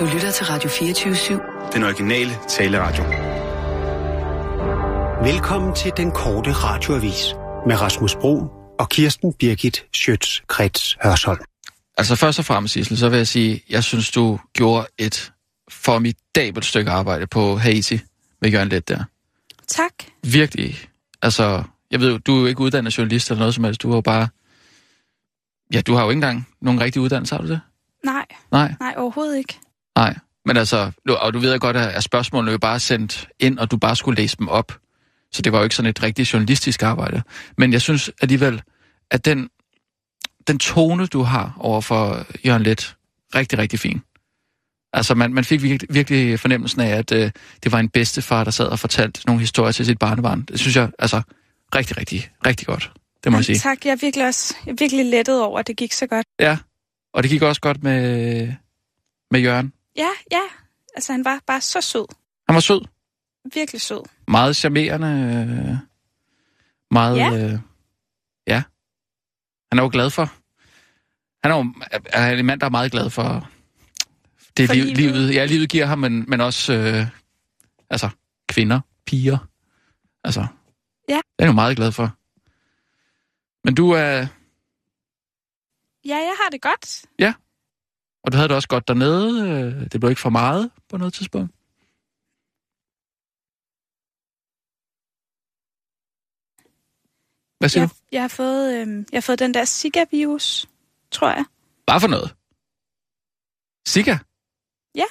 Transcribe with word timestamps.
Du 0.00 0.04
lytter 0.04 0.30
til 0.30 0.46
Radio 0.46 0.70
24-7. 0.70 1.72
Den 1.72 1.82
originale 1.82 2.30
taleradio. 2.48 3.02
Velkommen 5.32 5.74
til 5.74 5.92
den 5.96 6.10
korte 6.10 6.52
radioavis 6.52 7.34
med 7.66 7.80
Rasmus 7.80 8.14
Bro 8.14 8.38
og 8.78 8.88
Kirsten 8.88 9.32
Birgit 9.32 9.86
Schøtz-Krets 9.96 10.96
Hørsholm. 11.04 11.40
Altså 11.98 12.16
først 12.16 12.38
og 12.38 12.44
fremmest, 12.44 12.74
Sissel, 12.74 12.98
så 12.98 13.08
vil 13.08 13.16
jeg 13.16 13.26
sige, 13.26 13.62
jeg 13.70 13.84
synes, 13.84 14.10
du 14.10 14.38
gjorde 14.52 14.86
et 14.98 15.32
formidabelt 15.70 16.64
stykke 16.64 16.90
arbejde 16.90 17.26
på 17.26 17.56
Haiti 17.56 18.00
med 18.40 18.50
Jørgen 18.50 18.68
Let 18.68 18.88
der. 18.88 19.04
Tak. 19.66 19.92
Virkelig. 20.22 20.78
Altså, 21.22 21.62
jeg 21.90 22.00
ved 22.00 22.12
jo, 22.12 22.18
du 22.18 22.36
er 22.36 22.40
jo 22.40 22.46
ikke 22.46 22.60
uddannet 22.60 22.98
journalist 22.98 23.30
eller 23.30 23.38
noget 23.38 23.54
som 23.54 23.64
helst. 23.64 23.82
Du 23.82 23.88
har 23.88 23.96
jo 23.96 24.00
bare... 24.00 24.28
Ja, 25.74 25.80
du 25.80 25.94
har 25.94 26.02
jo 26.02 26.10
ikke 26.10 26.16
engang 26.18 26.48
nogen 26.60 26.80
rigtig 26.80 27.02
uddannelse, 27.02 27.34
har 27.34 27.42
du 27.42 27.48
det? 27.48 27.60
Nej, 28.04 28.26
Nej, 28.52 28.74
nej, 28.80 28.94
overhovedet 28.96 29.38
ikke. 29.38 29.58
Nej. 29.96 30.16
Men 30.44 30.56
altså, 30.56 30.90
nu- 31.06 31.14
og 31.14 31.34
du 31.34 31.38
ved 31.38 31.58
godt, 31.58 31.76
at 31.76 32.04
spørgsmålene 32.04 32.52
jo 32.52 32.58
bare 32.58 32.80
sendt 32.80 33.28
ind, 33.38 33.58
og 33.58 33.70
du 33.70 33.76
bare 33.76 33.96
skulle 33.96 34.22
læse 34.22 34.36
dem 34.36 34.48
op. 34.48 34.78
Så 35.32 35.42
det 35.42 35.52
var 35.52 35.58
jo 35.58 35.64
ikke 35.64 35.74
sådan 35.76 35.90
et 35.90 36.02
rigtigt 36.02 36.32
journalistisk 36.32 36.82
arbejde. 36.82 37.22
Men 37.58 37.72
jeg 37.72 37.82
synes 37.82 38.10
alligevel, 38.22 38.62
at 39.10 39.24
den, 39.24 39.48
den 40.46 40.58
tone, 40.58 41.06
du 41.06 41.22
har 41.22 41.56
over 41.60 41.80
for 41.80 42.26
Jørgen 42.46 42.62
Let, 42.62 42.96
rigtig, 43.34 43.58
rigtig 43.58 43.78
fin. 43.80 44.00
Altså, 44.92 45.14
man, 45.14 45.34
man 45.34 45.44
fik 45.44 45.62
virkelig, 45.62 45.94
virkelig 45.94 46.40
fornemmelsen 46.40 46.80
af, 46.80 46.88
at 46.88 47.12
øh, 47.12 47.30
det 47.64 47.72
var 47.72 47.78
en 47.78 47.88
bedstefar, 47.88 48.44
der 48.44 48.50
sad 48.50 48.66
og 48.66 48.78
fortalte 48.78 49.26
nogle 49.26 49.40
historier 49.40 49.72
til 49.72 49.86
sit 49.86 49.98
barnebarn. 49.98 50.42
Det 50.42 50.60
synes 50.60 50.76
jeg, 50.76 50.90
altså, 50.98 51.22
rigtig, 51.74 51.96
rigtig, 51.96 52.30
rigtig 52.46 52.66
godt. 52.66 52.92
Det 53.24 53.32
må 53.32 53.38
jeg 53.38 53.44
sige. 53.44 53.58
Tak, 53.58 53.84
jeg 53.84 53.92
er 53.92 53.96
virkelig 53.96 54.26
også 54.26 54.54
jeg 54.66 54.72
er 54.72 54.76
virkelig 54.78 55.06
lettet 55.06 55.42
over, 55.42 55.58
at 55.58 55.66
det 55.66 55.76
gik 55.76 55.92
så 55.92 56.06
godt. 56.06 56.26
Ja, 56.40 56.58
og 57.14 57.22
det 57.22 57.30
gik 57.30 57.42
også 57.42 57.60
godt 57.60 57.82
med, 57.82 58.52
med 59.30 59.40
Jørgen. 59.40 59.72
Ja, 59.96 60.08
ja. 60.30 60.42
Altså, 60.94 61.12
han 61.12 61.24
var 61.24 61.40
bare 61.46 61.60
så 61.60 61.80
sød. 61.80 62.06
Han 62.48 62.54
var 62.54 62.60
sød. 62.60 62.80
Virkelig 63.54 63.80
sød. 63.80 64.00
Meget 64.28 64.56
charmerende. 64.56 65.08
øh, 65.08 65.76
Meget... 66.90 67.16
Ja. 67.16 67.30
Øh, 67.52 67.58
ja. 68.46 68.62
Han 69.72 69.78
er 69.78 69.82
jo 69.82 69.88
glad 69.92 70.10
for... 70.10 70.30
Han 71.42 71.52
er 71.52 71.56
jo 71.56 71.74
er 72.06 72.30
en 72.30 72.46
mand, 72.46 72.60
der 72.60 72.66
er 72.66 72.70
meget 72.70 72.92
glad 72.92 73.10
for 73.10 73.50
det 74.56 74.68
For 74.68 74.74
liv, 74.74 74.84
livet. 74.84 74.96
livet. 74.96 75.34
Ja, 75.34 75.44
livet 75.44 75.68
giver 75.70 75.86
ham, 75.86 75.98
men, 75.98 76.24
men 76.30 76.40
også 76.40 76.72
øh, 76.72 77.06
altså, 77.90 78.08
kvinder, 78.48 78.80
piger. 79.06 79.38
Altså, 80.24 80.46
Ja. 81.08 81.14
Det 81.14 81.22
er 81.38 81.44
han 81.44 81.46
jo 81.46 81.52
meget 81.54 81.76
glad 81.76 81.92
for. 81.92 82.16
Men 83.64 83.74
du 83.74 83.90
er... 83.90 84.26
Ja, 86.04 86.16
jeg 86.16 86.34
har 86.42 86.50
det 86.52 86.62
godt. 86.62 87.04
Og 88.26 88.32
du 88.32 88.36
havde 88.36 88.48
det 88.48 88.56
også 88.56 88.68
godt 88.68 88.88
dernede. 88.88 89.50
øh, 89.50 89.90
Det 89.92 90.00
blev 90.00 90.10
ikke 90.10 90.20
for 90.20 90.30
meget 90.30 90.70
på 90.88 90.96
noget 90.96 91.14
tidspunkt. 91.14 91.52
Hvad 97.58 97.68
siger 97.68 97.82
Jeg, 97.82 97.90
du? 97.90 97.94
jeg, 98.12 98.22
har 98.22 98.28
fået, 98.28 98.74
øh, 98.74 98.88
jeg 99.12 99.16
har 99.16 99.20
fået 99.20 99.38
den 99.38 99.54
der 99.54 99.64
Zika-virus, 99.64 100.66
tror 101.10 101.28
jeg. 101.30 101.44
Hvad 101.84 102.00
for 102.00 102.08
noget? 102.08 102.34
Zika? 103.88 104.18
Ja. 104.94 105.04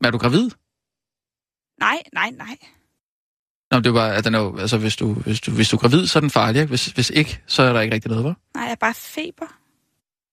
Men 0.00 0.06
er 0.06 0.10
du 0.10 0.18
gravid? 0.18 0.50
Nej, 1.80 2.02
nej, 2.12 2.30
nej. 2.30 2.56
Nå, 3.70 3.80
det 3.80 3.94
var, 3.94 4.06
at 4.08 4.24
den 4.24 4.34
er 4.34 4.38
jo, 4.38 4.58
altså 4.58 4.78
hvis 4.78 4.96
du, 4.96 5.14
hvis, 5.14 5.40
du, 5.40 5.50
hvis 5.50 5.68
du 5.68 5.76
er 5.76 5.80
gravid, 5.80 6.06
så 6.06 6.18
er 6.18 6.20
den 6.20 6.30
farlig, 6.30 6.60
ikke? 6.60 6.68
Hvis, 6.68 6.86
hvis 6.86 7.10
ikke, 7.10 7.42
så 7.46 7.62
er 7.62 7.72
der 7.72 7.80
ikke 7.80 7.94
rigtig 7.94 8.10
noget, 8.10 8.24
hva'? 8.24 8.50
Nej, 8.54 8.64
jeg 8.64 8.70
er 8.70 8.74
bare 8.86 8.94
feber. 8.94 9.46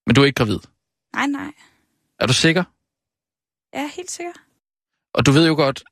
Men 0.07 0.15
du 0.15 0.21
er 0.21 0.25
ikke 0.25 0.35
gravid. 0.35 0.59
Nej, 1.15 1.27
nej. 1.27 1.51
Er 2.23 2.27
du 2.27 2.33
sikker? 2.33 2.63
Er 3.73 3.87
helt 3.95 4.11
sikker. 4.11 4.31
Og 5.13 5.25
du 5.25 5.31
ved 5.31 5.47
jo 5.47 5.53
godt, 5.55 5.83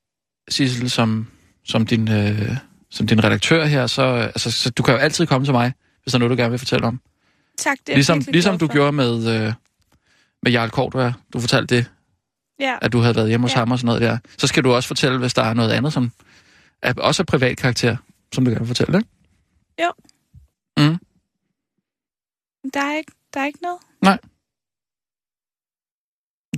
Sissel, 0.50 0.90
som, 0.90 1.28
som, 1.64 1.86
din, 1.86 2.12
øh, 2.12 2.58
som 2.90 3.08
din 3.08 3.24
redaktør 3.24 3.66
her, 3.66 3.88
så, 3.88 4.04
altså, 4.04 4.52
så 4.52 4.70
du 4.70 4.84
kan 4.84 4.94
jo 4.94 5.00
altid 5.00 5.28
komme 5.28 5.48
til 5.48 5.54
mig, 5.54 5.74
hvis 6.04 6.12
der 6.12 6.18
er 6.18 6.20
noget, 6.20 6.30
du 6.38 6.42
gerne 6.42 6.50
vil 6.50 6.60
fortælle 6.60 6.88
om. 6.88 7.02
Tak, 7.58 7.78
det 7.88 7.90
er 7.90 7.96
Ligesom, 7.98 8.20
ligesom 8.28 8.58
du 8.58 8.66
for. 8.68 8.74
gjorde 8.74 8.92
med, 8.92 9.16
øh, 9.18 9.54
med 10.44 10.52
Jarl 10.52 10.70
Kortvær. 10.70 11.12
Du 11.34 11.40
fortalte 11.40 11.76
det, 11.76 11.92
Ja, 12.60 12.78
at 12.82 12.92
du 12.94 13.00
havde 13.00 13.16
været 13.16 13.30
hjemme 13.30 13.44
hos 13.44 13.54
Ja. 13.54 13.60
ham 13.60 13.72
og 13.72 13.80
sådan 13.80 13.86
noget 13.86 14.02
der. 14.02 14.18
Så 14.38 14.48
skal 14.48 14.64
du 14.64 14.74
også 14.74 14.88
fortælle, 14.88 15.18
hvis 15.20 15.34
der 15.34 15.44
er 15.44 15.54
noget 15.54 15.72
andet, 15.72 15.94
som 15.94 16.12
er 16.82 16.94
også 16.98 17.24
er 17.24 17.26
privat 17.26 17.58
karakter, 17.58 17.98
som 18.34 18.46
du 18.46 18.52
gerne 18.52 18.60
vil 18.60 18.68
fortælle, 18.68 18.98
ikke? 18.98 19.10
Jo. 19.84 19.92
Mm. 20.78 20.98
der 22.74 22.82
er 22.82 22.98
ikke, 22.98 23.12
der 23.34 23.40
er 23.40 23.46
ikke 23.46 23.60
noget. 23.62 23.80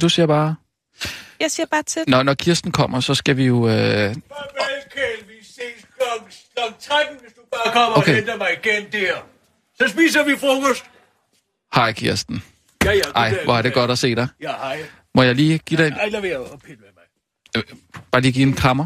Du 0.01 0.09
siger 0.09 0.27
bare... 0.27 0.55
Jeg 1.39 1.51
siger 1.51 1.65
bare 1.65 1.83
til. 1.83 2.03
Når, 2.07 2.23
når 2.23 2.33
Kirsten 2.33 2.71
kommer, 2.71 2.99
så 2.99 3.15
skal 3.15 3.37
vi 3.37 3.45
jo... 3.45 3.67
Øh... 3.67 3.71
Farvel, 3.73 4.15
Kjeld. 4.93 5.27
Vi 5.27 5.33
ses 5.45 5.85
klokken 5.97 6.79
13, 6.79 7.17
hvis 7.21 7.33
du 7.33 7.41
bare 7.51 7.73
kommer 7.73 7.97
Okay. 7.97 8.11
og 8.11 8.15
henter 8.15 8.37
mig 8.37 8.47
igen 8.63 8.91
der. 8.91 9.13
Så 9.81 9.87
spiser 9.87 10.23
vi 10.23 10.35
frokost. 10.37 10.85
Hej, 11.75 11.91
Kirsten. 11.93 12.43
Ja, 12.83 12.91
ja. 12.91 13.01
Ej, 13.15 13.43
hvor 13.43 13.57
er 13.57 13.61
det 13.61 13.73
godt 13.73 13.91
at 13.91 13.99
se 13.99 14.15
dig. 14.15 14.27
Ja, 14.41 14.51
hej. 14.51 14.85
Må 15.15 15.23
jeg 15.23 15.35
lige 15.35 15.57
give 15.57 15.77
dig 15.77 15.87
en, 15.87 15.93
Ej, 15.93 16.09
lad 16.09 16.21
være 16.21 16.39
at 16.53 16.59
pille 16.65 16.77
med 16.81 16.89
mig. 17.63 17.63
bare 18.11 18.21
lige 18.21 18.31
give 18.31 18.47
en 18.47 18.53
krammer? 18.53 18.85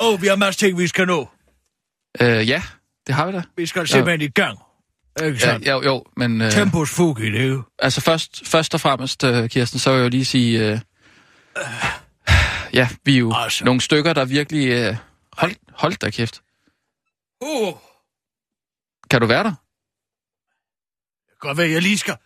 Åh, 0.00 0.12
oh, 0.14 0.22
vi 0.22 0.26
har 0.26 0.36
masser 0.36 0.58
ting, 0.66 0.78
vi 0.78 0.86
skal 0.88 1.06
nå. 1.06 1.28
Øh, 2.20 2.48
ja, 2.48 2.62
det 3.06 3.14
har 3.14 3.26
vi 3.26 3.32
da. 3.32 3.42
Vi 3.56 3.66
skal 3.66 3.88
simpelthen 3.88 4.20
i 4.20 4.28
gang. 4.28 4.58
Ikke 5.20 5.30
Ja, 5.32 5.38
sandt? 5.38 5.66
jo, 5.68 5.82
jo, 5.82 6.04
men... 6.16 6.40
Øh, 6.40 6.50
Tempus 6.50 6.90
fugi, 6.90 7.30
det 7.32 7.40
er 7.40 7.46
jo. 7.46 7.62
altså 7.78 8.00
først, 8.00 8.48
først 8.48 8.74
og 8.74 8.80
fremmest, 8.80 9.24
øh, 9.24 9.48
Kirsten, 9.48 9.78
så 9.78 9.90
vil 9.90 9.96
jeg 9.98 10.04
jo 10.04 10.08
lige 10.08 10.24
sige... 10.24 10.72
Øh, 10.72 10.80
ja, 12.74 12.88
vi 13.04 13.14
er 13.14 13.18
jo 13.18 13.32
Altså. 13.36 13.64
nogle 13.64 13.80
stykker, 13.80 14.12
der 14.12 14.24
virkelig... 14.24 14.68
Øh, 14.68 14.96
hold, 15.32 15.54
hold 15.72 15.94
da 15.96 16.10
kæft. 16.10 16.42
Uh, 17.40 17.74
Kan 19.10 19.20
du 19.20 19.26
være 19.26 19.44
der? 19.44 19.54
det 21.24 21.40
kan 21.40 21.48
godt 21.48 21.58
være, 21.58 21.70
jeg 21.70 21.82
lige 21.82 21.98
skal... 21.98 22.16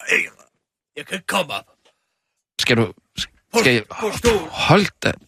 Ej, 0.00 0.18
Jeg 0.96 1.06
kan 1.06 1.14
ikke 1.14 1.26
komme 1.26 1.52
op. 1.52 1.64
Skal 2.60 2.76
du... 2.76 2.92
Skal 3.58 3.72
jeg, 3.72 3.84
hold 4.50 5.00
da... 5.02 5.12
Det 5.12 5.20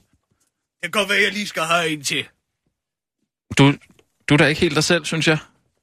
kan 0.83 0.91
godt 0.91 1.09
være, 1.09 1.23
jeg 1.23 1.33
lige 1.33 1.47
skal 1.47 1.63
have 1.63 1.89
en 1.89 2.05
til. 2.05 2.29
Du, 3.59 3.73
du 4.29 4.35
er 4.35 4.39
da 4.39 4.47
ikke 4.47 4.61
helt 4.61 4.75
dig 4.75 4.85
selv, 4.85 5.05
synes 5.05 5.29
jeg. 5.29 5.39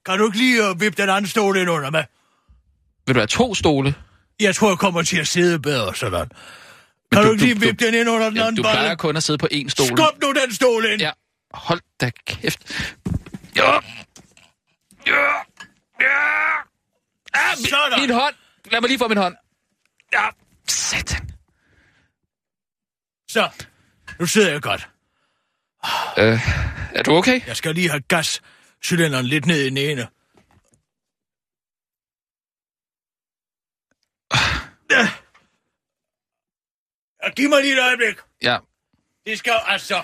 Kan 0.06 0.18
du 0.18 0.26
ikke 0.26 0.38
lige 0.38 0.70
uh, 0.70 0.82
vippe 0.82 1.02
den 1.02 1.10
anden 1.10 1.30
stol 1.30 1.58
ind 1.58 1.70
under 1.70 1.90
mig? 1.90 2.06
Vil 3.08 3.16
du 3.16 3.20
have 3.20 3.28
to 3.28 3.56
stole? 3.56 3.96
Jeg 4.40 4.56
tror, 4.56 4.70
jeg 4.70 4.78
kommer 4.78 5.02
til 5.02 5.18
at 5.18 5.28
sidde 5.28 5.60
bedre 5.60 5.96
sådan. 5.96 6.30
Kan 7.12 7.22
du- 7.22 7.28
du, 7.28 7.32
ikke 7.32 7.44
lige 7.44 7.56
du- 7.56 7.60
vippe 7.60 7.86
den 7.86 7.94
ind 7.94 8.10
under 8.10 8.26
den 8.30 8.38
Ja, 8.38 8.42
anden 8.44 8.56
du 8.56 8.62
plejer 8.62 8.78
balle? 8.82 8.96
kun 8.98 9.18
at 9.18 9.24
sidde 9.24 9.38
på 9.38 9.48
én 9.54 9.70
stol. 9.70 9.88
Skub 9.88 10.22
nu 10.22 10.32
den 10.44 10.54
stol 10.54 10.86
ind! 10.86 11.02
Ja, 11.02 11.12
hold 11.54 11.82
da 12.02 12.12
kæft. 12.28 12.88
Ja. 13.56 13.72
Ja. 13.74 13.80
Ja. 16.02 16.08
Ah, 17.34 17.58
min, 17.58 17.66
Sådan. 17.66 18.00
min 18.02 18.10
hånd. 18.10 18.36
Lad 18.72 18.82
mig 18.82 18.88
lige 18.88 19.00
få 19.00 19.08
min 19.08 19.18
hånd. 19.18 19.36
Ja, 20.14 20.30
satan. 20.68 21.30
Så, 23.32 23.50
nu 24.20 24.26
sidder 24.26 24.52
jeg 24.52 24.62
godt. 24.62 24.90
Øh, 26.20 26.40
er 26.96 27.04
du 27.04 27.12
okay? 27.12 27.42
Jeg 27.48 27.58
skal 27.58 27.76
lige 27.76 27.90
have 27.90 28.02
gascylinderen 28.02 29.26
lidt 29.26 29.46
ned 29.46 29.62
i 29.62 29.70
den 29.70 29.78
ene. 29.78 30.08
Ja. 34.92 35.10
Ja, 37.24 37.30
Giv 37.36 37.50
mig 37.50 37.62
lige 37.62 37.74
et 37.74 37.80
øjeblik. 37.84 38.16
Ja. 38.44 38.58
Det 39.26 39.38
skal 39.40 39.54
altså... 39.68 40.02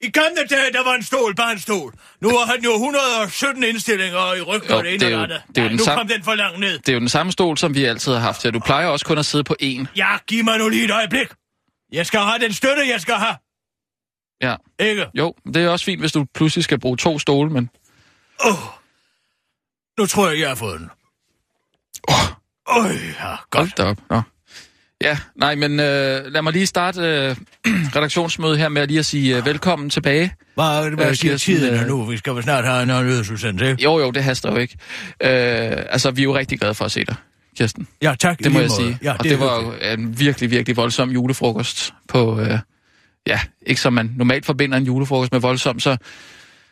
I 0.00 0.10
gamle 0.10 0.44
dage, 0.50 0.72
der 0.72 0.84
var 0.84 0.94
en 0.94 1.02
stol, 1.02 1.34
bare 1.34 1.52
en 1.52 1.58
stol. 1.58 1.94
Nu 2.20 2.28
har 2.28 2.46
han 2.46 2.64
jo 2.64 2.72
117 2.72 3.64
indstillinger 3.64 4.34
i 4.34 4.40
ryggen 4.42 4.70
og 4.72 4.84
det 4.84 4.94
ene 4.94 5.04
det 5.04 5.12
er 5.14 5.18
jo- 5.20 5.22
det 5.26 5.32
er 5.58 5.62
Ja, 5.62 5.68
den 5.68 5.76
nu 5.76 5.84
samme- 5.84 6.00
kom 6.00 6.08
den 6.08 6.24
for 6.24 6.34
langt 6.34 6.60
ned. 6.60 6.78
Det 6.78 6.88
er 6.88 6.92
jo 6.92 7.00
den 7.00 7.08
samme 7.08 7.32
stol, 7.32 7.58
som 7.58 7.74
vi 7.74 7.84
altid 7.84 8.12
har 8.12 8.20
haft 8.20 8.42
her. 8.42 8.50
Du 8.50 8.60
plejer 8.60 8.86
også 8.86 9.06
kun 9.06 9.18
at 9.18 9.26
sidde 9.26 9.44
på 9.44 9.56
én. 9.62 9.86
Ja, 9.96 10.18
giv 10.26 10.44
mig 10.44 10.58
nu 10.58 10.68
lige 10.68 10.84
et 10.84 10.90
øjeblik. 10.90 11.28
Jeg 11.92 12.06
skal 12.06 12.20
have 12.20 12.38
den 12.38 12.52
støtte, 12.52 12.82
jeg 12.88 13.00
skal 13.00 13.14
have. 13.14 13.36
Ja. 14.44 14.56
Ikke? 14.78 15.06
Jo, 15.14 15.34
det 15.54 15.56
er 15.56 15.68
også 15.68 15.84
fint, 15.84 16.00
hvis 16.00 16.12
du 16.12 16.26
pludselig 16.34 16.64
skal 16.64 16.80
bruge 16.80 16.96
to 16.96 17.18
stole, 17.18 17.50
men... 17.50 17.70
Åh. 18.46 18.52
Oh. 18.52 18.58
Nu 19.98 20.06
tror 20.06 20.28
jeg, 20.28 20.40
jeg 20.40 20.48
har 20.48 20.54
fået 20.54 20.80
den. 20.80 20.90
Åh, 22.08 22.14
oh. 22.66 22.84
oh, 22.84 22.90
ja, 22.90 23.26
Hold 23.26 23.38
godt. 23.50 23.78
da 23.78 23.82
op. 23.82 23.98
Nå. 24.10 24.20
Ja, 25.00 25.18
nej, 25.36 25.54
men 25.54 25.72
øh, 25.72 26.26
lad 26.26 26.42
mig 26.42 26.52
lige 26.52 26.66
starte 26.66 27.00
øh, 27.00 27.36
redaktionsmødet 27.96 28.58
her 28.58 28.68
med 28.68 28.86
lige 28.86 28.98
at 28.98 29.06
sige 29.06 29.36
øh, 29.36 29.46
velkommen 29.46 29.90
tilbage. 29.90 30.34
Hvad, 30.54 30.90
hvad 30.90 31.08
Øh, 31.08 31.14
siger 31.14 31.32
Kirsten, 31.32 31.54
tiden 31.54 31.74
øh, 31.80 31.86
nu? 31.86 32.04
Vi 32.04 32.16
skal 32.16 32.34
vel 32.34 32.42
snart 32.42 32.64
have 32.64 32.82
en 32.82 33.06
nyhedsudsendelse, 33.06 33.70
ikke? 33.70 33.82
Jo, 33.82 33.98
jo, 33.98 34.10
det 34.10 34.24
haster 34.24 34.50
jo 34.50 34.56
ikke. 34.56 34.76
Øh, 35.20 35.28
altså, 35.90 36.10
vi 36.10 36.20
er 36.20 36.24
jo 36.24 36.36
rigtig 36.36 36.58
glade 36.58 36.74
for 36.74 36.84
at 36.84 36.92
se 36.92 37.04
dig, 37.04 37.16
Kirsten. 37.58 37.88
Ja, 38.02 38.14
tak. 38.20 38.38
Det 38.38 38.52
må 38.52 38.58
jeg 38.60 38.68
måde. 38.68 38.82
sige. 38.82 38.98
Ja, 39.02 39.12
og 39.18 39.24
det, 39.24 39.40
var 39.40 39.62
jo 39.62 39.72
en 39.94 40.18
virkelig, 40.18 40.50
virkelig 40.50 40.76
voldsom 40.76 41.10
julefrokost 41.10 41.94
på... 42.08 42.40
Øh, 42.40 42.58
ja, 43.26 43.40
ikke 43.66 43.80
som 43.80 43.92
man 43.92 44.12
normalt 44.16 44.46
forbinder 44.46 44.78
en 44.78 44.84
julefrokost 44.84 45.32
med 45.32 45.40
voldsom, 45.40 45.80
så 45.80 45.96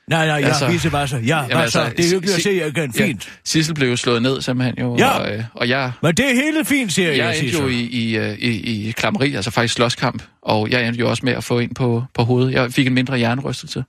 Nej, 0.08 0.26
nej, 0.26 0.36
ja, 0.36 0.46
Altså- 0.46 0.64
altså, 0.64 0.66
visevasser. 0.72 1.18
Ja, 1.18 1.36
Jamen, 1.36 1.50
så? 1.50 1.58
altså, 1.58 1.84
Det 1.96 2.06
er 2.06 2.10
hyggeligt 2.10 2.36
at 2.36 2.42
se 2.42 2.50
jer 2.50 2.66
igen. 2.66 2.92
Ja, 2.98 3.04
Fint. 3.06 3.32
Sissel 3.44 3.74
blev 3.74 3.88
jo 3.88 3.96
slået 3.96 4.22
ned 4.22 4.40
simpelthen 4.42 4.78
jo, 4.78 4.96
Ja. 4.98 5.08
og, 5.18 5.32
øh, 5.36 5.44
og 5.54 5.68
jeg, 5.68 5.92
Men 6.02 6.14
det 6.14 6.30
er 6.30 6.34
hele 6.34 6.64
fint, 6.64 6.92
siger 6.92 7.08
jeg, 7.08 7.18
jeg 7.18 7.38
endte 7.38 7.58
jo 7.62 7.68
i, 7.68 7.80
i, 7.80 8.16
øh, 8.16 8.38
i, 8.38 8.88
i 8.88 8.90
klammeri, 8.90 9.34
altså 9.34 9.50
faktisk 9.50 9.74
slåskamp, 9.74 10.22
og 10.42 10.70
jeg 10.70 10.86
endte 10.86 11.00
jo 11.00 11.10
også 11.10 11.24
med 11.26 11.32
at 11.32 11.44
få 11.44 11.58
en 11.58 11.74
på, 11.74 12.04
på 12.14 12.22
hovedet. 12.22 12.52
Jeg 12.52 12.72
fik 12.72 12.86
en 12.86 12.94
mindre 12.94 13.16
hjernerystelse, 13.18 13.84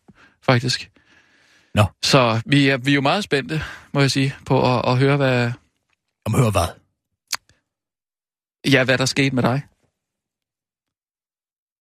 faktisk. 0.45 0.89
Nå. 1.75 1.85
Så 2.03 2.41
vi 2.45 2.69
er, 2.69 2.77
vi 2.77 2.91
er 2.91 2.95
jo 2.95 3.01
meget 3.01 3.23
spændte, 3.23 3.61
må 3.93 4.01
jeg 4.01 4.11
sige, 4.11 4.35
på 4.45 4.77
at, 4.77 4.91
at 4.91 4.97
høre, 4.97 5.17
hvad, 5.17 5.51
Om 6.25 6.33
hør 6.33 6.49
hvad? 6.51 6.67
ja, 8.71 8.83
hvad 8.83 8.97
der 8.97 9.05
skete 9.05 9.35
med 9.35 9.43
dig. 9.43 9.61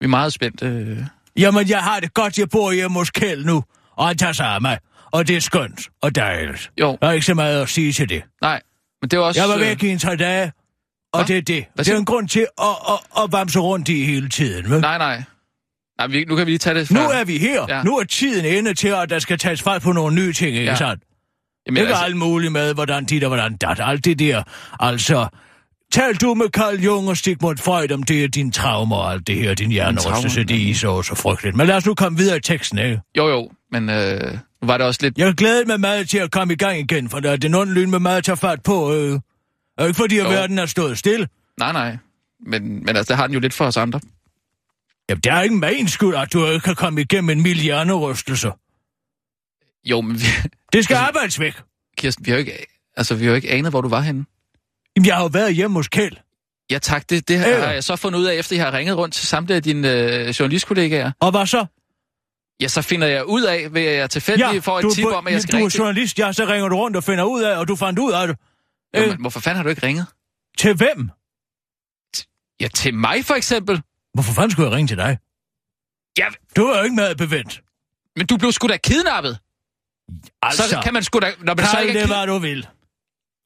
Vi 0.03 0.07
er 0.07 0.09
meget 0.11 0.33
spændte. 0.33 0.67
øh. 0.67 0.99
Jamen, 1.37 1.69
jeg 1.69 1.79
har 1.83 2.01
det 2.01 2.15
godt, 2.15 2.39
jeg 2.39 2.49
bor 2.49 2.73
hjemme 2.73 2.99
hos 2.99 3.11
Kjeld 3.11 3.45
nu, 3.45 3.65
og 3.97 4.07
han 4.07 4.17
tager 4.19 4.33
sig 4.33 4.47
af 4.47 4.61
mig. 4.61 4.79
Og 5.11 5.29
det 5.29 5.37
er 5.37 5.41
skønt 5.41 5.89
og 6.03 6.15
dejligt. 6.15 6.71
Jo, 6.81 6.99
Der 7.03 7.09
er 7.09 7.13
ikke 7.13 7.27
så 7.27 7.35
meget 7.35 7.63
at 7.63 7.69
sige 7.69 7.93
til 7.93 8.09
det. 8.09 8.23
nej, 8.43 8.61
men 9.03 9.11
det 9.11 9.19
var 9.19 9.25
også... 9.25 9.41
Jeg 9.41 9.49
var 9.49 9.55
øh, 9.55 9.61
væk 9.61 9.83
i 9.83 9.89
en 9.89 9.99
tre 9.99 10.17
dage, 10.17 10.53
og 11.13 11.21
Hva? 11.21 11.27
det 11.27 11.39
er 11.39 11.43
det. 11.43 11.65
Hvad 11.75 11.85
Det 11.85 11.95
er 11.95 11.99
en 11.99 12.05
grund 12.05 12.29
til 12.29 12.47
at, 12.59 12.67
at, 12.89 13.23
at 13.25 13.33
vamse 13.33 13.59
rundt 13.59 13.89
i 13.89 14.05
hele 14.05 14.29
tiden. 14.29 14.71
Vel? 14.71 14.81
Nej, 14.81 14.99
nej. 14.99 15.23
nej 15.99 16.07
vi, 16.07 16.25
nu 16.25 16.37
kan 16.37 16.47
vi 16.47 16.51
lige 16.51 16.59
tage 16.59 16.79
det 16.81 16.91
Nu 16.91 17.01
fra... 17.01 17.21
er 17.21 17.25
vi 17.25 17.39
her. 17.39 17.67
Ja. 17.69 17.83
Nu 17.83 17.97
er 17.99 18.05
tiden 18.05 18.45
inde 18.45 18.75
til, 18.75 18.89
at 18.89 19.11
der 19.11 19.19
skal 19.19 19.39
tages 19.39 19.63
fat 19.63 19.83
på 19.83 19.93
nogle 19.93 20.15
nye 20.17 20.33
ting, 20.33 20.57
ikke 20.57 20.71
ja. 20.71 20.75
sandt? 20.77 21.03
Jamen, 21.67 21.77
Ikke 21.81 21.89
altså, 21.89 22.05
alt 22.05 22.17
muligt 22.17 22.53
med, 22.53 22.75
hvordan 22.75 23.05
dit 23.05 23.25
og 23.25 23.29
hvordan 23.29 23.57
dat. 23.57 23.81
Alt 23.83 24.05
det 24.05 24.19
der. 24.19 24.43
Altså, 24.81 25.27
tal 25.93 26.15
du 26.15 26.35
med 26.35 26.47
Carl 26.49 26.81
Jung 26.81 27.09
og 27.09 27.17
Sigmund 27.17 27.59
Freud 27.59 27.91
om 27.93 28.03
det 28.03 28.25
er 28.25 28.29
din 28.29 28.53
traumer 28.53 28.97
og 28.97 29.13
alt 29.13 29.27
det 29.27 29.37
her, 29.37 29.55
din 29.55 29.71
hjernerystelse, 29.71 30.45
det 30.45 30.71
er 30.71 30.75
så 30.75 31.03
så 31.03 31.15
frygteligt. 31.15 31.57
Men 31.57 31.67
lad 31.67 31.77
os 31.77 31.87
nu 31.87 31.95
komme 31.95 32.19
videre 32.19 32.37
i 32.37 32.41
teksten, 32.41 32.79
ikke? 32.79 33.01
jo, 33.17 33.29
jo, 33.29 33.51
men 33.73 33.91
øh, 33.91 34.39
var 34.63 34.79
det 34.79 34.87
også 34.87 34.99
lidt... 35.03 35.19
Jeg 35.19 35.35
glæder 35.35 35.67
mig 35.67 35.81
meget 35.81 36.09
til 36.09 36.19
at 36.19 36.31
komme 36.31 36.53
i 36.53 36.57
gang 36.57 36.79
igen, 36.79 37.09
for 37.11 37.21
der 37.21 37.31
er 37.31 37.37
den 37.37 37.55
onde 37.55 37.73
lyn 37.75 37.91
med 37.91 37.99
meget 37.99 38.17
at 38.19 38.25
tage 38.25 38.37
fat 38.37 38.63
på. 38.63 38.95
Øh. 38.95 39.21
Og 39.79 39.87
ikke 39.87 39.97
fordi, 39.97 40.19
at 40.19 40.25
Jo. 40.25 40.31
verden 40.31 40.59
er 40.59 40.67
stået 40.67 40.99
stille. 40.99 41.29
Nej, 41.59 41.73
nej. 41.73 41.97
Men, 42.47 42.85
men 42.85 42.89
altså, 42.97 43.13
det 43.13 43.17
har 43.17 43.27
den 43.27 43.35
jo 43.35 43.41
lidt 43.41 43.55
for 43.55 43.65
os 43.65 43.77
andre. 43.77 44.01
Jamen, 45.09 45.21
det 45.21 45.33
er 45.33 45.41
ikke 45.41 45.55
min 45.57 45.89
skyld, 45.89 46.15
at 46.15 46.33
du 46.33 46.47
ikke 46.47 46.65
kan 46.65 46.75
komme 46.75 47.01
igennem 47.01 47.31
en 47.31 47.43
mild 47.43 47.61
hjernerystelse. 47.61 48.51
Jo, 49.85 50.01
men 50.01 50.15
vi, 50.21 50.25
Det 50.73 50.85
skal 50.85 50.95
Altså- 50.95 51.07
arbejdes 51.07 51.41
væk. 51.41 51.55
Kirsten, 51.99 52.27
vi 52.27 52.31
har 52.31 52.39
jo 52.39 52.41
ikke, 52.41 52.67
altså, 52.97 53.15
vi 53.15 53.25
har 53.25 53.31
jo 53.31 53.37
ikke 53.37 53.51
anet, 53.51 53.73
hvor 53.73 53.81
du 53.81 53.89
var 53.89 54.01
henne. 54.01 54.25
Jamen, 54.97 55.07
jeg 55.07 55.15
har 55.17 55.23
jo 55.23 55.29
været 55.33 55.55
hjemme 55.55 55.79
hos 55.79 55.89
Kjeld. 55.89 56.17
Ja 56.71 56.79
tak, 56.79 57.11
det, 57.11 57.29
det 57.29 57.39
har 57.39 57.47
jeg 57.47 57.85
så 57.85 57.97
fundet 57.97 58.19
ud 58.19 58.25
af, 58.25 58.35
efter 58.35 58.57
jeg 58.57 58.65
har 58.65 58.73
ringet 58.73 58.97
rundt 58.97 59.15
til 59.15 59.27
samtlige 59.27 59.57
af 59.57 59.63
dine 59.63 59.91
øh, 59.93 60.29
journalistkollegaer. 60.29 61.13
Og 61.21 61.31
hvad 61.31 61.47
så? 61.47 61.67
Ja, 62.61 62.69
så 62.69 62.83
finder 62.83 63.07
jeg 63.07 63.25
ud 63.27 63.43
af, 63.43 63.75
ved 63.75 63.83
at 63.85 63.97
jeg 63.97 64.11
tilfældigt 64.11 64.53
ja, 64.55 64.59
får 64.59 64.81
et 64.81 64.95
tip 64.95 65.05
om, 65.07 65.27
at 65.27 65.33
jeg 65.33 65.43
skal 65.43 65.61
du 65.61 65.65
er 65.65 65.75
journalist, 65.79 66.19
ja, 66.19 66.33
så 66.33 66.45
ringer 66.47 66.69
du 66.69 66.77
rundt 66.77 66.97
og 66.97 67.05
finder 67.05 67.25
ud 67.25 67.43
af, 67.43 67.57
og 67.57 67.69
du 67.69 67.77
fandt 67.77 67.99
ud 67.99 68.13
af 68.13 68.27
det. 68.27 68.37
Øh, 68.97 69.09
men 69.09 69.21
hvorfor 69.21 69.41
fanden 69.41 69.57
har 69.57 69.63
du 69.63 69.69
ikke 69.71 69.87
ringet? 69.87 70.07
til 70.59 70.75
hvem? 70.75 71.11
Ja, 72.61 72.69
til 72.69 72.95
mig 72.95 73.25
for 73.25 73.35
eksempel. 73.35 73.83
Hvorfor 74.15 74.33
fanden 74.33 74.51
skulle 74.51 74.69
jeg 74.69 74.77
ringe 74.77 74.89
til 74.89 74.97
dig? 74.97 75.19
Ja, 76.19 76.27
Du 76.57 76.67
er 76.67 76.79
jo 76.79 76.85
ikke 76.85 76.97
med 76.97 77.15
bevendt. 77.15 77.63
men 78.17 78.27
du 78.27 78.37
blev 78.37 78.53
sgu 78.53 78.69
da 78.69 78.77
kidnappet. 78.77 79.39
Altså, 80.43 80.69
Så 80.69 80.81
kan 80.85 80.93
man 80.93 81.03
sgu 81.03 81.19
da... 81.19 81.33
Når 81.41 81.55
man 81.55 81.67
så 81.67 81.73
kald 81.73 81.89
ikke 81.89 82.01
er 82.01 82.07
det, 82.07 82.17
hvad 82.17 82.27
du 82.27 82.39
vil. 82.39 82.67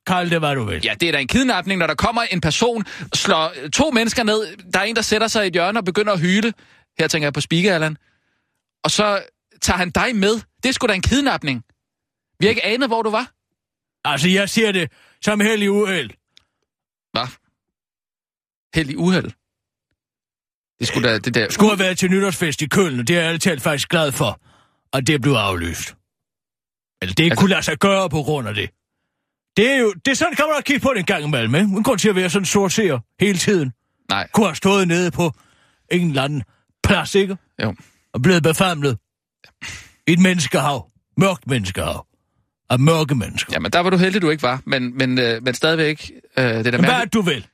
Kald 0.06 0.30
det, 0.30 0.38
hvad 0.38 0.54
du 0.54 0.64
vil. 0.64 0.80
Ja, 0.84 0.94
det 1.00 1.08
er 1.08 1.12
da 1.12 1.18
en 1.18 1.28
kidnapning, 1.28 1.78
når 1.78 1.86
der 1.86 1.94
kommer 1.94 2.22
en 2.22 2.40
person, 2.40 2.84
slår 3.14 3.52
to 3.72 3.90
mennesker 3.90 4.22
ned. 4.22 4.56
Der 4.72 4.78
er 4.78 4.84
en, 4.84 4.96
der 4.96 5.02
sætter 5.02 5.28
sig 5.28 5.44
i 5.44 5.46
et 5.46 5.52
hjørne 5.52 5.78
og 5.78 5.84
begynder 5.84 6.12
at 6.12 6.20
hyle. 6.20 6.52
Her 6.98 7.08
tænker 7.08 7.26
jeg 7.26 7.32
på 7.32 7.40
Speaker, 7.40 7.74
Allan. 7.74 7.96
Og 8.84 8.90
så 8.90 9.22
tager 9.62 9.76
han 9.78 9.90
dig 9.90 10.16
med. 10.16 10.34
Det 10.62 10.68
er 10.68 10.72
sgu 10.72 10.86
da 10.86 10.92
en 10.94 11.02
kidnapning. 11.02 11.62
Vi 12.40 12.46
har 12.46 12.50
ikke 12.50 12.64
anet, 12.64 12.88
hvor 12.88 13.02
du 13.02 13.10
var. 13.10 13.32
Altså, 14.04 14.28
jeg 14.28 14.48
siger 14.50 14.72
det 14.72 14.92
som 15.24 15.40
heldig 15.40 15.70
uheld. 15.70 16.10
Hvad? 17.12 17.26
Held 18.74 18.90
i 18.90 18.96
uheld. 18.96 19.30
Det 20.78 20.88
skulle 20.88 21.08
da 21.08 21.18
det 21.18 21.34
der... 21.34 21.50
Skulle 21.50 21.70
have 21.70 21.78
været 21.78 21.98
til 21.98 22.10
nytårsfest 22.10 22.62
i 22.62 22.66
Køln, 22.66 23.00
og 23.00 23.08
det 23.08 23.16
er 23.16 23.20
jeg 23.20 23.30
altid 23.30 23.58
faktisk 23.60 23.88
glad 23.88 24.12
for, 24.12 24.40
at 24.92 25.06
det 25.06 25.22
blev 25.22 25.32
aflyst. 25.32 25.94
Eller 27.02 27.14
det 27.14 27.24
ikke 27.24 27.32
Altså- 27.32 27.40
kunne 27.40 27.50
lade 27.50 27.62
sig 27.62 27.78
gøre 27.78 28.08
på 28.10 28.22
grund 28.22 28.48
af 28.48 28.54
det. 28.54 28.70
Det 29.56 29.70
er 29.72 29.76
jo, 29.76 29.92
det 30.04 30.10
er 30.10 30.14
sådan, 30.14 30.34
kan 30.36 30.44
man 30.48 30.54
også 30.54 30.64
kigge 30.64 30.80
på 30.80 30.90
det 30.94 30.98
en 30.98 31.04
gang 31.04 31.24
imellem, 31.24 31.54
ikke? 31.54 31.66
Man 31.66 31.82
grund 31.82 31.98
til 31.98 32.08
at 32.08 32.14
være 32.16 32.30
sådan 32.30 32.46
sort 32.46 32.72
seer 32.72 32.98
hele 33.20 33.38
tiden. 33.38 33.72
Nej, 34.10 34.28
Kunne 34.34 34.46
have 34.46 34.56
stået 34.56 34.88
nede 34.88 35.10
på 35.10 35.32
en 35.92 36.08
eller 36.08 36.22
anden 36.22 36.42
plads, 36.84 37.14
ikke? 37.14 37.36
jo. 37.62 37.74
Og 38.14 38.22
blevet 38.22 38.42
befamlet. 38.42 38.98
I 40.06 40.12
et 40.12 40.18
menneskehav. 40.18 40.90
Mørkt 41.16 41.46
menneskehav. 41.46 42.06
Af 42.70 42.78
mørke 42.78 43.14
mennesker. 43.14 43.52
Jamen, 43.52 43.70
der 43.72 43.80
var 43.80 43.90
du 43.90 43.96
heldig, 43.96 44.22
du 44.22 44.30
ikke 44.30 44.42
var. 44.42 44.60
Men, 44.64 44.98
men, 44.98 45.18
øh, 45.18 45.42
men 45.42 45.54
stadigvæk... 45.54 46.10
Øh, 46.38 46.44
det 46.44 46.64
der 46.64 46.70
Men 46.72 46.80
hvad 46.84 46.94
er 46.94 47.00
det, 47.04 47.12
du 47.14 47.20
vil? 47.20 47.46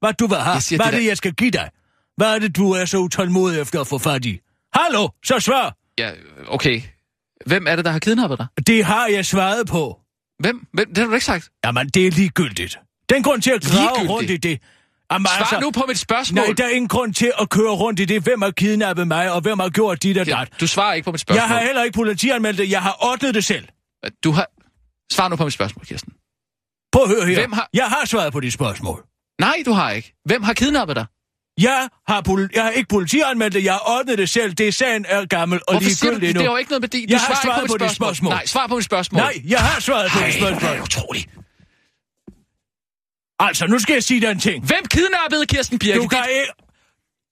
Hvad 0.00 0.12
du 0.12 0.26
vil 0.26 0.36
have? 0.38 0.60
Siger, 0.60 0.78
Hvad 0.78 0.86
er 0.86 0.90
det 0.90 0.96
det, 0.96 1.02
der- 1.04 1.10
jeg 1.10 1.16
skal 1.16 1.32
give 1.32 1.50
dig? 1.50 1.70
Hvad 2.16 2.34
er 2.34 2.38
det, 2.38 2.56
du 2.56 2.70
er 2.72 2.84
så 2.84 2.98
utålmodig 2.98 3.60
efter 3.60 3.80
at 3.80 3.86
få 3.86 3.98
fat 3.98 4.24
i? 4.24 4.38
Hallo, 4.74 5.08
så 5.24 5.40
svar. 5.40 5.76
Ja, 5.98 6.10
okay. 6.48 6.82
Hvem 7.46 7.66
er 7.66 7.76
det, 7.76 7.84
der 7.84 7.90
har 7.90 7.98
kidnappet 7.98 8.38
dig? 8.38 8.46
Det 8.66 8.84
har 8.84 9.06
jeg 9.06 9.26
svaret 9.26 9.66
på. 9.66 9.98
Hvem? 10.38 10.66
Hvem? 10.72 10.88
Det 10.88 10.98
har 10.98 11.06
du 11.06 11.12
ikke 11.14 11.26
sagt. 11.26 11.48
Jamen, 11.64 11.88
det 11.88 12.06
er 12.06 12.10
ligegyldigt. 12.10 12.78
Den 13.08 13.22
grund 13.22 13.42
til 13.42 13.50
at 13.50 13.62
grave 13.62 14.08
rundt 14.08 14.30
i 14.30 14.36
det... 14.36 14.58
Jamen, 15.12 15.26
altså, 15.38 15.50
Svar 15.50 15.60
nu 15.60 15.70
på 15.70 15.84
mit 15.88 15.98
spørgsmål. 15.98 16.44
Nej, 16.44 16.52
der 16.56 16.64
er 16.64 16.68
ingen 16.68 16.88
grund 16.88 17.14
til 17.14 17.32
at 17.40 17.50
køre 17.50 17.70
rundt 17.70 18.00
i 18.00 18.04
det. 18.04 18.22
Hvem 18.22 18.42
har 18.42 18.50
kidnappet 18.50 19.08
mig, 19.08 19.32
og 19.32 19.40
hvem 19.40 19.58
har 19.58 19.68
gjort 19.68 20.02
dit 20.02 20.18
og 20.18 20.26
Ja, 20.26 20.36
dat? 20.38 20.60
Du 20.60 20.66
svarer 20.66 20.94
ikke 20.94 21.04
på 21.04 21.12
mit 21.12 21.20
spørgsmål. 21.20 21.40
Jeg 21.40 21.48
har 21.48 21.60
heller 21.60 21.82
ikke 21.82 21.96
politianmeldt 21.96 22.58
det. 22.58 22.70
Jeg 22.70 22.82
har 22.82 22.96
ordnet 23.00 23.34
det 23.34 23.44
selv. 23.44 23.68
Du 24.24 24.30
har... 24.30 24.46
Svar 25.12 25.28
nu 25.28 25.36
på 25.36 25.44
mit 25.44 25.52
spørgsmål, 25.52 25.84
Kirsten. 25.86 26.12
Prøv 26.92 27.02
at 27.02 27.08
høre 27.08 27.26
her. 27.26 27.34
Hvem 27.40 27.52
har- 27.52 27.68
Jeg 27.74 27.84
har 27.88 28.04
svaret 28.06 28.32
på 28.32 28.40
dit 28.40 28.52
spørgsmål. 28.52 29.04
Nej, 29.40 29.62
du 29.66 29.72
har 29.72 29.90
ikke. 29.90 30.14
Hvem 30.24 30.42
har 30.42 30.52
kidnappet 30.52 30.96
dig? 30.96 31.06
Jeg 31.58 31.88
har, 32.08 32.22
poli- 32.28 32.48
jeg 32.54 32.62
har 32.62 32.70
ikke 32.70 32.88
politianmeldt 32.88 33.54
det. 33.54 33.64
Jeg 33.64 33.72
har 33.72 33.82
ordnet 33.98 34.18
det 34.18 34.28
selv. 34.30 34.52
Det 34.52 34.68
er 34.68 34.72
sagen 34.72 35.04
er 35.08 35.24
gammel 35.26 35.60
og 35.68 35.74
Hvorfor 35.74 35.90
siger 35.90 36.10
du 36.12 36.20
det? 36.20 36.34
Det 36.34 36.40
er 36.40 36.44
jo 36.44 36.56
ikke 36.56 36.70
noget 36.70 36.80
med 36.82 36.88
det. 36.88 37.08
Du 37.08 37.12
Jeg 37.12 37.20
har 37.20 37.26
svarer 37.26 37.40
svaret 37.42 37.62
ikke 37.62 37.72
på, 37.72 37.78
på 37.78 37.84
dit 37.84 37.96
spørgsmål. 37.96 38.14
spørgsmål. 38.14 38.30
Nej, 38.32 38.46
svar 38.46 38.66
på 38.66 38.74
mit 38.74 38.84
spørgsmål. 38.84 39.20
Nej, 39.22 39.34
jeg 39.48 39.58
har 39.60 39.80
svaret 39.80 40.10
på 40.12 40.18
dit 40.18 40.26
er 40.26 40.30
det 40.50 40.56
spørgsmål. 40.58 40.80
utroligt. 40.82 41.28
Altså, 43.38 43.66
nu 43.66 43.78
skal 43.78 43.92
jeg 43.92 44.02
sige 44.04 44.20
dig 44.20 44.30
en 44.30 44.40
ting. 44.40 44.66
Hvem 44.66 44.84
kidnappede 44.90 45.46
Kirsten 45.46 45.78
Birke? 45.78 45.98
Du 46.02 46.08
kan 46.08 46.24
ikke... 46.30 46.52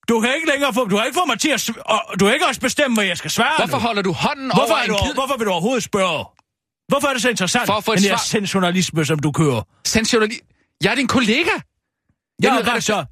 Du 0.09 0.21
kan 0.21 0.35
ikke 0.35 0.49
længere 0.51 0.75
få... 0.75 0.85
Du 0.85 0.97
har 0.97 1.05
ikke 1.05 1.15
fået 1.17 1.27
mig 1.29 1.39
til 1.41 1.49
at... 1.51 1.71
Og 1.87 2.21
du 2.21 2.25
kan 2.25 2.35
ikke 2.35 2.47
også 2.47 2.61
bestemme, 2.61 2.95
hvad 2.97 3.05
jeg 3.05 3.17
skal 3.19 3.31
svare 3.31 3.57
Hvorfor 3.59 3.77
nu. 3.77 3.83
holder 3.83 4.03
du 4.03 4.13
hånden 4.13 4.47
Hvorfor, 4.55 4.63
over 4.75 4.77
er 4.81 4.83
en 4.85 4.91
du, 4.91 4.97
kid... 5.05 5.15
hvorfor 5.15 5.37
vil 5.37 5.47
du 5.47 5.51
overhovedet 5.53 5.83
spørge? 5.85 6.25
Hvorfor 6.89 7.09
er 7.09 7.13
det 7.13 7.23
så 7.23 7.29
interessant, 7.29 7.67
For 7.67 7.73
at 7.75 7.85
få 7.85 7.93
et 7.93 8.03
svar. 8.03 8.17
sensationalisme, 8.17 9.05
som 9.05 9.19
du 9.19 9.33
kører? 9.33 9.63
Sensuali... 9.85 10.35
Jeg 10.83 10.91
er 10.91 10.95
din 10.95 11.07
kollega. 11.07 11.51
Ja, 11.51 11.61
Jamen, 12.43 12.63
hvad 12.63 12.73
redaktion- 12.73 12.81
så? 12.81 13.05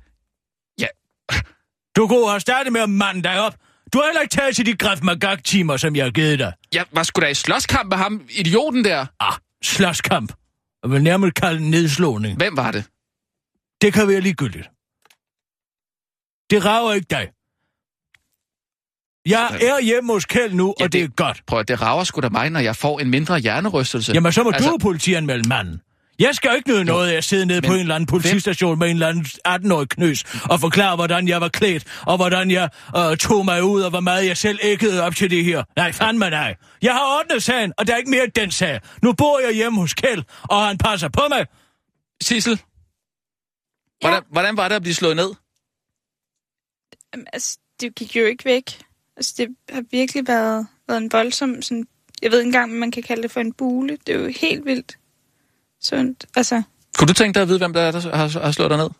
Du 1.96 2.08
kunne 2.08 2.28
have 2.28 2.40
startet 2.40 2.72
med 2.72 2.80
at 2.80 2.90
mande 2.90 3.22
dig 3.22 3.40
op. 3.40 3.54
Du 3.92 3.98
har 3.98 4.04
heller 4.06 4.20
ikke 4.20 4.32
taget 4.36 4.56
til 4.56 4.66
de 4.66 4.76
Graf 4.76 4.98
Magag-timer, 5.02 5.76
som 5.76 5.96
jeg 5.96 6.04
har 6.04 6.10
givet 6.10 6.38
dig. 6.38 6.52
Jeg 6.72 6.84
var 6.92 7.02
sgu 7.02 7.20
da 7.20 7.26
i 7.26 7.34
slåskamp 7.34 7.88
med 7.88 7.96
ham, 7.98 8.22
idioten 8.30 8.84
der. 8.84 9.06
Ah, 9.20 9.32
slåskamp. 9.64 10.32
Jeg 10.82 10.90
vil 10.90 11.02
nærmere 11.02 11.30
kalde 11.30 11.58
den 11.60 11.70
nedslåning. 11.70 12.36
Hvem 12.36 12.56
var 12.56 12.70
det? 12.70 12.84
Det 13.82 13.92
kan 13.92 14.08
være 14.08 14.20
ligegyldigt. 14.20 14.68
Det 16.50 16.64
rager 16.64 16.92
ikke 16.92 17.06
dig. 17.10 17.28
Jeg 19.26 19.58
er 19.62 19.82
hjemme 19.82 20.12
hos 20.12 20.24
Kjeld 20.26 20.54
nu, 20.54 20.74
Ja, 20.80 20.84
og 20.84 20.92
det 20.92 21.02
er 21.02 21.06
det- 21.06 21.16
godt. 21.16 21.42
Prøv 21.46 21.58
at 21.60 21.68
det 21.68 21.82
rager 21.82 22.04
sgu 22.04 22.20
da 22.20 22.28
mig, 22.28 22.50
når 22.50 22.60
jeg 22.60 22.76
får 22.76 23.00
en 23.00 23.10
mindre 23.10 23.38
hjernerystelse. 23.38 24.12
Jamen, 24.12 24.32
så 24.32 24.42
må 24.42 24.50
altså... 24.50 24.70
du 24.70 24.78
politianmelde 24.78 25.48
manden. 25.48 25.80
Jeg 26.18 26.34
skal 26.34 26.48
jo 26.48 26.56
ikke 26.56 26.70
nyde 26.70 26.84
noget 26.84 27.10
af 27.10 27.16
at 27.16 27.24
sidde 27.24 27.46
nede 27.46 27.60
men 27.60 27.68
på 27.68 27.74
en 27.74 27.80
eller 27.80 27.94
anden 27.94 28.06
politistation 28.06 28.78
med 28.78 28.90
en 28.90 28.96
eller 28.96 29.08
anden 29.08 29.24
18-årig 29.48 29.88
knøs 29.88 30.24
og 30.50 30.60
forklare, 30.60 30.96
hvordan 30.96 31.28
jeg 31.28 31.40
var 31.40 31.48
klædt, 31.48 31.84
og 32.06 32.16
hvordan 32.16 32.50
jeg 32.50 32.70
øh, 32.96 33.16
tog 33.16 33.44
mig 33.44 33.64
ud, 33.64 33.82
og 33.82 33.90
hvor 33.90 34.00
meget 34.00 34.26
jeg 34.26 34.36
selv 34.36 34.58
æggede 34.62 35.02
op 35.02 35.16
til 35.16 35.30
det 35.30 35.44
her. 35.44 35.64
Nej, 35.76 35.92
fandme 35.92 36.30
nej. 36.30 36.56
Jeg 36.82 36.92
har 36.92 37.18
ordnet 37.18 37.42
sagen, 37.42 37.72
og 37.78 37.86
der 37.86 37.92
er 37.92 37.96
ikke 37.96 38.10
mere 38.10 38.26
den 38.26 38.50
sag. 38.50 38.80
Nu 39.02 39.12
bor 39.12 39.38
jeg 39.38 39.54
hjemme 39.54 39.80
hos 39.80 39.94
Kjeld, 39.94 40.22
og 40.42 40.66
han 40.66 40.78
passer 40.78 41.08
på 41.08 41.22
mig. 41.28 41.46
Sissel, 42.22 42.60
hvordan, 44.00 44.22
hvordan 44.30 44.56
var 44.56 44.68
det 44.68 44.74
at 44.74 44.82
blive 44.82 44.94
slået 44.94 45.16
ned? 45.16 45.34
Jamen, 47.14 47.26
altså, 47.32 47.58
det 47.80 47.94
gik 47.94 48.16
jo 48.16 48.24
ikke 48.24 48.44
væk. 48.44 48.82
Altså, 49.16 49.34
det 49.38 49.48
har 49.70 49.84
virkelig 49.90 50.28
været, 50.28 50.66
været 50.88 51.02
en 51.02 51.12
voldsom, 51.12 51.62
sådan, 51.62 51.86
jeg 52.22 52.30
ved 52.30 52.38
ikke 52.38 52.48
engang, 52.48 52.72
om 52.72 52.78
man 52.78 52.90
kan 52.90 53.02
kalde 53.02 53.22
det 53.22 53.30
for 53.30 53.40
en 53.40 53.52
bule. 53.52 53.98
Det 54.06 54.14
er 54.14 54.18
jo 54.18 54.32
helt 54.40 54.64
vildt 54.64 54.98
sundt. 55.84 56.26
Altså, 56.36 56.62
Kunne 56.98 57.08
du 57.08 57.12
tænke 57.12 57.34
dig 57.34 57.42
at 57.42 57.48
vide, 57.48 57.58
hvem 57.58 57.72
der, 57.72 57.80
er, 57.80 57.90
der 57.92 58.16
har, 58.16 58.40
har 58.44 58.52
slået 58.52 58.70
dig 58.70 58.78
ned? 58.78 58.90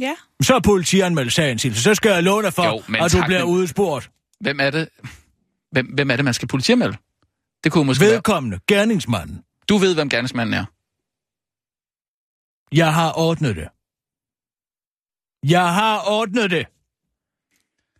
ja. 0.00 0.14
Så 0.42 0.54
er 0.54 0.60
politianmeldt 0.60 1.32
sagen, 1.32 1.58
Sils. 1.58 1.78
Så 1.78 1.94
skal 1.94 2.10
jeg 2.10 2.22
love 2.22 2.42
dig 2.42 2.52
for, 2.52 2.64
Jo, 2.64 2.82
men 2.88 3.00
at 3.02 3.12
du 3.12 3.16
tak, 3.18 3.26
bliver 3.26 3.44
men- 3.44 3.54
udspurgt. 3.54 4.10
Hvem 4.40 4.60
er 4.60 4.70
det, 4.70 4.88
hvem, 5.72 5.86
hvem 5.86 6.10
er 6.10 6.16
det 6.16 6.24
man 6.24 6.34
skal 6.34 6.48
politianmelde? 6.48 6.96
Det 7.64 7.72
kunne 7.72 7.84
måske 7.84 8.04
være. 8.04 8.12
Vedkommende, 8.12 8.58
gerningsmanden. 8.68 9.42
Du 9.68 9.76
ved, 9.76 9.94
hvem 9.94 10.08
gerningsmanden 10.08 10.54
er. 10.54 10.64
Jeg 12.72 12.94
har 12.94 13.12
ordnet 13.18 13.56
det. 13.56 13.68
Jeg 15.50 15.74
har 15.74 16.02
ordnet 16.06 16.50
det. 16.50 16.66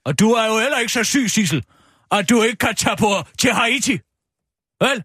Og 0.05 0.19
du 0.21 0.31
er 0.33 0.47
jo 0.47 0.59
heller 0.61 0.79
ikke 0.79 0.93
så 0.93 1.05
syg, 1.05 1.31
Sissel, 1.31 1.65
at 2.11 2.31
du 2.31 2.43
ikke 2.43 2.57
kan 2.57 2.75
tage 2.75 2.97
på 2.97 3.07
til 3.39 3.53
Haiti. 3.53 3.93
Vel? 4.81 5.05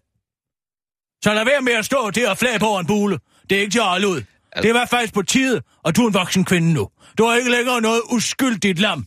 Så 1.24 1.34
lad 1.34 1.44
være 1.44 1.60
med 1.62 1.72
at 1.72 1.84
stå 1.84 2.10
der 2.10 2.30
og 2.30 2.38
flag 2.38 2.60
på 2.60 2.78
en 2.78 2.86
bule. 2.86 3.18
Det 3.50 3.56
er 3.58 3.60
ikke 3.60 3.72
til 3.72 3.78
at 3.78 3.84
holde 3.84 4.08
ud. 4.08 4.22
Det 4.62 4.74
var 4.74 4.86
faktisk 4.86 5.14
på 5.14 5.22
tide, 5.22 5.62
og 5.82 5.96
du 5.96 6.02
er 6.02 6.08
en 6.08 6.14
voksen 6.14 6.44
kvinde 6.44 6.72
nu. 6.72 6.88
Du 7.18 7.24
har 7.24 7.36
ikke 7.36 7.50
længere 7.50 7.80
noget 7.80 8.00
uskyldigt 8.12 8.78
lam. 8.78 9.06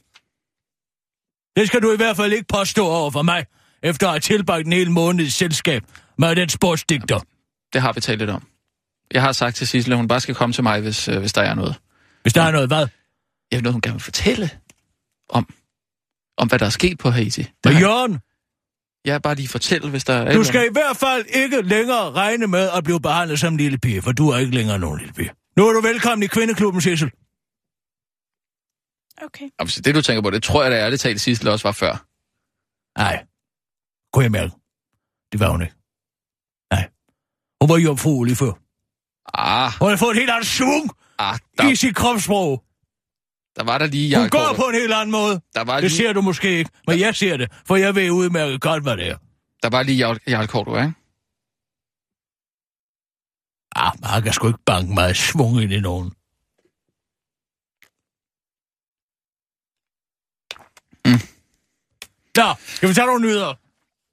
Det 1.56 1.68
skal 1.68 1.82
du 1.82 1.94
i 1.94 1.96
hvert 1.98 2.16
fald 2.16 2.34
ikke 2.34 2.46
påstå 2.48 2.88
over 2.88 3.12
for 3.12 3.22
mig, 3.22 3.46
efter 3.84 4.08
at 4.08 4.12
have 4.14 4.20
tilbragt 4.20 4.66
en 4.66 4.74
hel 4.74 4.92
måned 4.92 5.26
i 5.26 5.30
selskab 5.30 5.84
med 6.18 6.36
den 6.36 6.50
sportsdigter. 6.50 7.20
Det 7.74 7.82
har 7.82 7.94
vi 7.94 8.02
talt 8.02 8.20
lidt 8.20 8.30
om. 8.30 8.48
Jeg 9.14 9.22
har 9.22 9.32
sagt 9.32 9.56
til 9.56 9.68
Sissel, 9.68 9.92
at 9.92 9.98
hun 9.98 10.08
bare 10.08 10.20
skal 10.22 10.36
komme 10.36 10.54
til 10.54 10.64
mig, 10.64 10.82
hvis, 10.82 11.08
øh, 11.08 11.20
hvis 11.20 11.34
der 11.34 11.42
er 11.42 11.54
noget. 11.54 11.76
Hvis 12.22 12.34
der 12.34 12.42
er 12.44 12.52
noget, 12.52 12.68
hvad? 12.70 12.88
Jeg 13.52 13.58
vil 13.58 13.64
noget, 13.64 13.74
hun 13.74 13.82
gerne 13.82 13.94
vil 13.94 14.02
fortælle 14.04 14.50
om, 15.30 15.54
om 16.38 16.48
hvad 16.48 16.60
der 16.60 16.66
er 16.66 16.70
sket 16.70 16.98
på 17.00 17.10
Haiti. 17.10 17.46
Har- 17.66 17.80
Jørgen, 17.80 18.20
Jeg 19.06 19.22
bare 19.22 19.36
lige 19.36 19.48
fortælle, 19.48 19.90
hvis 19.90 20.04
der 20.04 20.14
er... 20.14 20.34
du 20.34 20.44
skal 20.44 20.66
i 20.66 20.72
hvert 20.72 20.98
fald 20.98 21.26
ikke 21.26 21.62
længere 21.62 22.12
regne 22.12 22.48
med 22.48 22.70
at 22.78 22.84
blive 22.84 23.02
behandlet 23.02 23.40
som 23.40 23.54
en 23.54 23.58
lille 23.58 23.78
pige, 23.78 24.02
for 24.02 24.12
du 24.12 24.30
er 24.30 24.38
ikke 24.38 24.56
længere 24.56 24.80
nogen 24.80 24.98
lille 25.00 25.14
pige. 25.14 25.32
Nu 25.58 25.68
er 25.68 25.74
du 25.74 25.82
velkommen 25.82 26.24
i 26.24 26.28
kvindeklubben, 26.28 26.82
Sissel. 26.82 27.12
Okay. 29.22 29.50
Altså, 29.60 29.82
det 29.82 29.96
du 29.96 30.02
tænker 30.02 30.22
på, 30.22 30.30
det 30.30 30.44
tror 30.44 30.64
jeg 30.64 30.72
da 30.72 30.78
ærligt 30.78 31.02
talt 31.02 31.22
Sissel 31.22 31.48
også 31.48 31.68
var 31.68 31.72
før. 31.72 32.06
Nej. 33.00 33.26
Kunne 34.14 34.24
jeg 34.24 34.32
mærke. 34.32 34.52
Det 35.32 35.40
var 35.40 35.50
hun 35.50 35.62
ikke. 35.62 35.76
Nej. 36.72 36.90
Hun 37.62 37.70
var 37.70 37.78
jomfru 37.78 38.24
lige 38.24 38.36
før. 38.36 38.52
Ah, 39.34 39.72
Hun 39.82 39.90
har 39.90 39.98
fået 39.98 40.12
et 40.12 40.18
helt 40.18 40.30
andet 40.32 40.48
svung 40.48 40.90
ah 41.20 41.36
i 41.36 41.40
der, 41.58 41.76
sit 41.76 41.96
kropssprog. 41.96 42.64
Der 43.56 43.64
var 43.64 43.78
der 43.78 43.86
lige 43.86 44.16
Hun 44.16 44.22
Jarl 44.24 44.30
går 44.30 44.40
Korydon. 44.40 44.56
på 44.56 44.64
en 44.70 44.76
helt 44.76 44.94
anden 44.94 45.12
måde. 45.12 45.42
Der 45.56 45.64
var 45.64 45.74
Det 45.74 45.84
lige, 45.84 45.98
ser 45.98 46.14
du 46.14 46.22
måske 46.22 46.58
ikke, 46.58 46.72
men 46.88 47.00
jeg 47.00 47.16
ser 47.16 47.38
det, 47.38 47.52
for 47.68 47.76
jeg 47.76 47.96
ved 47.96 48.10
udmærket 48.12 48.62
godt, 48.62 48.84
hvad 48.84 48.98
det 48.98 49.08
er. 49.08 49.18
der 49.64 49.70
var 49.70 49.84
lige 49.84 49.98
Jarl, 49.98 50.20
Jarl 50.28 50.48
Korydon, 50.48 50.78
ikke? 50.86 50.94
Ah, 53.76 53.92
man 54.02 54.24
kan 54.24 54.34
sgu 54.34 54.48
ikke 54.48 54.60
banke 54.66 54.94
meget 54.94 55.18
svung 55.18 55.62
ind 55.62 55.74
i 55.74 55.80
nogen. 55.80 56.12
Mm. 61.06 61.20
Nå, 62.38 62.54
skal 62.66 62.90
vi 62.90 62.94
tage 62.94 63.08
nogle 63.08 63.22
nyheder? 63.26 63.54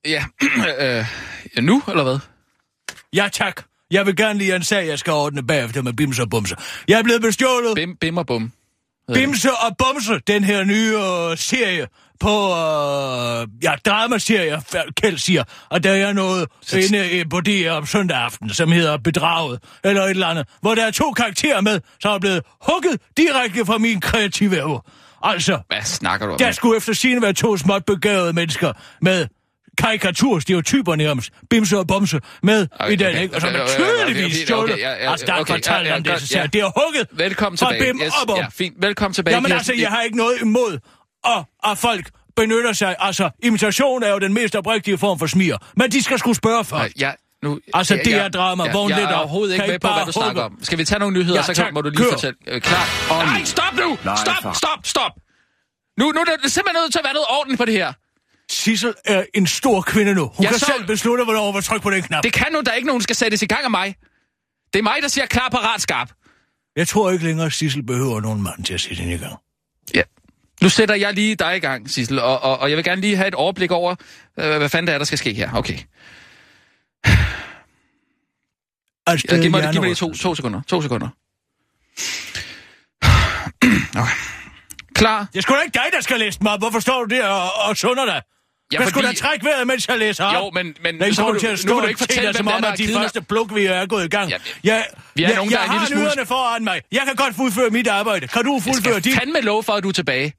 Ja, 0.05 0.25
øh, 0.99 1.05
ja, 1.57 1.61
nu, 1.61 1.83
eller 1.89 2.03
hvad? 2.03 2.19
Ja, 3.13 3.29
tak. 3.33 3.63
Jeg 3.91 4.07
vil 4.07 4.17
gerne 4.17 4.39
lige 4.39 4.57
en 4.57 4.65
sag, 4.65 4.87
jeg 4.87 4.99
skal 4.99 5.13
ordne 5.13 5.47
bagefter 5.47 5.83
med 5.83 5.93
Bimse 5.93 6.23
og 6.23 6.31
Bumse. 6.31 6.57
Jeg 6.89 6.99
er 6.99 7.03
blevet 7.03 7.23
bestjålet. 7.23 7.75
Bim, 7.75 7.97
bim 7.97 8.17
og 8.17 8.27
bum. 8.27 8.53
Bimse 9.15 9.51
og 9.53 9.77
Bumse, 9.79 10.21
den 10.27 10.45
her 10.45 10.65
nye 10.65 10.97
øh, 10.97 11.39
serie 11.39 11.87
på, 12.21 12.29
øh, 12.51 13.49
ja, 13.63 13.73
dramaserie, 13.87 14.63
Kjeld 15.01 15.19
siger, 15.19 15.45
og 15.71 15.85
der 15.85 15.91
er 15.93 16.13
noget 16.13 16.49
Så- 16.63 16.79
inde 16.79 17.19
øh, 17.19 17.25
på 17.31 17.41
det 17.41 17.71
om 17.71 17.87
søndag 17.87 18.17
aften, 18.17 18.51
som 18.51 18.73
hedder 18.73 18.97
Bedraget, 18.99 19.63
eller 19.85 20.03
et 20.03 20.11
eller 20.11 20.27
andet, 20.27 20.47
hvor 20.61 20.75
der 20.75 20.87
er 20.87 20.91
to 20.91 21.11
karakterer 21.13 21.61
med, 21.61 21.81
som 22.03 22.15
er 22.15 22.19
blevet 22.19 22.43
hugget 22.71 23.01
direkte 23.17 23.67
fra 23.67 23.79
min 23.79 24.01
kreative 24.01 24.57
evne. 24.59 24.79
Altså, 25.23 25.59
Hvad 25.69 25.83
snakker 25.83 26.27
du 26.27 26.33
om? 26.33 26.39
der 26.39 26.51
skulle 26.53 26.77
efter 26.77 26.93
sigende 26.93 27.23
være 27.23 27.33
to 27.33 27.57
småt 27.57 27.85
begavede 27.85 28.33
mennesker 28.33 28.73
med 29.03 29.27
karikaturstereotyper 29.81 30.97
nærmest. 30.97 31.31
Bimse 31.51 31.79
og 31.79 31.87
Bumse 31.87 32.21
med 32.43 32.67
Okay, 32.81 32.93
i 32.93 32.97
den, 32.97 33.07
okay, 33.07 33.23
ikke? 33.23 33.35
Og 33.35 33.41
som 33.41 33.51
okay, 33.51 33.61
er 33.61 33.67
tydeligvis 33.67 34.37
stjålet. 34.37 34.79
Altså, 34.85 35.27
der 35.27 35.33
er 35.35 35.41
okay, 35.41 35.55
fortalt 35.55 35.85
ja, 35.87 35.91
ja, 35.91 35.97
om 35.97 36.03
det, 36.03 36.21
så 36.21 36.27
siger 36.27 36.39
ja. 36.39 36.43
jeg, 36.43 36.53
det 36.53 36.61
er 36.61 36.71
hugget 36.85 37.09
Velkommen 37.13 37.59
fra 37.59 37.73
tilbage. 37.73 37.93
Bim 37.93 38.01
Yes, 38.05 38.13
og 38.23 38.27
Bum. 38.27 38.37
ja, 38.37 38.47
fint. 38.53 38.75
Velkommen 38.79 39.15
tilbage. 39.15 39.35
Jamen 39.35 39.53
altså, 39.53 39.73
jeg 39.79 39.89
har 39.91 40.03
ikke 40.03 40.17
noget 40.17 40.35
imod, 40.43 40.79
at, 41.27 41.71
at 41.71 41.79
folk 41.79 42.11
benytter 42.37 42.73
sig. 42.73 42.97
Altså, 42.99 43.31
imitation 43.43 44.03
er 44.03 44.11
jo 44.13 44.19
den 44.19 44.35
mest 44.35 44.57
oprigtige 44.57 44.99
form 44.99 45.19
for 45.19 45.27
smier. 45.27 45.57
Men 45.77 45.91
de 45.91 46.03
skal 46.03 46.19
skulle 46.19 46.37
spørge 46.37 46.65
for. 46.65 46.77
Nej, 46.77 46.93
ja, 47.01 47.11
nu, 47.43 47.59
Altså, 47.75 47.95
det 48.05 48.11
ja, 48.11 48.17
er 48.19 48.29
drama. 48.29 48.65
Ja, 48.65 48.73
Vågn 48.73 48.91
jeg 48.91 48.99
lidt 48.99 49.11
er 49.11 49.15
op. 49.15 49.21
overhovedet 49.21 49.57
Kan 49.57 49.65
ikke 49.65 49.73
I 49.73 49.75
med 49.75 49.81
på, 49.81 49.89
hvad 49.89 49.97
bare 49.97 50.07
du 50.07 50.13
snakker 50.13 50.43
om. 50.43 50.59
Skal 50.63 50.79
vi 50.79 50.85
tage 50.85 50.99
nogle 50.99 51.15
nyheder, 51.19 51.37
Ja, 51.49 51.55
så 51.55 51.55
kan, 51.65 51.75
må 51.75 51.81
du 51.81 51.89
lige 51.91 51.99
Kør. 52.05 52.11
fortælle. 52.13 52.37
Øh, 52.47 52.61
klar. 52.61 52.85
Og 53.11 53.25
Nej, 53.25 53.45
stop 53.45 53.75
nu! 53.77 53.99
Stop, 54.17 54.55
stop, 54.57 54.79
stop! 54.85 55.13
Nu, 55.99 56.05
nu 56.13 56.21
er 56.21 56.25
det 56.43 56.53
simpelthen 56.53 56.83
nødt 56.83 56.93
til 56.93 56.99
at 56.99 57.05
være 57.05 57.15
noget 57.15 57.27
orden 57.41 57.57
på 57.57 57.65
det 57.65 57.75
her. 57.75 57.93
Sissel 58.51 58.95
er 59.05 59.25
en 59.35 59.47
stor 59.47 59.81
kvinde 59.83 60.15
nu. 60.15 60.27
Hun 60.35 60.43
Ja, 60.45 60.51
kan 60.51 60.59
så- 60.59 60.67
selv 60.77 60.87
beslutte, 60.87 61.25
hvornår 61.25 61.47
hun 61.47 61.55
vil 61.55 61.63
trykke 61.63 61.83
på 61.83 61.91
den 61.91 62.03
knap. 62.03 62.23
Det 62.25 62.33
kan 62.33 62.47
nu, 62.53 62.61
der 62.61 62.71
er 62.71 62.75
ikke 62.75 62.87
nogen, 62.87 63.01
der 63.01 63.03
skal 63.03 63.17
sættes 63.17 63.43
i 63.43 63.47
gang 63.47 63.65
af 63.65 63.71
mig. 63.71 63.95
Det 64.73 64.79
er 64.79 64.83
mig, 64.83 64.97
der 65.03 65.09
siger 65.09 65.27
klar, 65.27 65.49
parat, 65.49 65.81
skarp. 65.81 66.11
Jeg 66.77 66.89
tror 66.89 67.11
ikke 67.11 67.25
længere, 67.25 67.47
at 67.47 67.53
Sissel 67.53 67.83
behøver 67.83 68.21
nogen 68.21 68.43
mand 68.43 68.65
til 68.65 68.75
at 68.75 68.81
sætte 68.81 68.97
hende 69.03 69.15
i 69.15 69.19
gang. 69.19 69.35
Ja. 69.95 70.03
Nu 70.63 70.69
sætter 70.69 70.95
jeg 70.95 71.15
lige 71.15 71.35
dig 71.35 71.57
i 71.57 71.61
gang, 71.61 71.91
Sissel, 71.91 72.19
og, 72.19 72.41
og, 72.43 72.59
og 72.59 72.69
jeg 72.71 72.77
vil 72.77 72.85
gerne 72.85 73.01
lige 73.01 73.17
have 73.17 73.29
et 73.29 73.35
overblik 73.35 73.71
over, 73.71 73.95
øh, 74.39 74.57
hvad 74.57 74.69
fanden 74.69 74.87
det 74.87 74.95
er, 74.95 74.99
der 74.99 75.05
skal 75.05 75.19
ske 75.19 75.33
her. 75.35 75.51
Okay. 75.55 75.79
Altså, 79.07 79.27
Ja, 79.31 79.41
giv 79.43 79.51
mig, 79.51 79.63
giv 79.73 79.81
mig 79.81 79.89
lige 79.89 79.95
to, 79.95 80.15
to 80.15 80.35
sekunder. 80.35 80.61
To 80.69 80.83
sekunder. 80.83 81.09
Okay. 83.97 84.15
Klar. 85.01 85.27
Det 85.33 85.39
er 85.39 85.43
sgu 85.43 85.55
da 85.55 85.61
ikke 85.61 85.75
dig, 85.75 85.87
der 85.93 86.01
skal 86.01 86.19
læse 86.19 86.39
mig 86.43 86.53
op. 86.53 86.61
Hvorfor 86.61 86.81
står 86.81 87.05
du 87.05 87.15
der 87.15 87.27
og, 87.27 87.51
og 87.69 87.77
sunder 87.77 88.05
dig? 88.05 88.23
Ja, 88.73 88.81
jeg 88.81 88.89
skulle 88.89 89.03
da 89.03 89.09
fordi- 89.09 89.21
trække 89.21 89.45
vejret, 89.45 89.67
mens 89.67 89.89
jeg 89.89 89.99
læser 89.99 90.25
op. 90.25 90.35
Jo, 90.35 90.51
men, 90.55 90.75
men 90.83 91.01
er 91.01 91.05
ikke 91.05 91.15
så 91.17 91.33
du, 91.33 91.39
til 91.39 91.47
at 91.47 91.53
nu 91.53 91.57
stå 91.57 91.69
må 91.75 91.81
du 91.81 91.83
og 91.85 91.89
ikke 91.89 91.99
fortælle 91.99 92.29
dig, 92.29 92.37
som 92.37 92.49
om, 92.49 92.65
at 92.65 92.79
de 92.79 92.89
første 92.95 93.23
pluk, 93.23 93.55
vi 93.55 93.65
er 93.67 93.87
gået 93.87 94.05
i 94.05 94.09
gang. 94.09 94.31
Ja, 94.31 94.37
jeg, 94.65 94.87
vi 95.15 95.23
er 95.23 95.29
jeg, 95.29 95.37
nogen, 95.37 95.51
der 95.51 95.57
jeg 95.59 95.67
er 95.67 95.71
en 95.73 95.79
har 95.79 95.79
lille 95.79 95.97
smule- 95.97 96.05
nyderne 96.05 96.27
foran 96.27 96.65
mig. 96.65 96.81
Jeg 96.93 97.03
kan 97.07 97.15
godt 97.17 97.37
fuldføre 97.37 97.71
mit 97.71 97.87
arbejde. 97.89 98.27
Kan 98.29 98.45
du 98.45 98.55
Jeg 98.55 98.63
fuldføre 98.63 98.93
skal 99.01 99.05
dit? 99.05 99.15
fandme 99.19 99.41
love 99.41 99.63
for, 99.63 99.73
at 99.73 99.83
du 99.83 99.89
er 99.89 99.93
tilbage. 99.93 100.33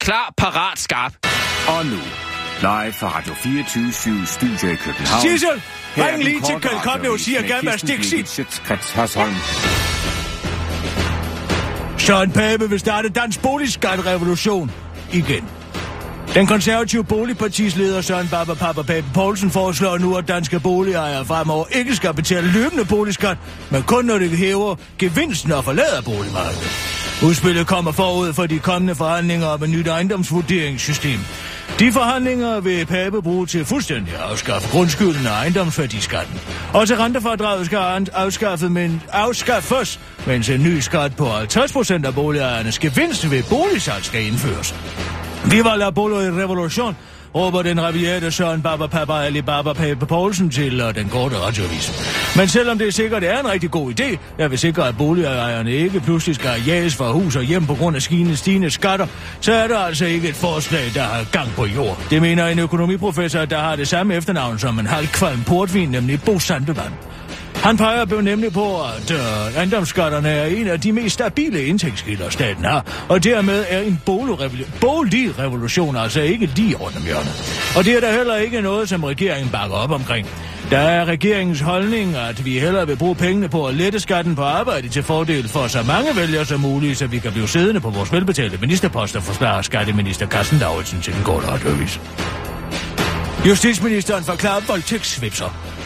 Klar, 0.00 0.34
parat, 0.36 0.78
skarp. 0.78 1.12
Og 1.68 1.86
nu, 1.86 1.98
live 2.60 2.92
fra 2.92 3.08
Radio 3.18 3.34
24 3.34 4.26
Studio 4.26 4.68
i 4.72 4.74
København. 4.76 5.22
Sissel, 5.22 5.62
er 5.96 6.08
ring 6.12 6.24
lige 6.24 6.40
til 6.40 6.54
Kjeld 6.60 6.80
Koplev 6.82 7.10
og 7.12 7.20
siger, 7.20 7.42
gerne 7.42 7.52
være 7.66 7.78
Kirsten 7.78 7.88
stiksid. 7.88 8.10
Birgit 8.10 8.28
Schøtzgrads 8.30 8.90
Hasholm. 8.92 9.34
Søren 11.98 12.32
Pape 12.32 12.70
vil 12.70 12.80
starte 12.80 13.08
dansk 13.08 13.42
boligskatterevolution 13.42 14.70
igen. 15.12 15.48
Den 16.34 16.46
konservative 16.46 17.04
boligpartis 17.04 17.76
leder 17.76 18.00
Søren 18.00 18.28
Baba 18.28 18.54
Papa 18.54 18.82
Pape 18.82 19.06
Poulsen 19.14 19.50
foreslår 19.50 19.98
nu, 19.98 20.16
at 20.16 20.28
danske 20.28 20.60
boligejere 20.60 21.24
fremover 21.24 21.64
ikke 21.70 21.96
skal 21.96 22.14
betale 22.14 22.52
løbende 22.52 22.84
boligskat, 22.84 23.36
men 23.70 23.82
kun 23.82 24.04
når 24.04 24.18
de 24.18 24.28
hæver 24.28 24.74
gevinsten 24.98 25.52
og 25.52 25.64
forlader 25.64 26.02
boligmarkedet. 26.02 26.70
Udspillet 27.24 27.66
kommer 27.66 27.92
forud 27.92 28.32
for 28.32 28.46
de 28.46 28.58
kommende 28.58 28.94
forhandlinger 28.94 29.46
om 29.46 29.62
et 29.62 29.70
nyt 29.70 29.86
ejendomsvurderingssystem. 29.88 31.18
De 31.78 31.92
forhandlinger 31.92 32.60
vil 32.60 32.86
Pape 32.86 33.22
bruge 33.22 33.46
til 33.46 33.64
fuldstændig 33.64 34.14
at 34.14 34.20
afskaffe 34.20 34.68
grundskylden 34.68 35.26
og 35.26 35.32
ejendomsværdiskatten. 35.32 36.40
Også 36.72 36.94
rentefradraget 36.94 37.66
skal 37.66 37.78
afskaffet, 38.12 38.72
men 38.72 39.02
afskaffes, 39.12 40.00
mens 40.26 40.48
en 40.48 40.62
ny 40.62 40.80
skat 40.80 41.16
på 41.16 41.28
50% 41.28 42.06
af 42.06 42.14
boligejernes 42.14 42.78
gevinst 42.78 43.30
ved 43.30 43.42
boligsalg 43.50 44.04
skal 44.04 44.26
indføres. 44.26 44.74
Viva 45.50 45.76
la 45.76 45.90
bolo 45.90 46.20
i 46.20 46.30
revolution, 46.30 46.96
råber 47.34 47.62
den 47.62 47.82
rabiate 47.82 48.30
Søren 48.30 48.62
Baba 48.62 48.86
Papa 48.86 49.12
Ali 49.12 49.42
Baba 49.42 49.72
Pape 49.72 50.06
Poulsen 50.06 50.50
til 50.50 50.82
uh, 50.82 50.94
den 50.94 51.08
korte 51.08 51.36
radioavis. 51.38 51.92
Men 52.36 52.48
selvom 52.48 52.78
det 52.78 52.94
sikkert 52.94 53.24
er 53.24 53.40
en 53.40 53.50
rigtig 53.50 53.70
god 53.70 54.00
idé, 54.00 54.18
jeg 54.38 54.50
vil 54.50 54.58
sikre, 54.58 54.88
at 54.88 54.96
boligejerne 54.96 55.72
ikke 55.72 56.00
pludselig 56.00 56.34
skal 56.34 56.50
jages 56.66 56.96
fra 56.96 57.12
hus 57.12 57.36
og 57.36 57.42
hjem 57.42 57.66
på 57.66 57.74
grund 57.74 57.96
af 57.96 58.02
stigende, 58.02 58.36
stigende 58.36 58.70
skatter, 58.70 59.06
så 59.40 59.52
er 59.52 59.68
der 59.68 59.78
altså 59.78 60.04
ikke 60.04 60.28
et 60.28 60.34
forslag, 60.34 60.90
der 60.94 61.02
har 61.02 61.24
gang 61.32 61.48
på 61.56 61.66
jord. 61.66 61.98
Det 62.10 62.22
mener 62.22 62.46
en 62.46 62.58
økonomiprofessor, 62.58 63.44
der 63.44 63.58
har 63.58 63.76
det 63.76 63.88
samme 63.88 64.14
efternavn 64.14 64.58
som 64.58 64.78
en 64.78 64.86
halvkvalm 64.86 65.42
portvin, 65.44 65.88
nemlig 65.88 66.22
Bo 66.22 66.38
Sandevand. 66.38 66.92
Han 67.54 67.76
peger 67.76 68.04
på 68.04 68.20
nemlig 68.20 68.52
på, 68.52 68.82
at 68.82 69.10
øh, 69.10 69.56
ejendomsskatterne 69.56 70.28
er 70.28 70.46
en 70.46 70.68
af 70.68 70.80
de 70.80 70.92
mest 70.92 71.14
stabile 71.14 71.64
indtægtskilder, 71.64 72.30
staten 72.30 72.64
har, 72.64 73.06
og 73.08 73.24
dermed 73.24 73.64
er 73.68 73.80
en 73.80 74.00
boligrevolution, 74.80 75.96
altså 75.96 76.20
ikke 76.20 76.46
lige 76.46 76.76
rundt 76.76 76.96
om 76.96 77.02
hjørnet. 77.02 77.72
Og 77.76 77.84
det 77.84 77.96
er 77.96 78.00
der 78.00 78.12
heller 78.12 78.36
ikke 78.36 78.60
noget, 78.60 78.88
som 78.88 79.04
regeringen 79.04 79.50
bakker 79.50 79.76
op 79.76 79.90
omkring. 79.90 80.28
Der 80.70 80.78
er 80.78 81.04
regeringens 81.04 81.60
holdning, 81.60 82.16
at 82.16 82.44
vi 82.44 82.58
hellere 82.58 82.86
vil 82.86 82.96
bruge 82.96 83.14
pengene 83.14 83.48
på 83.48 83.66
at 83.66 83.74
lette 83.74 84.00
skatten 84.00 84.34
på 84.34 84.42
arbejde 84.42 84.88
til 84.88 85.02
fordel 85.02 85.48
for 85.48 85.66
så 85.66 85.82
mange 85.82 86.16
vælgere 86.16 86.44
som 86.44 86.60
muligt, 86.60 86.98
så 86.98 87.06
vi 87.06 87.18
kan 87.18 87.32
blive 87.32 87.48
siddende 87.48 87.80
på 87.80 87.90
vores 87.90 88.12
velbetalte 88.12 88.58
ministerposter, 88.60 89.20
forklarer 89.20 89.62
skatteminister 89.62 90.26
Carsten 90.26 90.58
Davidsen 90.58 91.00
til 91.00 91.14
den 91.14 91.22
korte 91.22 91.46
radioavis. 91.46 92.00
Justitsministeren 93.46 94.24
forklarer 94.24 94.60
voldtægtssvipser. 94.68 95.81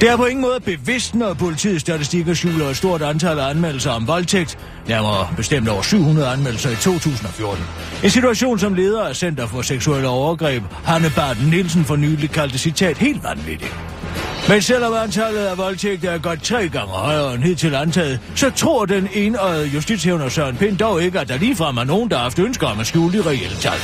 Det 0.00 0.08
er 0.08 0.16
på 0.16 0.24
ingen 0.24 0.42
måde 0.42 0.60
bevidst, 0.60 1.14
når 1.14 1.34
politiets 1.34 1.80
statistikker 1.80 2.34
skjuler 2.34 2.68
et 2.68 2.76
stort 2.76 3.02
antal 3.02 3.38
af 3.38 3.50
anmeldelser 3.50 3.90
om 3.90 4.06
voldtægt, 4.06 4.58
nærmere 4.88 5.28
bestemt 5.36 5.68
over 5.68 5.82
700 5.82 6.28
anmeldelser 6.28 6.70
i 6.70 6.74
2014. 6.74 7.64
En 8.04 8.10
situation, 8.10 8.58
som 8.58 8.74
leder 8.74 9.04
af 9.04 9.16
Center 9.16 9.46
for 9.46 9.62
Seksuelle 9.62 10.08
Overgreb, 10.08 10.62
Hanne 10.84 11.10
Barton 11.16 11.46
Nielsen 11.46 11.84
for 11.84 11.96
nylig 11.96 12.30
kaldte 12.30 12.58
citat 12.58 12.98
helt 12.98 13.24
vanvittigt. 13.24 13.74
Men 14.48 14.62
selvom 14.62 14.94
antallet 14.94 15.40
af 15.40 15.58
voldtægter 15.58 16.10
er 16.10 16.18
godt 16.18 16.42
tre 16.42 16.68
gange 16.68 16.92
højere 16.92 17.34
end 17.34 17.42
hidtil 17.42 17.74
antaget, 17.74 18.20
så 18.34 18.50
tror 18.50 18.84
den 18.84 19.08
enøjede 19.14 19.66
justitshævner 19.66 20.28
Søren 20.28 20.56
Pind 20.56 20.78
dog 20.78 21.02
ikke, 21.02 21.20
at 21.20 21.28
der 21.28 21.38
ligefrem 21.38 21.76
er 21.76 21.84
nogen, 21.84 22.10
der 22.10 22.16
har 22.16 22.22
haft 22.22 22.38
ønsker 22.38 22.66
om 22.66 22.80
at 22.80 22.86
skjule 22.86 23.18
de 23.18 23.28
reelle 23.28 23.56
tal. 23.60 23.78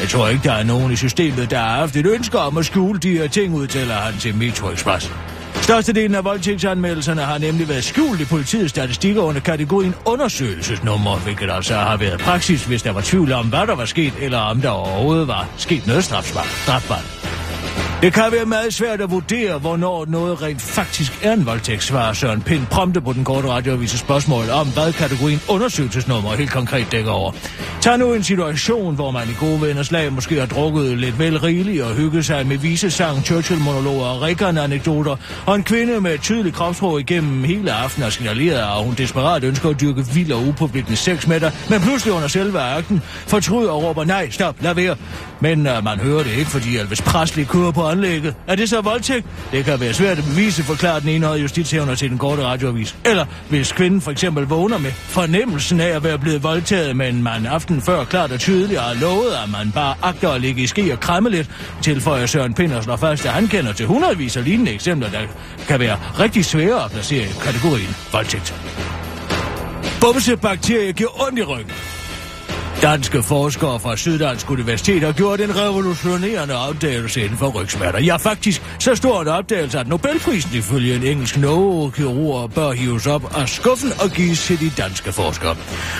Jeg 0.00 0.08
tror 0.08 0.28
ikke, 0.28 0.44
der 0.44 0.52
er 0.52 0.64
nogen 0.64 0.92
i 0.92 0.96
systemet, 0.96 1.50
der 1.50 1.58
har 1.58 1.76
haft 1.76 1.96
et 1.96 2.06
ønske 2.06 2.38
om 2.38 2.58
at 2.58 2.66
skjule 2.66 2.98
de 2.98 3.18
her 3.18 3.28
ting, 3.28 3.54
udtaler 3.54 3.94
han 3.94 4.14
til 4.20 4.34
Metro 4.34 4.70
Express. 4.70 5.12
Størstedelen 5.54 6.14
af 6.14 6.24
voldtægtsanmeldelserne 6.24 7.22
har 7.22 7.38
nemlig 7.38 7.68
været 7.68 7.84
skjult 7.84 8.20
i 8.20 8.24
politiets 8.24 8.70
statistikker 8.70 9.22
under 9.22 9.40
kategorien 9.40 9.94
undersøgelsesnummer, 10.04 11.16
hvilket 11.16 11.50
altså 11.50 11.74
har 11.74 11.96
været 11.96 12.20
praksis, 12.20 12.64
hvis 12.64 12.82
der 12.82 12.92
var 12.92 13.00
tvivl 13.00 13.32
om, 13.32 13.46
hvad 13.46 13.66
der 13.66 13.74
var 13.74 13.84
sket, 13.84 14.12
eller 14.20 14.38
om 14.38 14.60
der 14.60 14.70
overhovedet 14.70 15.28
var 15.28 15.48
sket 15.56 15.86
noget 15.86 16.04
strafbart. 16.04 17.17
Det 18.02 18.12
kan 18.12 18.32
være 18.32 18.44
meget 18.44 18.74
svært 18.74 19.00
at 19.00 19.10
vurdere, 19.10 19.58
hvornår 19.58 20.04
noget 20.08 20.42
rent 20.42 20.62
faktisk 20.62 21.24
er 21.24 21.32
en 21.32 21.46
voldtægt, 21.46 21.82
svarer 21.82 22.12
Søren 22.12 22.42
Pind 22.42 22.66
prompte 22.66 23.00
på 23.00 23.12
den 23.12 23.24
korte 23.24 23.48
radioavise 23.48 23.98
spørgsmål 23.98 24.50
om, 24.50 24.68
hvad 24.68 24.92
kategorien 24.92 25.40
undersøgelsesnummer 25.48 26.34
helt 26.34 26.50
konkret 26.50 26.92
dækker 26.92 27.10
over. 27.10 27.32
Tag 27.80 27.98
nu 27.98 28.14
en 28.14 28.22
situation, 28.22 28.94
hvor 28.94 29.10
man 29.10 29.28
i 29.28 29.32
gode 29.40 29.62
venners 29.62 29.90
lag 29.90 30.12
måske 30.12 30.40
har 30.40 30.46
drukket 30.46 30.98
lidt 30.98 31.18
vel 31.18 31.38
rigeligt 31.38 31.82
og 31.82 31.94
hygget 31.94 32.24
sig 32.24 32.46
med 32.46 32.56
visesang, 32.56 33.24
Churchill-monologer 33.24 34.06
og 34.06 34.64
anekdoter 34.64 35.16
og 35.46 35.54
en 35.54 35.62
kvinde 35.62 36.00
med 36.00 36.14
et 36.14 36.20
tydeligt 36.20 36.54
kropsprog 36.54 37.00
igennem 37.00 37.44
hele 37.44 37.72
aftenen 37.72 38.02
har 38.02 38.10
signaleret, 38.10 38.78
at 38.78 38.84
hun 38.84 38.94
desperat 38.94 39.44
ønsker 39.44 39.68
at 39.68 39.80
dyrke 39.80 40.06
vild 40.14 40.32
og 40.32 40.42
upublikende 40.42 40.96
sex 40.96 41.26
med 41.26 41.40
dig, 41.40 41.52
men 41.70 41.80
pludselig 41.80 42.14
under 42.14 42.28
selve 42.28 42.60
akten 42.60 43.02
fortryder 43.04 43.70
og 43.70 43.82
råber, 43.82 44.04
nej, 44.04 44.30
stop, 44.30 44.56
lad 44.60 44.74
være. 44.74 44.96
Men 45.40 45.66
uh, 45.66 45.84
man 45.84 45.98
hører 45.98 46.22
det 46.22 46.32
ikke, 46.32 46.50
fordi 46.50 46.76
Elvis 46.76 47.02
Presley 47.02 47.44
kører 47.44 47.70
på 47.70 47.87
anlægget. 47.90 48.34
Er 48.46 48.54
det 48.54 48.68
så 48.68 48.80
voldtægt? 48.80 49.26
Det 49.52 49.64
kan 49.64 49.80
være 49.80 49.94
svært 49.94 50.18
at 50.18 50.24
bevise, 50.24 50.62
forklarer 50.62 51.00
den 51.00 51.08
enhøjede 51.08 51.42
justitshævner 51.42 51.94
til 51.94 52.10
den 52.10 52.18
korte 52.18 52.42
radioavis. 52.42 52.96
Eller 53.04 53.24
hvis 53.48 53.72
kvinden 53.72 54.00
for 54.00 54.10
eksempel 54.10 54.44
vågner 54.44 54.78
med 54.78 54.90
fornemmelsen 54.92 55.80
af 55.80 55.88
at 55.88 56.04
være 56.04 56.18
blevet 56.18 56.42
voldtaget, 56.42 56.96
men 56.96 57.22
man 57.22 57.46
aften 57.46 57.82
før 57.82 58.04
klart 58.04 58.32
og 58.32 58.40
tydeligt 58.40 58.80
har 58.80 58.94
lovet, 58.94 59.32
at 59.44 59.50
man 59.50 59.72
bare 59.72 59.94
agter 60.02 60.30
at 60.30 60.40
ligge 60.40 60.62
i 60.62 60.66
ske 60.66 60.92
og 60.92 61.00
kramme 61.00 61.30
lidt, 61.30 61.50
tilføjer 61.82 62.26
Søren 62.26 62.54
Pind 62.54 62.72
og 62.72 62.84
slår 62.84 62.96
fast, 62.96 63.26
at 63.26 63.32
han 63.32 63.46
kender 63.46 63.72
til 63.72 63.86
hundredvis 63.86 64.36
af 64.36 64.44
lignende 64.44 64.72
eksempler, 64.72 65.10
der 65.10 65.20
kan 65.68 65.80
være 65.80 65.98
rigtig 66.20 66.44
svære 66.44 66.84
at 66.84 66.90
placere 66.90 67.24
i 67.24 67.32
kategorien 67.42 67.96
voldtægt. 68.12 68.54
Bumsebakterier 70.00 70.92
giver 70.92 71.26
ondt 71.26 71.38
i 71.38 71.42
ryggen. 71.42 71.97
Danske 72.82 73.22
forskere 73.22 73.80
fra 73.80 73.96
Syddansk 73.96 74.50
Universitet 74.50 75.02
har 75.02 75.12
gjort 75.12 75.40
en 75.40 75.56
revolutionerende 75.56 76.68
opdagelse 76.68 77.20
inden 77.20 77.38
for 77.38 77.48
rygsmerter. 77.48 77.98
Ja, 77.98 78.16
faktisk 78.16 78.62
så 78.78 78.94
stor 78.94 79.22
en 79.22 79.28
opdagelse, 79.28 79.78
at 79.78 79.88
Nobelprisen 79.88 80.50
ifølge 80.54 80.94
en 80.94 81.02
engelsk 81.02 81.38
neurokirurg 81.38 82.52
bør 82.52 82.70
hives 82.70 83.06
op 83.06 83.36
af 83.36 83.48
skuffen 83.48 83.92
og 84.02 84.10
gives 84.10 84.44
til 84.44 84.60
de 84.60 84.70
danske 84.82 85.12
forskere. 85.12 85.56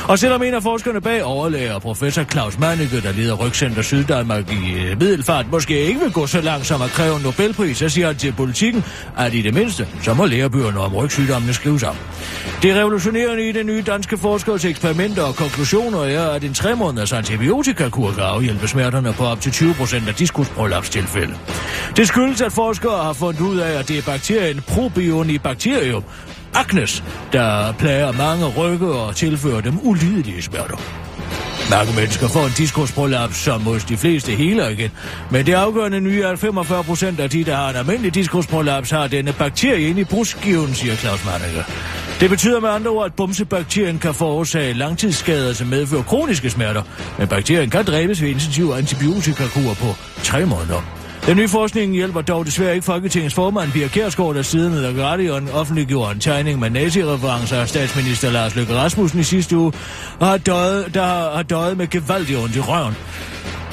Og 0.09 0.19
selvom 0.19 0.43
en 0.43 0.55
af 0.55 0.63
forskerne 0.63 1.01
bag 1.01 1.25
overlæger 1.25 1.79
professor 1.79 2.25
Claus 2.25 2.59
Manneke, 2.59 3.01
der 3.01 3.13
leder 3.13 3.35
Rygcenter 3.35 3.83
Syddanmark 3.83 4.53
i 4.53 4.75
øh, 4.75 4.99
Middelfart, 5.01 5.47
måske 5.51 5.81
ikke 5.81 6.01
vil 6.01 6.13
gå 6.13 6.27
så 6.27 6.41
langt 6.41 6.67
som 6.67 6.83
at 6.83 6.91
kræve 6.91 7.17
en 7.17 7.23
Nobelpris, 7.23 7.77
så 7.77 7.89
siger 7.89 8.07
han 8.07 8.17
til 8.17 8.33
politikken, 8.33 8.85
at 9.19 9.35
i 9.35 9.43
det 9.43 9.55
mindste, 9.55 9.89
så 10.03 10.15
må 10.15 10.27
lærebøgerne 10.27 10.81
om 10.81 10.95
rygsygdommene 10.95 11.55
skrives 11.55 11.83
om. 11.83 11.97
Det 12.63 12.77
revolutionerende 12.77 13.49
i 13.49 13.53
den 13.53 13.67
nye 13.67 13.83
danske 13.83 14.19
forskers 14.19 14.65
eksperimenter 14.65 15.23
og 15.23 15.35
konklusioner 15.37 16.05
er, 16.05 16.31
at 16.31 16.45
en 16.45 16.55
tre 16.69 16.77
måneders 16.77 17.13
antibiotikakur 17.13 18.13
kan 18.13 18.23
afhjælpe 18.23 18.69
smerterne 18.69 19.13
på 19.13 19.25
op 19.25 19.41
til 19.41 19.53
20 19.53 19.75
procent 19.75 20.09
af 20.09 20.15
diskusprolapstilfælde. 20.15 21.35
Det 21.97 22.09
skyldes, 22.09 22.41
at 22.41 22.53
forskere 22.53 23.03
har 23.03 23.13
fundet 23.13 23.41
ud 23.41 23.59
af, 23.59 23.79
at 23.79 23.89
det 23.89 23.99
er 23.99 24.03
bakterien 24.03 24.61
Probionibacterium 24.61 26.05
acnes, 26.55 27.05
der 27.33 27.73
plager 27.73 28.13
mange 28.13 28.47
rygge 28.47 28.87
og 28.87 29.17
tilfører 29.17 29.61
dem 29.61 29.79
ulidelige 29.83 30.43
smerter. 30.43 31.08
Mange 31.71 31.95
mennesker 31.95 32.29
får 32.29 32.45
en 32.47 32.53
diskusprolaps, 32.57 33.37
som 33.37 33.61
hos 33.63 33.85
de 33.85 33.97
fleste 33.97 34.33
heler 34.33 34.69
igen. 34.69 34.91
Men 35.31 35.47
det 35.47 35.53
afgørende 35.53 36.01
nye 36.01 36.23
er, 36.23 36.29
at 36.29 36.39
45 36.39 36.85
procent 36.85 37.21
af 37.21 37.31
de, 37.31 37.45
der 37.45 37.57
har 37.57 37.71
en 37.71 37.77
almindelig 37.77 38.15
diskusprolaps, 38.15 38.91
har 38.91 39.07
denne 39.07 39.33
bakterie 39.33 39.89
inde 39.89 40.01
i 40.01 40.05
brustskiven, 40.05 40.75
siger 40.75 40.95
Claus 40.95 41.25
Manninger. 41.25 41.63
Det 42.21 42.31
betyder 42.31 42.61
med 42.61 42.69
andre 42.69 42.91
ord, 42.91 43.07
at 43.07 43.15
bumsebakterien 43.15 43.99
kan 43.99 44.15
forårsage 44.15 44.73
langtidsskader, 44.73 45.53
som 45.53 45.67
medfører 45.67 46.03
kroniske 46.03 46.51
smerter. 46.51 46.83
Men 47.19 47.29
bakterien 47.29 47.71
kan 47.71 47.85
dræbes 47.85 48.23
ved 48.23 48.29
intensiv 48.29 48.73
antibiotikakur 48.77 49.75
på 49.75 49.95
tre 50.23 50.47
måneder. 50.47 50.98
Den 51.27 51.37
nye 51.37 51.49
forskning 51.49 51.95
hjælper 51.95 52.21
dog 52.21 52.47
desværre 52.47 52.75
ikke 52.75 52.85
Folketingets 52.85 53.35
formand, 53.35 53.73
Pia 53.73 53.89
Kjærsgaard, 53.89 54.35
der 54.35 54.43
siden 54.43 54.73
The 54.73 55.03
Guardian 55.03 55.49
offentliggjorde 55.49 56.13
en 56.13 56.21
tegning 56.21 56.59
med 56.59 56.71
nazireferencer 56.71 57.61
af 57.61 57.69
statsminister 57.69 58.31
Lars 58.31 58.57
Løkke 58.57 58.75
Rasmussen 58.75 59.21
i 59.21 59.23
sidste 59.23 59.57
uge, 59.57 59.73
og 60.21 60.27
har 60.27 60.39
døjet, 60.39 60.95
der 60.95 61.05
har, 61.05 61.35
har 61.35 61.43
døjet 61.43 61.77
med 61.77 61.87
gevaldig 61.87 62.37
ondt 62.37 62.57
i 62.57 62.61
røven. 62.61 62.95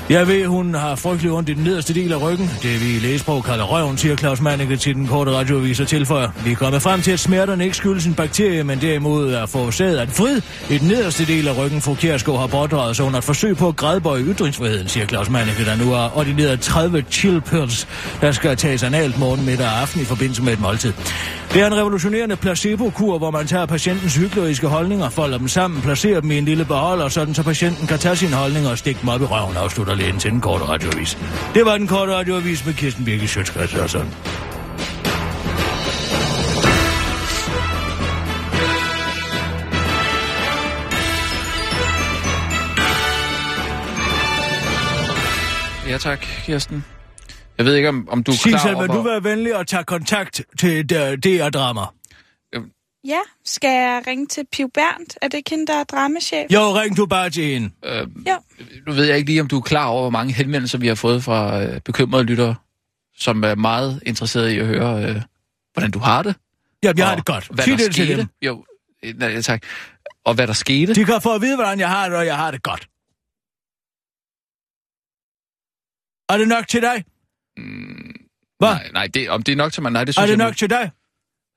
Jeg 0.09 0.27
ved, 0.27 0.45
hun 0.45 0.75
har 0.75 0.95
frygtelig 0.95 1.31
ondt 1.31 1.49
i 1.49 1.53
den 1.53 1.63
nederste 1.63 1.93
del 1.93 2.13
af 2.13 2.21
ryggen. 2.21 2.51
Det 2.61 2.81
vi 2.81 2.95
i 2.95 2.99
lægesprog 2.99 3.43
kalder 3.43 3.65
røven, 3.65 3.97
siger 3.97 4.15
Claus 4.15 4.41
Manneke 4.41 4.77
til 4.77 4.95
den 4.95 5.07
korte 5.07 5.31
radioavis 5.31 5.79
og 5.79 5.87
tilføjer. 5.87 6.29
Vi 6.45 6.51
er 6.51 6.55
kommet 6.55 6.81
frem 6.81 7.01
til, 7.01 7.11
at 7.11 7.19
smerterne 7.19 7.63
ikke 7.63 7.77
skyldes 7.77 8.05
en 8.05 8.13
bakterie, 8.13 8.63
men 8.63 8.81
derimod 8.81 9.33
er 9.33 9.45
forårsaget 9.45 9.97
at 9.97 10.09
frid 10.09 10.41
i 10.69 10.77
den 10.77 10.87
nederste 10.87 11.25
del 11.25 11.47
af 11.47 11.57
ryggen, 11.57 11.81
fru 11.81 11.95
Kjærsgaard 11.95 12.39
har 12.39 12.47
pådraget 12.47 12.95
sig 12.95 13.05
under 13.05 13.17
et 13.17 13.23
forsøg 13.23 13.57
på 13.57 13.67
at 13.67 13.75
grædbøje 13.75 14.21
ytringsfriheden, 14.23 14.87
siger 14.87 15.05
Claus 15.05 15.29
Manneke, 15.29 15.65
der 15.65 15.75
nu 15.75 15.91
har 15.91 16.17
ordineret 16.17 16.59
30 16.59 17.03
chill 17.11 17.41
pills, 17.41 17.87
der 18.21 18.31
skal 18.31 18.57
tages 18.57 18.83
analt 18.83 19.19
morgen, 19.19 19.45
middag 19.45 19.65
og 19.65 19.81
aften 19.81 20.01
i 20.01 20.05
forbindelse 20.05 20.43
med 20.43 20.53
et 20.53 20.61
måltid. 20.61 20.93
Det 21.55 21.63
er 21.63 21.67
en 21.67 21.77
revolutionerende 21.77 22.35
placebo-kur, 22.35 23.17
hvor 23.17 23.31
man 23.31 23.47
tager 23.47 23.65
patientens 23.65 24.15
hykleriske 24.15 24.67
holdninger, 24.67 25.09
folder 25.09 25.37
dem 25.37 25.47
sammen, 25.47 25.81
placerer 25.81 26.21
dem 26.21 26.31
i 26.31 26.37
en 26.37 26.45
lille 26.45 26.65
beholder, 26.65 27.09
sådan 27.09 27.33
så 27.33 27.43
patienten 27.43 27.87
kan 27.87 27.99
tage 27.99 28.15
sine 28.15 28.35
holdninger 28.35 28.69
og 28.69 28.77
stikke 28.77 29.01
dem 29.01 29.09
op 29.09 29.21
i 29.21 29.25
røven, 29.25 29.57
afslutter 29.57 29.95
lægen 29.95 30.19
til 30.19 30.31
den 30.31 30.41
korte 30.41 30.63
radioavis. 30.63 31.17
Det 31.53 31.65
var 31.65 31.77
den 31.77 31.87
korte 31.87 32.15
radioavis 32.15 32.65
med 32.65 32.73
Kirsten 32.73 33.05
Birke 33.05 33.27
Sjøtskreds 33.27 33.73
og 33.73 33.89
sådan. 33.89 34.07
Ja 45.89 45.97
tak, 45.97 46.19
Kirsten. 46.45 46.85
Jeg 47.57 47.65
ved 47.65 47.75
ikke, 47.75 47.89
om, 47.89 48.09
om 48.09 48.23
du 48.23 48.31
er 48.31 48.35
klar 48.43 48.57
Sissel, 48.57 48.75
over... 48.75 48.81
vil 48.87 48.95
du 48.95 49.01
være 49.01 49.23
venlig 49.23 49.55
at 49.55 49.67
tage 49.67 49.83
kontakt 49.83 50.41
til 50.59 50.83
DR-drama? 51.23 51.81
Ja, 53.07 53.19
skal 53.45 53.67
jeg 53.69 54.03
ringe 54.07 54.27
til 54.27 54.43
Piv 54.51 54.69
Berndt? 54.73 55.17
Er 55.21 55.27
det 55.27 55.37
ikke 55.37 55.49
hende, 55.49 55.67
der 55.67 55.73
er 55.79 55.83
dramachef? 55.83 56.45
Jo, 56.53 56.59
ring 56.59 56.97
du 56.97 57.05
bare 57.05 57.29
til 57.29 57.43
hende. 57.43 57.69
Øh, 57.85 58.07
Ja. 58.25 58.37
nu 58.87 58.93
ved 58.93 59.05
jeg 59.05 59.17
ikke 59.17 59.29
lige, 59.29 59.41
om 59.41 59.47
du 59.47 59.57
er 59.57 59.61
klar 59.61 59.85
over, 59.87 60.01
hvor 60.01 60.09
mange 60.09 60.33
henvendelser 60.33 60.77
vi 60.77 60.87
har 60.87 60.95
fået 60.95 61.23
fra 61.23 61.63
øh, 61.63 61.81
bekymrede 61.81 62.23
lyttere, 62.23 62.55
som 63.17 63.43
er 63.43 63.55
meget 63.55 64.03
interesserede 64.05 64.55
i 64.55 64.59
at 64.59 64.65
høre, 64.65 65.03
øh, 65.09 65.21
hvordan 65.73 65.91
du 65.91 65.99
har 65.99 66.23
det. 66.23 66.35
Ja, 66.83 66.91
jeg 66.97 67.05
har 67.05 67.11
og 67.11 67.17
det 67.17 67.25
godt. 67.25 67.47
Hvad 67.51 67.63
Sig 67.63 67.71
der 67.71 67.77
det 67.85 67.95
til 67.95 68.05
skete. 68.05 68.17
dem. 68.19 68.27
Jo, 68.41 68.65
øh, 69.03 69.17
nej, 69.17 69.41
tak. 69.41 69.63
Og 70.25 70.33
hvad 70.33 70.47
der 70.47 70.53
skete. 70.53 70.93
De 70.95 71.05
kan 71.05 71.21
få 71.21 71.35
at 71.35 71.41
vide, 71.41 71.55
hvordan 71.55 71.79
jeg 71.79 71.89
har 71.89 72.09
det, 72.09 72.17
og 72.17 72.25
jeg 72.25 72.37
har 72.37 72.51
det 72.51 72.63
godt. 72.63 72.87
Er 76.29 76.37
det 76.37 76.47
nok 76.47 76.67
til 76.67 76.81
dig? 76.81 77.03
Hvad? 78.59 78.69
Nej, 78.69 78.89
nej 78.93 79.07
det, 79.13 79.29
om 79.29 79.43
det 79.43 79.51
er 79.51 79.55
nok 79.55 79.73
til 79.73 79.81
mig, 79.83 79.91
nej, 79.91 80.03
det 80.03 80.09
Er 80.09 80.13
synes 80.13 80.25
det 80.25 80.37
jeg 80.37 80.37
nok 80.37 80.49
nu- 80.51 80.53
til 80.53 80.69
dig? 80.69 80.91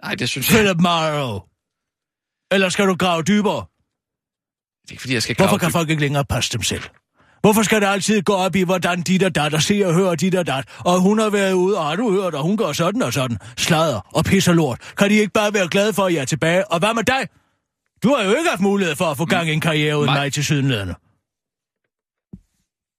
Nej, 0.04 0.14
det 0.14 0.28
synes 0.28 0.50
jeg... 0.52 0.58
Philip 0.58 0.80
Morrow? 0.80 1.40
Eller 2.52 2.68
skal 2.68 2.86
du 2.86 2.94
grave 2.96 3.22
dybere? 3.22 3.64
Det 4.82 4.88
er 4.88 4.92
ikke, 4.92 5.00
fordi 5.00 5.14
jeg 5.14 5.22
skal 5.22 5.36
grave 5.36 5.48
Hvorfor 5.48 5.58
kan 5.58 5.66
dybt. 5.68 5.72
folk 5.72 5.90
ikke 5.90 6.02
længere 6.02 6.24
passe 6.24 6.52
dem 6.52 6.62
selv? 6.62 6.82
Hvorfor 7.40 7.62
skal 7.62 7.80
det 7.80 7.86
altid 7.86 8.22
gå 8.22 8.32
op 8.32 8.56
i, 8.56 8.62
hvordan 8.62 9.02
dit 9.02 9.22
og 9.22 9.34
dat, 9.34 9.54
og 9.54 9.62
se 9.62 9.82
og 9.86 9.94
høre 9.94 10.16
dit 10.16 10.34
og 10.34 10.46
dat, 10.46 10.64
og 10.78 11.00
hun 11.00 11.18
har 11.18 11.30
været 11.30 11.52
ude, 11.52 11.78
og 11.78 11.84
har 11.86 11.96
du 11.96 12.22
hørt, 12.22 12.34
og 12.34 12.42
hun 12.42 12.56
gør 12.56 12.72
sådan 12.72 13.02
og 13.02 13.12
sådan, 13.12 13.38
sladder 13.56 14.00
og 14.00 14.24
pisser 14.24 14.52
lort. 14.52 14.94
Kan 14.98 15.10
de 15.10 15.14
ikke 15.14 15.32
bare 15.32 15.54
være 15.54 15.68
glade 15.68 15.92
for, 15.92 16.04
at 16.06 16.14
jeg 16.14 16.20
er 16.20 16.24
tilbage? 16.24 16.72
Og 16.72 16.78
hvad 16.78 16.94
med 16.94 17.02
dig? 17.04 17.28
Du 18.02 18.14
har 18.14 18.24
jo 18.24 18.30
ikke 18.34 18.50
haft 18.50 18.60
mulighed 18.60 18.96
for 18.96 19.04
at 19.04 19.16
få 19.16 19.24
gang 19.24 19.48
i 19.48 19.52
en 19.52 19.60
karriere 19.60 19.96
uden 19.98 20.06
Nej. 20.10 20.18
mig 20.18 20.32
til 20.32 20.44
sydenlæderne. 20.44 20.94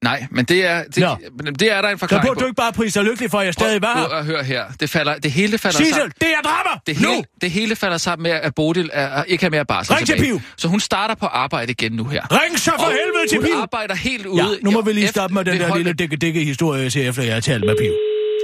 Nej, 0.03 0.27
men 0.31 0.45
det 0.45 0.65
er, 0.65 0.83
det, 0.83 0.97
Nå. 0.97 1.15
det 1.59 1.71
er 1.71 1.81
der 1.81 1.89
en 1.89 1.99
forklaring 1.99 2.27
burde 2.27 2.39
du 2.39 2.45
ikke 2.45 2.55
bare 2.55 2.73
prise 2.73 2.99
dig 2.99 3.07
lykkelig 3.09 3.31
for, 3.31 3.39
at 3.39 3.45
jeg 3.45 3.53
stadig 3.53 3.81
var 3.81 3.97
her. 3.97 4.05
at 4.07 4.25
høre 4.25 4.43
her. 4.43 4.65
Det, 4.79 4.89
falder, 4.89 5.17
det 5.17 5.31
hele 5.31 5.57
falder 5.57 5.77
Sissel, 5.77 5.93
sammen. 5.95 6.11
det 6.19 6.27
er 6.27 6.41
drama! 6.43 6.79
Det 6.87 7.01
Nu! 7.01 7.09
hele, 7.11 7.23
det 7.41 7.51
hele 7.51 7.75
falder 7.75 7.97
sammen 7.97 8.23
med, 8.23 8.31
at 8.31 8.55
Bodil 8.55 8.89
er, 8.93 9.05
er- 9.07 9.23
ikke 9.23 9.43
har 9.43 9.49
mere 9.49 9.65
barsel 9.65 9.95
Ring 9.95 10.07
til 10.07 10.15
tilbage. 10.15 10.31
Piv. 10.33 10.41
Så 10.57 10.67
hun 10.67 10.79
starter 10.79 11.15
på 11.15 11.25
arbejde 11.25 11.71
igen 11.71 11.91
nu 11.91 12.03
her. 12.03 12.41
Ring 12.43 12.59
så 12.59 12.71
for 12.71 12.85
Og 12.85 12.91
helvede 12.91 13.27
til 13.29 13.37
hun 13.37 13.45
Piv! 13.45 13.53
arbejder 13.61 13.95
helt 13.95 14.25
ude. 14.25 14.43
Ja, 14.43 14.47
nu 14.61 14.71
må 14.71 14.81
vi 14.81 14.93
lige 14.93 15.07
stoppe 15.07 15.33
med 15.33 15.45
den 15.45 15.59
der 15.59 15.75
lille 15.75 15.93
dække 15.93 16.15
dække 16.17 16.43
historie, 16.43 16.83
jeg 16.83 16.91
ser 16.91 17.09
efter, 17.09 17.23
jeg 17.23 17.33
har 17.33 17.41
talt 17.41 17.65
med 17.65 17.75
Piv. 17.79 17.91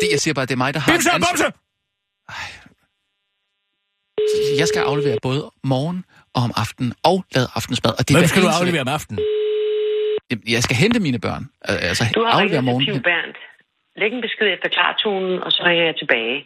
Det, 0.02 0.08
jeg 0.12 0.20
siger 0.20 0.34
bare, 0.34 0.46
det 0.46 0.52
er 0.54 0.58
mig, 0.58 0.74
der 0.74 0.80
har 0.80 0.92
Bimse 0.92 1.10
bamse! 1.12 1.44
Jeg 4.58 4.68
skal 4.68 4.80
aflevere 4.82 5.18
både 5.22 5.52
morgen 5.64 6.04
og 6.34 6.44
om 6.44 6.52
aftenen 6.56 6.94
og 7.04 7.26
lade 7.36 7.48
aftensmad. 7.56 7.92
Og 8.00 8.08
det 8.08 8.16
Hvem 8.18 8.28
skal 8.28 8.42
du 8.42 8.48
aflevere 8.48 8.82
om 8.82 8.88
aftenen? 8.88 9.20
Jeg 10.56 10.64
skal 10.64 10.78
hente 10.84 11.00
mine 11.00 11.20
børn. 11.20 11.44
Altså 11.62 12.04
Du 12.16 12.24
har 12.24 12.40
ringet 12.40 12.54
til 12.54 12.64
morgen. 12.64 12.86
Piv 12.86 13.02
Berndt. 13.10 13.38
Læg 14.02 14.12
en 14.12 14.22
besked 14.22 14.48
efter 14.56 14.70
klartonen, 14.76 15.44
og 15.46 15.52
så 15.52 15.64
ringer 15.68 15.86
jeg 15.86 15.96
tilbage. 16.02 16.38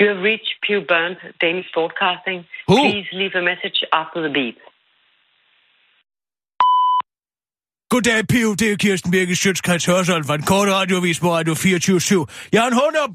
You 0.00 0.04
have 0.12 0.20
reached 0.28 0.54
Pew 0.66 0.80
Burns 0.90 1.20
Danish 1.44 1.68
Broadcasting. 1.74 2.38
Who? 2.70 2.76
Please 2.82 3.08
leave 3.20 3.34
a 3.42 3.44
message 3.50 3.78
after 4.00 4.18
the 4.26 4.32
beep. 4.38 4.56
Goddag, 7.90 8.20
Pio. 8.32 8.50
Det 8.60 8.72
er 8.72 8.76
Kirsten 8.76 9.10
Birke 9.10 9.36
Sjøtskrets 9.36 9.86
Hørsholm 9.86 10.24
fra 10.24 10.34
en 10.34 10.42
kort 10.42 10.68
radiovis 10.68 11.20
på 11.20 11.28
Radio 11.36 11.54
24 11.54 12.26
Jeg 12.52 12.60
har 12.62 12.68
en 12.68 12.78
hund 12.82 12.96
op... 13.04 13.14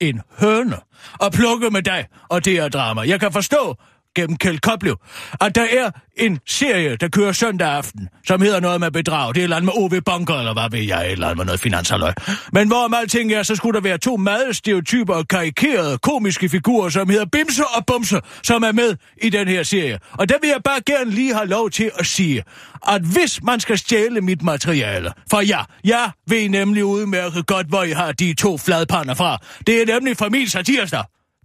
En 0.00 0.20
høne. 0.40 0.76
Og 1.20 1.32
plukke 1.32 1.70
med 1.70 1.82
dig, 1.82 2.06
og 2.30 2.44
det 2.44 2.58
er 2.58 2.68
drama. 2.68 3.00
Jeg 3.02 3.20
kan 3.20 3.32
forstå, 3.32 3.76
gennem 4.16 4.36
Kjeld 4.36 4.58
Koblev, 4.58 4.96
at 5.40 5.54
der 5.54 5.66
er 5.70 5.90
en 6.16 6.38
serie, 6.46 6.96
der 6.96 7.08
kører 7.08 7.32
søndag 7.32 7.68
aften, 7.68 8.08
som 8.26 8.42
hedder 8.42 8.60
noget 8.60 8.80
med 8.80 8.90
bedrag. 8.90 9.34
Det 9.34 9.40
er 9.40 9.40
et 9.40 9.44
eller 9.44 9.56
andet 9.56 9.74
med 9.76 9.82
OV 9.82 10.00
Bunker, 10.00 10.34
eller 10.34 10.52
hvad 10.52 10.70
ved 10.70 10.86
jeg, 10.86 11.06
et 11.06 11.12
eller 11.12 11.26
andet 11.26 11.36
med 11.36 11.44
noget 11.44 11.60
finansaløj. 11.60 12.12
Men 12.52 12.68
hvorom 12.68 12.94
alting 12.94 13.32
er, 13.32 13.42
så 13.42 13.56
skulle 13.56 13.76
der 13.76 13.80
være 13.80 13.98
to 13.98 14.16
meget 14.16 14.56
stereotyper 14.56 15.14
og 15.14 15.28
karikerede 15.28 15.98
komiske 15.98 16.48
figurer, 16.48 16.88
som 16.88 17.08
hedder 17.08 17.26
Bimse 17.32 17.62
og 17.66 17.86
Bumse, 17.86 18.20
som 18.42 18.62
er 18.62 18.72
med 18.72 18.96
i 19.22 19.30
den 19.30 19.48
her 19.48 19.62
serie. 19.62 19.98
Og 20.12 20.28
der 20.28 20.34
vil 20.40 20.48
jeg 20.48 20.60
bare 20.64 20.80
gerne 20.86 21.10
lige 21.10 21.34
have 21.34 21.46
lov 21.46 21.70
til 21.70 21.90
at 21.98 22.06
sige, 22.06 22.44
at 22.88 23.02
hvis 23.02 23.42
man 23.42 23.60
skal 23.60 23.78
stjæle 23.78 24.20
mit 24.20 24.42
materiale, 24.42 25.12
for 25.30 25.40
ja, 25.40 25.60
jeg 25.84 26.10
ved 26.26 26.48
nemlig 26.48 26.84
udmærket 26.84 27.46
godt, 27.46 27.66
hvor 27.66 27.82
I 27.82 27.90
har 27.90 28.12
de 28.12 28.34
to 28.34 28.58
fladpander 28.58 29.14
fra. 29.14 29.38
Det 29.66 29.82
er 29.82 29.86
nemlig 29.86 30.16
fra 30.16 30.28
min 30.28 30.48
satirster. 30.48 31.02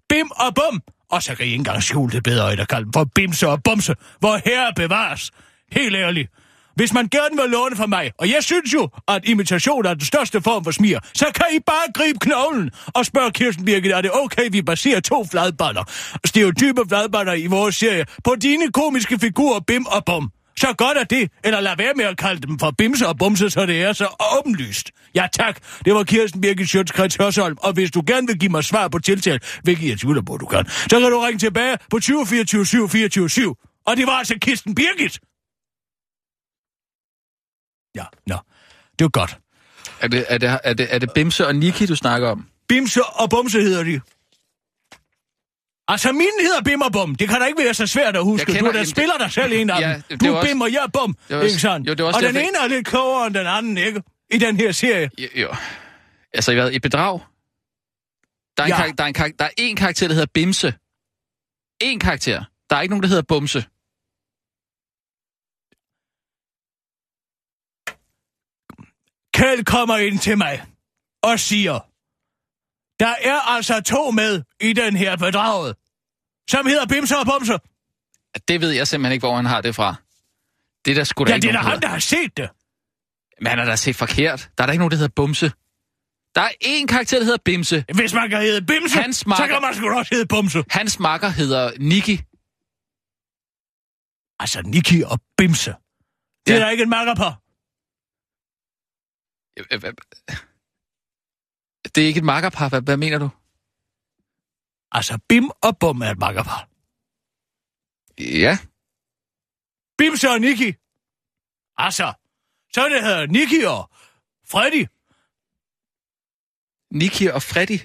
Bim 0.10 0.32
og 0.32 0.56
bum. 0.56 0.94
Og 1.15 1.23
så 1.23 1.36
kan 1.36 1.45
I 1.45 1.49
ikke 1.49 1.60
engang 1.60 1.84
skjule 1.84 2.12
det 2.12 2.23
bedre, 2.23 2.51
end 2.51 2.62
at 2.62 2.67
kalde 2.67 2.84
dem 2.84 2.93
for 2.93 3.04
bimse 3.15 3.47
og 3.47 3.63
bumse. 3.63 3.95
Hvor 4.19 4.41
herre 4.45 4.73
bevares. 4.75 5.32
Helt 5.71 5.95
ærligt. 5.95 6.32
Hvis 6.75 6.93
man 6.93 7.08
gerne 7.08 7.41
vil 7.41 7.49
låne 7.49 7.75
fra 7.75 7.86
mig, 7.86 8.12
og 8.17 8.30
jeg 8.30 8.43
synes 8.43 8.73
jo, 8.73 8.89
at 9.08 9.21
imitation 9.25 9.86
er 9.86 9.93
den 9.93 10.06
største 10.06 10.41
form 10.41 10.63
for 10.63 10.71
smir, 10.71 10.99
så 11.13 11.25
kan 11.36 11.45
I 11.54 11.60
bare 11.60 11.91
gribe 11.93 12.19
knoglen 12.19 12.71
og 12.86 13.06
spørge 13.06 13.32
Kirsten 13.32 13.65
Birgit, 13.65 13.91
er 13.91 14.01
det 14.01 14.12
okay, 14.13 14.49
vi 14.51 14.62
baserer 14.62 14.99
to 14.99 15.25
fladballer, 15.32 15.84
stereotype 16.25 16.82
fladballer 16.89 17.34
i 17.34 17.47
vores 17.47 17.75
serie, 17.75 18.06
på 18.23 18.36
dine 18.41 18.71
komiske 18.71 19.19
figurer 19.19 19.60
Bim 19.60 19.86
og 19.86 20.06
Bum. 20.06 20.32
Så 20.60 20.74
godt 20.78 20.98
er 20.98 21.04
det, 21.04 21.32
eller 21.44 21.60
lad 21.60 21.78
være 21.78 21.94
med 21.94 22.06
at 22.06 22.18
kalde 22.18 22.48
dem 22.48 22.60
for 22.60 22.72
bimse 22.72 23.08
og 23.08 23.18
bumse, 23.18 23.50
så 23.50 23.65
det 23.65 23.82
er 23.82 23.94
så 23.94 24.08
åbenlyst. 24.38 24.91
Ja 25.15 25.28
tak, 25.34 25.60
det 25.86 25.94
var 25.94 26.04
Kirsten 26.04 26.41
Birgit 26.41 26.70
Sjøtskrets 26.70 27.15
Hørsholm, 27.15 27.58
og 27.62 27.74
hvis 27.74 27.91
du 27.91 28.04
gerne 28.08 28.28
vil 28.28 28.39
give 28.39 28.52
mig 28.52 28.63
svar 28.63 28.88
på 28.88 29.00
tiltale, 29.00 29.39
hvilket 29.63 29.89
jeg 29.89 30.00
tvivler 30.00 30.22
på, 30.22 30.38
du 30.38 30.46
kan, 30.46 30.68
så 30.68 31.00
kan 31.00 31.12
du 31.12 31.20
ringe 31.20 31.39
tilbage 31.39 31.78
på 31.91 32.00
20 32.00 32.26
24 32.28 32.65
7 32.65 32.89
24 32.89 33.30
7. 33.30 33.56
Og 33.86 33.98
det 33.98 34.08
var 34.08 34.13
altså 34.13 34.36
Kirsten 34.41 34.76
Birgit. 34.76 35.20
Ja, 37.96 38.06
nå. 38.28 38.38
Det 39.00 39.06
var 39.06 39.10
godt. 39.10 39.38
Er 40.02 40.08
det, 40.08 40.26
er, 40.30 40.38
det, 40.38 40.60
er, 40.63 40.74
det, 40.74 40.88
er 40.89 41.00
det 41.00 41.10
Bimse 41.15 41.48
og 41.48 41.56
Niki, 41.56 41.86
du 41.86 41.96
snakker 41.96 42.30
om? 42.30 42.46
Bimse 42.68 43.04
og 43.04 43.30
Bumse 43.30 43.62
hedder 43.62 43.84
de. 43.84 44.02
Altså, 45.88 46.12
min 46.12 46.28
hedder 46.41 46.62
Bim 46.63 46.82
og 46.82 46.91
Bum. 46.91 47.15
Det 47.15 47.30
kan 47.30 47.39
da 47.41 47.45
ikke 47.45 47.63
være 47.63 47.74
så 47.74 47.88
svært 47.88 48.15
at 48.15 48.24
huske. 48.24 48.45
Du 48.45 48.54
kender 48.54 48.69
er 48.69 48.74
da 48.74 48.80
en- 48.80 48.86
spiller 48.86 49.17
dig 49.17 49.32
selv 49.32 49.54
en 49.54 49.69
af 49.69 49.80
Ja, 49.82 49.93
dem. 49.93 50.02
det 50.10 50.21
Du 50.21 50.26
er 50.34 50.41
Bim, 50.45 50.62
og 50.62 50.71
jeg 50.74 50.84
er 50.84 50.88
Bum. 50.88 51.13
Det 51.28 51.36
også- 51.38 51.48
Ikke 51.48 51.60
sandt? 51.62 51.88
jo, 51.88 51.93
det 51.93 52.00
er 52.00 52.04
også 52.04 52.17
og 52.17 52.24
den 52.24 52.36
derfor- 52.36 52.50
ene 52.50 52.58
er 52.63 52.67
lidt 52.67 52.88
klogere 52.88 53.28
end 53.28 53.34
den 53.36 53.48
anden, 53.48 53.78
ikke? 53.78 54.04
I 54.32 54.38
den 54.38 54.58
her 54.58 54.71
serie. 54.71 55.10
Jo, 55.17 55.28
jo. 55.36 55.56
Altså, 56.34 56.52
i 56.52 56.56
hvad? 56.56 56.71
I 56.71 56.80
bedrag? 56.80 57.19
Der 58.58 58.63
er, 58.63 58.67
en 58.67 58.69
Ja. 58.74 58.84
ja. 58.86 58.91
der, 58.98 59.04
er 59.04 59.08
en 59.08 59.13
kar- 59.13 59.32
der 59.39 59.45
er 59.45 59.50
en 59.58 59.76
karakter, 59.76 60.08
der 60.08 60.13
hedder 60.13 60.28
Bimse. 60.34 60.74
En 61.82 62.00
karakter. 62.00 62.43
Der 62.69 62.76
er 62.76 62.82
ikke 62.82 62.91
nogen, 62.91 63.04
der 63.04 63.10
hedder 63.10 63.24
Bumse. 63.28 63.65
Kjeld 69.34 69.65
kommer 69.65 69.98
ind 69.98 70.19
til 70.19 70.38
mig 70.38 70.63
og 71.24 71.39
siger, 71.39 71.80
der 72.99 73.15
er 73.21 73.39
altså 73.55 73.81
to 73.81 74.12
med 74.12 74.43
i 74.62 74.73
den 74.73 74.95
her 74.95 75.17
bedraget, 75.17 75.75
som 76.49 76.65
hedder 76.67 76.86
Bimse 76.88 77.17
og 77.17 77.25
Bumse. 77.25 77.53
Det 78.47 78.62
ved 78.62 78.71
jeg 78.71 78.88
simpelthen 78.88 79.13
ikke, 79.13 79.27
hvor 79.27 79.36
han 79.36 79.45
har 79.45 79.62
det 79.62 79.75
fra. 79.75 79.95
Det 80.86 80.91
er 80.91 80.95
der 80.95 81.03
sgu 81.03 81.23
da 81.23 81.29
Ja, 81.29 81.36
ikke 81.36 81.47
det 81.47 81.55
er 81.55 81.62
da 81.62 81.69
ham, 81.69 81.79
der 81.81 81.88
har 81.88 81.99
set 81.99 82.38
det. 82.38 82.49
Men 83.41 83.47
han 83.47 83.58
har 83.60 83.65
da 83.65 83.75
set 83.75 83.95
forkert. 83.95 84.49
Der 84.58 84.63
er 84.63 84.65
der 84.65 84.73
ikke 84.73 84.79
nogen, 84.81 84.91
der 84.91 84.97
hedder 84.97 85.13
Bumse. 85.15 85.51
Der 86.36 86.41
er 86.41 86.49
én 86.65 86.86
karakter, 86.86 87.17
der 87.17 87.25
hedder 87.25 87.43
Bimse. 87.45 87.86
Hvis 87.95 88.13
man 88.13 88.29
kan 88.29 88.41
hedde 88.41 88.65
Bimse, 88.65 88.99
Hans 89.01 89.17
så 89.17 89.29
makker- 89.29 89.47
kan 89.47 89.62
man 89.62 89.75
sgu 89.75 89.89
da 89.89 89.95
også 89.95 90.15
hedde 90.15 90.27
Bumse. 90.27 90.63
Hans 90.69 90.99
makker 90.99 91.29
hedder 91.29 91.71
Niki. 91.79 92.15
Altså, 94.39 94.62
Niki 94.65 95.03
og 95.03 95.19
Bimse. 95.38 95.71
Det 96.45 96.53
er 96.53 96.58
Ja. 96.58 96.63
der 96.63 96.69
ikke 96.69 96.84
en 96.84 96.89
makker 96.89 97.15
på. 97.15 97.29
Det 101.95 102.03
er 102.03 102.08
ikke 102.08 102.17
et 102.17 102.23
makkerpar. 102.23 102.69
Hvad, 102.69 102.81
hvad 102.81 102.97
mener 102.97 103.17
du? 103.17 103.29
Altså, 104.91 105.19
Bim 105.29 105.49
og 105.62 105.77
Bum 105.77 106.01
er 106.01 106.12
et 106.12 106.19
makkerpar. 106.19 106.67
Ja. 108.19 108.58
Bimse 109.97 110.29
og 110.29 110.41
Niki. 110.41 110.73
Altså, 111.77 112.13
så 112.73 112.89
det 112.89 113.03
hedder 113.03 113.25
Niki 113.27 113.62
og 113.63 113.89
Freddy. 114.47 114.88
Niki 116.91 117.27
og 117.27 117.41
Freddy. 117.41 117.79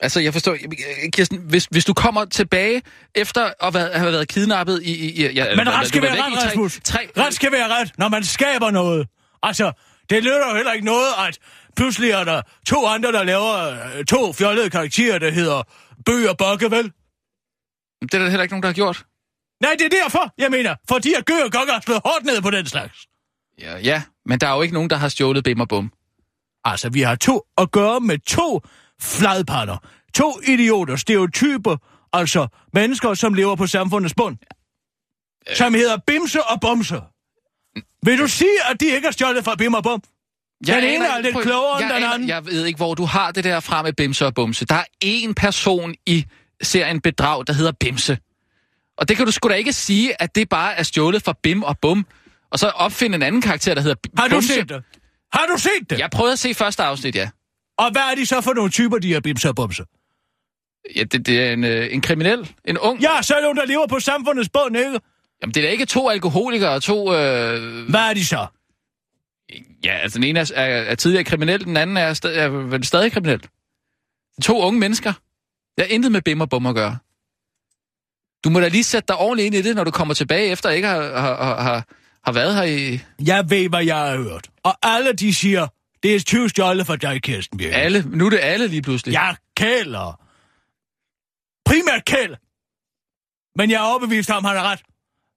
Altså, 0.00 0.20
jeg 0.20 0.32
forstår, 0.32 0.56
Kirsten, 1.12 1.38
hvis, 1.38 1.64
hvis 1.64 1.84
du 1.84 1.94
kommer 1.94 2.24
tilbage 2.24 2.82
efter 3.14 3.52
at 3.60 3.74
være, 3.74 3.98
have 3.98 4.12
været 4.12 4.28
kidnappet 4.28 4.82
i... 4.82 4.94
i, 4.94 5.26
i 5.26 5.32
ja, 5.32 5.56
Men 5.56 5.68
ret 5.68 5.88
skal 5.88 6.02
være 6.02 6.22
ret, 6.22 6.44
Rasmus. 6.44 6.80
Ret 7.16 7.34
skal 7.34 7.52
være 7.52 7.68
ret, 7.68 7.98
når 7.98 8.08
man 8.08 8.24
skaber 8.24 8.70
noget. 8.70 9.08
Altså, 9.42 9.72
det 10.10 10.22
lytter 10.22 10.48
jo 10.50 10.56
heller 10.56 10.72
ikke 10.72 10.84
noget, 10.84 11.08
at 11.28 11.38
pludselig 11.76 12.10
er 12.10 12.24
der 12.24 12.42
to 12.66 12.86
andre, 12.86 13.12
der 13.12 13.22
laver 13.22 13.54
øh, 13.98 14.04
to 14.04 14.32
fjollede 14.32 14.70
karakterer, 14.70 15.18
der 15.18 15.30
hedder 15.30 15.62
Bøg 16.06 16.30
og 16.30 16.38
Bokke, 16.38 16.70
vel? 16.70 16.92
Det 18.02 18.14
er 18.14 18.18
der 18.18 18.28
heller 18.28 18.42
ikke 18.42 18.52
nogen, 18.52 18.62
der 18.62 18.68
har 18.68 18.74
gjort. 18.74 19.06
Nej, 19.60 19.76
det 19.78 19.84
er 19.84 20.02
derfor, 20.02 20.34
jeg 20.38 20.50
mener. 20.50 20.74
Fordi 20.88 21.14
at 21.14 21.26
Gø 21.26 21.34
og 21.44 21.52
Gokke 21.52 21.72
har 21.72 21.80
slået 21.80 22.00
hårdt 22.04 22.24
ned 22.24 22.42
på 22.42 22.50
den 22.50 22.66
slags. 22.66 23.06
Ja, 23.60 23.78
ja, 23.78 24.02
men 24.26 24.40
der 24.40 24.48
er 24.48 24.54
jo 24.54 24.62
ikke 24.62 24.74
nogen, 24.74 24.90
der 24.90 24.96
har 24.96 25.08
stjålet 25.08 25.44
Bim 25.44 25.60
og 25.60 25.68
Bum. 25.68 25.92
Altså, 26.64 26.88
vi 26.90 27.00
har 27.00 27.14
to 27.14 27.42
at 27.58 27.70
gøre 27.70 28.00
med 28.00 28.18
to 28.18 28.60
fladpander. 29.00 29.76
To 30.14 30.40
idioter, 30.48 30.96
stereotyper, 30.96 31.76
altså 32.12 32.46
mennesker, 32.74 33.14
som 33.14 33.34
lever 33.34 33.56
på 33.56 33.66
samfundets 33.66 34.14
bund. 34.14 34.36
Som 35.54 35.74
hedder 35.74 35.96
Bimse 36.06 36.42
og 36.42 36.60
Bumse. 36.60 37.00
Vil 38.02 38.18
du 38.18 38.26
sige, 38.26 38.50
at 38.70 38.80
de 38.80 38.86
ikke 38.86 39.06
har 39.06 39.12
stjålet 39.12 39.44
fra 39.44 39.54
Bim 39.54 39.74
og 39.74 39.82
Bum? 39.82 40.02
Den 40.66 40.84
ene 40.84 41.06
er 41.06 41.20
lidt 41.20 41.36
klogere 41.42 41.82
end 41.82 41.90
jeg 41.90 41.94
den 41.94 42.02
aner- 42.04 42.14
anden. 42.14 42.28
Jeg 42.28 42.46
ved 42.46 42.66
ikke, 42.66 42.76
hvor 42.76 42.94
du 42.94 43.04
har 43.04 43.30
det 43.30 43.44
der 43.44 43.60
fra 43.60 43.82
med 43.82 43.92
Bimse 43.92 44.26
og 44.26 44.34
Bumse. 44.34 44.64
Der 44.66 44.74
er 44.74 44.84
én 45.04 45.32
person 45.36 45.94
i 46.06 46.24
serien 46.62 47.00
Bedrag, 47.00 47.46
der 47.46 47.52
hedder 47.52 47.72
Bimse. 47.80 48.18
Og 48.98 49.08
det 49.08 49.16
kan 49.16 49.26
du 49.26 49.32
sgu 49.32 49.48
da 49.48 49.54
ikke 49.54 49.72
sige, 49.72 50.22
at 50.22 50.34
det 50.34 50.48
bare 50.48 50.74
er 50.74 50.82
stjålet 50.82 51.22
fra 51.22 51.34
Bim 51.42 51.62
og 51.62 51.78
Bum, 51.78 52.06
og 52.50 52.58
så 52.58 52.68
opfinde 52.68 53.14
en 53.16 53.22
anden 53.22 53.40
karakter, 53.42 53.74
der 53.74 53.80
hedder 53.82 53.94
B- 54.02 54.18
Har 54.18 54.28
du 54.28 54.34
Bumse. 54.34 54.54
set 54.54 54.68
det? 54.68 54.82
Har 55.32 55.46
du 55.46 55.58
set 55.58 55.90
det? 55.90 55.98
Jeg 55.98 56.10
prøvede 56.10 56.32
at 56.32 56.38
se 56.38 56.54
første 56.54 56.82
afsnit, 56.82 57.14
ja. 57.16 57.30
Og 57.78 57.90
hvad 57.92 58.02
er 58.02 58.14
de 58.14 58.26
så 58.26 58.40
for 58.40 58.52
nogle 58.52 58.70
typer, 58.70 58.98
de 58.98 59.08
her 59.08 59.20
Bimse 59.20 59.48
og 59.48 59.56
Bumse? 59.56 59.84
Ja, 60.96 61.02
det, 61.04 61.26
det 61.26 61.40
er 61.40 61.52
en, 61.52 61.64
øh, 61.64 61.88
en 61.94 62.00
kriminel, 62.00 62.50
en 62.64 62.78
ung. 62.78 63.00
Ja, 63.00 63.22
så 63.22 63.34
er 63.34 63.48
det 63.48 63.56
der 63.56 63.64
lever 63.66 63.86
på 63.86 64.00
samfundets 64.00 64.48
bund, 64.48 64.76
ikke? 64.76 65.00
Jamen, 65.44 65.54
det 65.54 65.60
er 65.60 65.66
da 65.66 65.72
ikke 65.72 65.86
to 65.86 66.08
alkoholikere 66.08 66.70
og 66.70 66.82
to... 66.82 67.14
Øh... 67.14 67.88
Hvad 67.88 68.00
er 68.00 68.14
de 68.14 68.26
så? 68.26 68.46
Ja, 69.84 69.92
altså 69.92 70.18
den 70.18 70.24
ene 70.24 70.40
er, 70.40 70.50
er, 70.54 70.64
er 70.64 70.94
tidligere 70.94 71.24
kriminel, 71.24 71.64
den 71.64 71.76
anden 71.76 71.96
er, 71.96 72.14
sta- 72.14 72.28
er 72.28 72.48
vel 72.48 72.84
stadig 72.84 73.12
kriminel. 73.12 73.46
To 74.42 74.60
unge 74.62 74.80
mennesker. 74.80 75.12
Jeg 75.76 75.86
har 75.86 75.94
intet 75.94 76.12
med 76.12 76.22
Bim 76.22 76.40
og 76.40 76.50
Bum 76.50 76.66
at 76.66 76.74
gøre. 76.74 76.98
Du 78.44 78.50
må 78.50 78.60
da 78.60 78.68
lige 78.68 78.84
sætte 78.84 79.06
dig 79.08 79.16
ordentligt 79.16 79.46
ind 79.46 79.54
i 79.54 79.68
det, 79.68 79.76
når 79.76 79.84
du 79.84 79.90
kommer 79.90 80.14
tilbage, 80.14 80.50
efter 80.50 80.70
ikke 80.70 80.88
har, 80.88 81.02
har, 81.20 81.62
har, 81.62 81.86
har 82.24 82.32
været 82.32 82.54
her 82.54 82.62
i... 82.62 83.00
Jeg 83.26 83.50
ved, 83.50 83.68
hvad 83.68 83.84
jeg 83.84 83.96
har 83.96 84.16
hørt. 84.16 84.50
Og 84.62 84.74
alle 84.82 85.12
de 85.12 85.34
siger, 85.34 85.66
det 86.02 86.14
er 86.14 86.20
20 86.20 86.48
stjålet 86.48 86.86
for 86.86 86.96
dig, 86.96 87.22
Kirsten 87.22 87.58
Birgit. 87.58 87.74
Alle. 87.74 88.04
Nu 88.06 88.26
er 88.26 88.30
det 88.30 88.40
alle 88.42 88.66
lige 88.66 88.82
pludselig. 88.82 89.12
Jeg 89.12 89.36
kæler. 89.56 90.20
Primært 91.66 92.04
kæl. 92.04 92.36
Men 93.56 93.70
jeg 93.70 93.76
er 93.76 93.88
overbevist 93.88 94.30
om, 94.30 94.44
han 94.44 94.56
har 94.56 94.62
ret. 94.70 94.82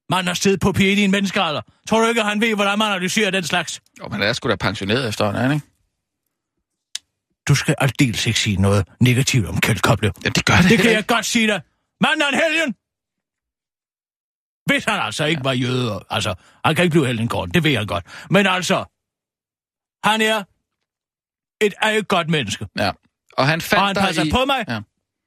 Man 0.09 0.27
har 0.27 0.33
siddet 0.33 0.59
på 0.59 0.71
PET 0.71 0.97
i 0.97 1.03
en 1.03 1.11
menneskealder. 1.11 1.61
Tror 1.89 2.01
du 2.01 2.07
ikke, 2.07 2.21
at 2.21 2.27
han 2.27 2.41
ved, 2.41 2.55
hvordan 2.55 2.79
man 2.79 2.87
analyserer 2.91 3.31
den 3.31 3.43
slags? 3.43 3.81
Jo, 3.99 4.07
men 4.07 4.21
er 4.21 4.33
sgu 4.33 4.49
da 4.49 4.55
pensioneret 4.55 5.09
efterhånden, 5.09 5.51
ikke? 5.51 5.65
Du 7.47 7.55
skal 7.55 7.75
aldeles 7.77 8.27
ikke 8.27 8.39
sige 8.39 8.61
noget 8.61 8.87
negativt 8.99 9.47
om 9.47 9.61
Kjeld 9.61 9.79
Koplev. 9.79 10.11
Ja, 10.25 10.29
det 10.29 10.45
gør 10.45 10.55
det, 10.55 10.69
Det 10.69 10.79
kan 10.79 10.91
jeg 10.91 11.07
godt 11.07 11.25
sige 11.25 11.47
dig. 11.47 11.61
Manden 12.01 12.21
er 12.21 12.27
en 12.27 12.33
helgen. 12.35 12.75
Hvis 14.65 14.85
han 14.85 14.99
altså 14.99 15.25
ikke 15.25 15.43
var 15.43 15.51
jøde. 15.53 15.99
Altså, 16.09 16.35
han 16.65 16.75
kan 16.75 16.83
ikke 16.83 16.91
blive 16.93 17.07
helgenkort, 17.07 17.53
det 17.53 17.63
ved 17.63 17.71
jeg 17.71 17.87
godt. 17.87 18.05
Men 18.29 18.47
altså, 18.47 18.85
han 20.03 20.21
er 20.21 20.43
et, 21.61 21.73
er 21.81 21.89
et 21.89 22.07
godt 22.07 22.29
menneske. 22.29 22.67
Ja. 22.77 22.91
Og 23.37 23.47
han 23.47 23.61
fandt 23.61 23.81
Og 23.81 23.87
han 23.87 23.95
passer 23.95 24.23
i... 24.23 24.31
på 24.31 24.45
mig, 24.45 24.65
Ja. 24.67 24.79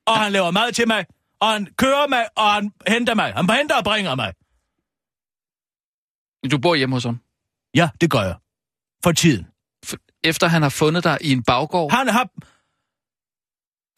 og 0.06 0.18
han 0.18 0.32
laver 0.32 0.50
mad 0.50 0.72
til 0.72 0.88
mig, 0.88 1.06
og 1.40 1.48
han 1.48 1.66
kører 1.78 2.06
mig, 2.08 2.24
og 2.36 2.52
han 2.52 2.72
henter 2.88 3.14
mig. 3.14 3.32
Han 3.36 3.50
henter 3.50 3.76
og 3.76 3.84
bringer 3.84 4.14
mig. 4.14 4.32
Du 6.50 6.58
bor 6.58 6.74
hjemme 6.74 6.96
hos 6.96 7.04
ham. 7.04 7.20
Ja, 7.74 7.88
det 8.00 8.10
gør 8.10 8.20
jeg. 8.22 8.36
For 9.04 9.12
tiden. 9.12 9.46
efter 10.24 10.46
han 10.46 10.62
har 10.62 10.68
fundet 10.68 11.04
dig 11.04 11.18
i 11.20 11.32
en 11.32 11.42
baggård, 11.42 11.90
Han 11.92 12.08
har, 12.08 12.28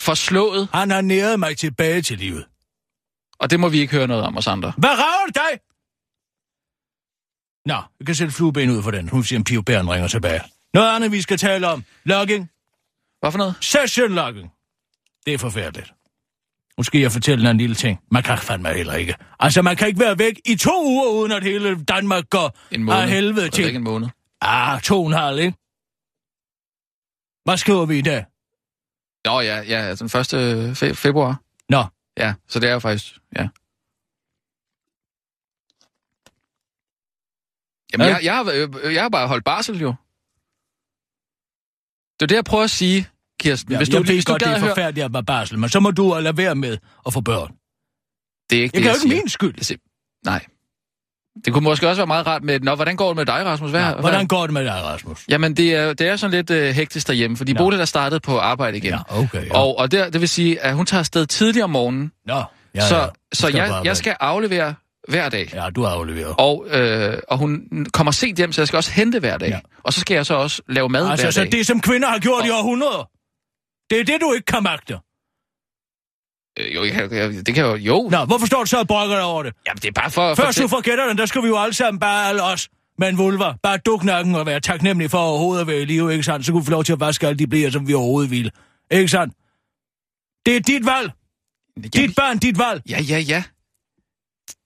forslået, 0.03 0.69
han 0.75 0.91
har 0.91 1.01
næret 1.01 1.41
mig 1.41 1.57
tilbage 1.59 2.03
til 2.03 2.19
livet. 2.19 2.47
og 3.39 3.51
det 3.51 3.61
må 3.61 3.69
vi 3.69 3.79
ikke 3.81 3.93
høre 3.97 4.07
noget 4.07 4.25
om 4.25 4.37
os 4.37 4.47
andre. 4.47 4.73
Hvad 4.79 4.91
rager 4.91 5.27
det 5.27 5.35
dig? 5.35 5.61
Nå, 7.67 7.75
jeg 7.99 8.07
kan 8.07 8.15
sætte 8.15 8.33
flueben 8.33 8.71
ud 8.71 8.83
for 8.83 8.91
den. 8.91 9.09
Hun 9.09 9.25
siger, 9.25 9.39
at 9.41 9.45
Pio 9.47 9.63
Bæren 9.63 9.91
ringer 9.91 10.09
tilbage. 10.09 10.41
Noget 10.75 10.97
andet, 10.97 11.13
vi 11.13 11.23
skal 11.23 11.39
tale 11.39 11.69
om. 11.69 11.85
Logging. 12.05 12.51
Hvad 13.21 13.31
for 13.33 13.39
noget? 13.39 13.55
Session 13.61 14.13
logging. 14.13 14.53
Det 15.27 15.35
er 15.35 15.39
forfærdeligt. 15.39 15.93
Skal 16.83 17.01
jeg 17.01 17.13
fortælle 17.13 17.45
dig 17.45 17.51
en 17.51 17.59
lille 17.59 17.77
ting. 17.77 18.01
Man 18.11 18.23
kan 18.23 18.39
fandme 18.39 18.69
heller 18.75 18.95
ikke. 18.95 19.15
Altså, 19.41 19.63
man 19.63 19.77
kan 19.77 19.89
ikke 19.89 20.01
være 20.01 20.19
væk 20.19 20.41
i 20.47 20.57
to 20.57 20.85
uger, 20.87 21.09
uden 21.11 21.33
at 21.33 21.43
hele 21.43 21.85
Danmark 21.85 22.31
går 22.31 22.59
En 22.71 22.85
måned. 22.85 23.01
af 23.01 23.09
helvede 23.09 23.41
er 23.41 23.45
ikke 23.45 23.55
til. 23.57 23.75
en 23.77 23.83
måned. 23.83 24.09
Ah, 24.41 24.81
to 24.83 25.01
og 25.01 25.07
en 25.07 25.13
halv, 25.13 25.39
ikke? 25.39 25.59
Hvad 27.45 27.57
skriver 27.57 27.87
vi 27.87 27.99
i 27.99 28.03
dag? 28.03 28.25
Nå 29.25 29.41
ja, 29.41 29.61
ja, 29.61 29.95
den 29.95 30.07
1. 30.07 30.13
Fe- 30.83 30.93
februar. 30.95 31.41
Nå, 31.69 31.85
Ja, 32.17 32.35
så 32.49 32.61
det 32.61 32.69
er 32.69 32.73
jo 32.73 32.79
faktisk, 32.79 33.15
ja. 33.37 33.49
Jamen, 37.93 38.07
Ja. 38.07 38.15
jeg, 38.15 38.25
jeg, 38.25 38.35
har, 38.37 38.45
øh, 38.85 38.95
jeg 38.95 39.03
har 39.03 39.09
bare 39.09 39.29
holdt 39.29 39.45
barsel, 39.45 39.81
jo. 39.81 39.95
Det 42.21 42.23
er 42.23 42.27
det, 42.27 42.35
jeg 42.35 42.45
prøver 42.45 42.65
at 42.65 42.71
sige, 42.71 43.07
Kirsten. 43.43 43.73
ja, 43.73 43.79
hvis 43.79 43.89
jeg 43.89 43.97
du, 43.97 44.03
ved 44.03 44.15
hvis 44.15 44.25
du 44.25 44.33
godt, 44.33 44.45
det 44.45 44.49
er 44.51 44.59
forfærdeligt 44.59 45.05
at 45.05 45.13
være 45.13 45.25
barsel, 45.25 45.59
men 45.59 45.69
så 45.71 45.81
må 45.81 45.91
du 45.91 46.17
lade 46.21 46.37
være 46.37 46.55
med 46.55 46.79
at 47.07 47.13
få 47.13 47.21
børn. 47.21 47.53
Det 48.51 48.59
er 48.59 48.63
ikke 48.63 48.73
Det 48.73 48.79
det, 48.79 48.81
jo 48.81 48.85
jeg 48.89 48.95
ikke 48.95 49.01
siger. 49.03 49.17
min 49.23 49.29
skyld. 49.29 49.55
Jeg 49.57 49.65
siger- 49.67 49.79
Nej. 50.25 50.45
Det 51.45 51.53
kunne 51.53 51.65
måske 51.65 51.89
også 51.89 52.01
være 52.01 52.07
meget 52.07 52.27
rart 52.27 52.43
med... 52.45 52.61
Nå, 52.61 52.75
hvordan 52.75 52.97
går 52.97 53.09
det 53.09 53.17
med 53.17 53.27
dig, 53.27 53.45
Rasmus? 53.45 53.71
Hvad, 53.71 53.81
Ja, 53.81 53.93
hvad- 53.93 54.01
hvordan 54.01 54.27
går 54.27 54.43
det 54.43 54.53
med 54.53 54.65
dig, 54.65 54.73
Rasmus? 54.85 55.25
Jamen, 55.29 55.57
det 55.57 55.75
er, 55.75 55.93
det 55.93 56.09
er 56.09 56.17
sådan 56.17 56.31
lidt 56.31 56.51
øh, 56.51 56.75
hektisk 56.75 57.07
derhjemme, 57.07 57.37
fordi 57.37 57.53
Nå. 57.53 57.59
Bodil 57.59 57.81
er 57.81 57.85
startet 57.85 58.23
på 58.23 58.39
arbejde 58.39 58.77
igen. 58.77 58.91
Ja, 58.91 59.19
okay. 59.19 59.47
Ja. 59.47 59.55
Og, 59.59 59.79
og 59.79 59.91
det, 59.93 60.13
det 60.13 60.21
vil 60.21 60.29
sige, 60.29 60.61
at 60.61 60.75
hun 60.75 60.87
tager 60.87 60.99
afsted 60.99 61.27
tidligere 61.27 61.65
om 61.65 61.71
morgenen, 61.71 62.13
Nå, 62.27 62.43
ja, 62.75 62.81
så, 62.89 62.97
ja. 62.97 63.07
så 63.33 63.49
jeg, 63.49 63.81
jeg 63.85 63.97
skal 63.97 64.17
aflevere 64.21 64.75
hver 65.09 65.29
dag. 65.29 65.51
Ja, 65.55 65.71
du 65.77 65.83
har 65.83 65.91
afleveret. 65.91 66.35
Og, 66.39 66.67
øh, 66.71 67.19
og 67.29 67.39
hun 67.39 67.63
kommer 67.93 68.11
sent 68.13 68.37
hjem, 68.39 68.53
så 68.53 68.61
jeg 68.61 68.69
skal 68.69 68.77
også 68.77 68.91
hente 68.93 69.19
hver 69.19 69.39
dag. 69.39 69.49
Ja. 69.49 69.61
Og 69.83 69.93
så 69.93 70.01
skal 70.01 70.15
jeg 70.15 70.27
så 70.27 70.35
også 70.35 70.63
lave 70.69 70.89
mad 70.89 71.09
Altså, 71.11 71.25
hver 71.27 71.31
så 71.31 71.41
dag. 71.43 71.53
det, 71.53 71.67
som 71.67 71.81
kvinder 71.81 72.09
har 72.09 72.19
gjort 72.19 72.47
i 72.47 72.51
århundreder. 72.51 73.09
Det 73.93 74.01
er 74.01 74.05
det, 74.05 74.21
du 74.21 74.33
ikke 74.33 74.45
kan 74.47 74.63
magte. 74.63 74.95
Øh, 76.59 76.75
jo, 76.75 76.85
jeg, 76.85 77.13
jeg, 77.13 77.47
det 77.47 77.55
kan 77.55 77.65
jo... 77.65 77.75
Jo. 77.75 78.09
Nå, 78.09 78.25
hvorfor 78.25 78.47
står 78.47 78.61
du 78.61 78.67
så 78.67 78.79
og 78.79 78.87
brokker 78.89 79.17
dig 79.17 79.25
over 79.25 79.43
det? 79.43 79.53
Jamen, 79.67 79.79
det 79.83 79.89
er 79.89 79.93
bare 79.93 80.11
for... 80.11 80.35
Først 80.35 80.59
for 80.59 80.63
du 80.63 80.69
forgætter 80.69 81.09
den, 81.09 81.19
der 81.19 81.27
skal 81.27 81.43
vi 81.43 81.47
jo 81.49 81.59
alle 81.59 81.75
sammen 81.75 82.01
bare 82.01 82.29
alle 82.29 82.43
os 82.43 82.69
med 82.99 83.09
en 83.09 83.19
vulva. 83.19 83.53
Bare 83.63 83.79
duk 83.79 84.05
nakken 84.05 84.35
og 84.35 84.47
være 84.47 84.61
taknemmelig 84.61 85.11
for 85.11 85.19
overhovedet 85.19 85.61
at 85.61 85.67
være 85.67 85.81
i 85.81 85.85
live, 85.85 86.13
ikke 86.13 86.25
sandt? 86.25 86.47
Så 86.47 86.53
kunne 86.53 86.63
vi 86.63 86.67
få 86.67 86.71
lov 86.71 86.85
til 86.85 86.93
at 86.93 87.01
vaske 87.01 87.27
alle 87.27 87.39
de 87.39 87.47
bliver, 87.47 87.71
som 87.71 87.89
vi 87.89 87.95
overhovedet 87.95 88.31
vil. 88.31 88.51
Ikke 88.91 89.09
sandt? 89.09 89.35
Det 90.47 90.57
er 90.57 90.61
dit 90.61 90.87
valg. 90.87 91.11
Dit 91.95 92.15
barn, 92.17 92.39
dit 92.39 92.59
valg. 92.59 92.83
Ja, 92.91 93.01
ja, 93.01 93.19
ja. 93.19 93.43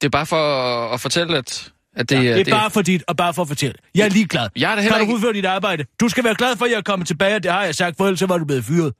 Det 0.01 0.07
er 0.07 0.09
bare 0.09 0.25
for 0.25 0.37
at, 0.37 0.93
at 0.93 1.01
fortælle, 1.01 1.37
at, 1.37 1.71
at 1.95 2.09
det, 2.09 2.15
Ja, 2.23 2.29
er... 2.31 2.35
det 2.35 2.47
er 2.47 2.51
bare 2.51 2.71
for 2.71 2.81
dit, 2.81 3.03
og 3.07 3.17
bare 3.17 3.33
for 3.33 3.41
at 3.41 3.47
fortælle. 3.47 3.75
Jeg 3.95 4.05
er 4.05 4.09
ligeglad. 4.09 4.49
Jeg 4.55 4.71
er 4.71 4.75
da 4.75 4.81
heller 4.81 4.97
Kan 4.97 5.07
du 5.07 5.11
ikke... 5.11 5.15
udføre 5.15 5.33
dit 5.33 5.45
arbejde? 5.45 5.85
Du 5.99 6.09
skal 6.09 6.23
være 6.23 6.35
glad 6.35 6.55
for, 6.57 6.65
at 6.65 6.71
jeg 6.71 6.77
er 6.77 6.81
kommet 6.81 7.07
tilbage, 7.07 7.39
det 7.39 7.51
har 7.51 7.63
jeg 7.63 7.75
sagt, 7.75 7.97
for 7.97 8.05
ellers 8.05 8.19
så 8.19 8.25
var 8.25 8.37
du 8.37 8.45
blevet 8.45 8.65
fyret. 8.65 8.93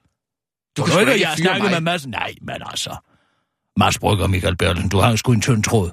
Du 0.77 0.83
kan 0.83 1.13
ikke, 1.13 1.27
jeg 1.43 1.59
mig. 1.61 1.71
med 1.71 1.81
Mads. 1.81 2.07
Nej, 2.07 2.33
men 2.41 2.55
altså. 2.65 2.95
Mads 3.77 3.99
Brygger 3.99 4.23
og 4.23 4.29
Michael 4.29 4.55
Bertelsen, 4.57 4.89
du 4.89 4.97
har 4.99 5.15
sgu 5.15 5.31
en 5.31 5.41
tynd 5.41 5.63
tråd. 5.63 5.91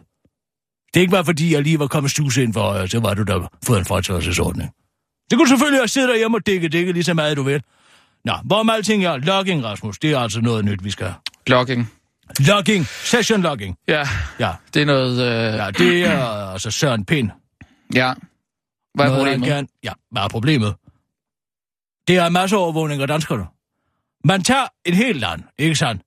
Det 0.94 0.96
er 0.96 1.00
ikke 1.00 1.10
bare 1.10 1.24
fordi, 1.24 1.54
jeg 1.54 1.62
lige 1.62 1.78
var 1.78 1.86
kommet 1.86 2.10
stuse 2.10 2.42
ind 2.42 2.52
for, 2.52 2.70
øh, 2.72 2.88
så 2.88 3.00
var 3.00 3.14
du 3.14 3.22
der 3.22 3.48
fået 3.64 3.78
en 3.78 3.84
fratrædelsesordning. 3.84 4.70
Det 5.30 5.38
kunne 5.38 5.48
selvfølgelig 5.48 5.82
også 5.82 5.92
sidde 5.92 6.08
derhjemme 6.08 6.36
og 6.36 6.46
dække 6.46 6.68
dække 6.68 6.92
lige 6.92 7.04
så 7.04 7.14
meget, 7.14 7.36
du 7.36 7.42
vil. 7.42 7.62
Nå, 8.24 8.32
hvorom 8.44 8.70
alting 8.70 9.04
er 9.04 9.16
logging, 9.16 9.64
Rasmus, 9.64 9.98
det 9.98 10.10
er 10.12 10.18
altså 10.18 10.40
noget 10.40 10.64
nyt, 10.64 10.84
vi 10.84 10.90
skal. 10.90 11.12
Logging. 11.46 11.90
Logging, 12.38 12.86
session 12.86 13.42
logging. 13.42 13.76
Ja, 13.88 14.08
Ja, 14.40 14.52
det 14.74 14.82
er 14.82 14.86
noget... 14.86 15.20
Øh, 15.20 15.54
ja 15.58 15.70
det 15.70 16.06
er 16.06 16.24
altså 16.52 16.70
Søren 16.70 17.04
Pind. 17.04 17.30
ja. 17.94 18.12
Hvad 18.94 19.04
er 19.04 19.08
Noget, 19.08 19.24
problemet? 19.24 19.48
Gerne, 19.48 19.68
ja, 19.84 19.92
hvad 20.10 20.22
er 20.22 20.28
problemet? 20.28 20.74
Det 22.08 22.16
er 22.16 22.26
en 22.26 22.32
masse 22.32 22.56
overvågning 22.56 23.02
af 23.02 23.08
danskerne. 23.08 23.44
Man 24.24 24.42
tager 24.42 24.66
en 24.84 24.94
hel 24.94 25.16
land, 25.16 25.42
ikke 25.58 25.74
sandt? 25.76 26.02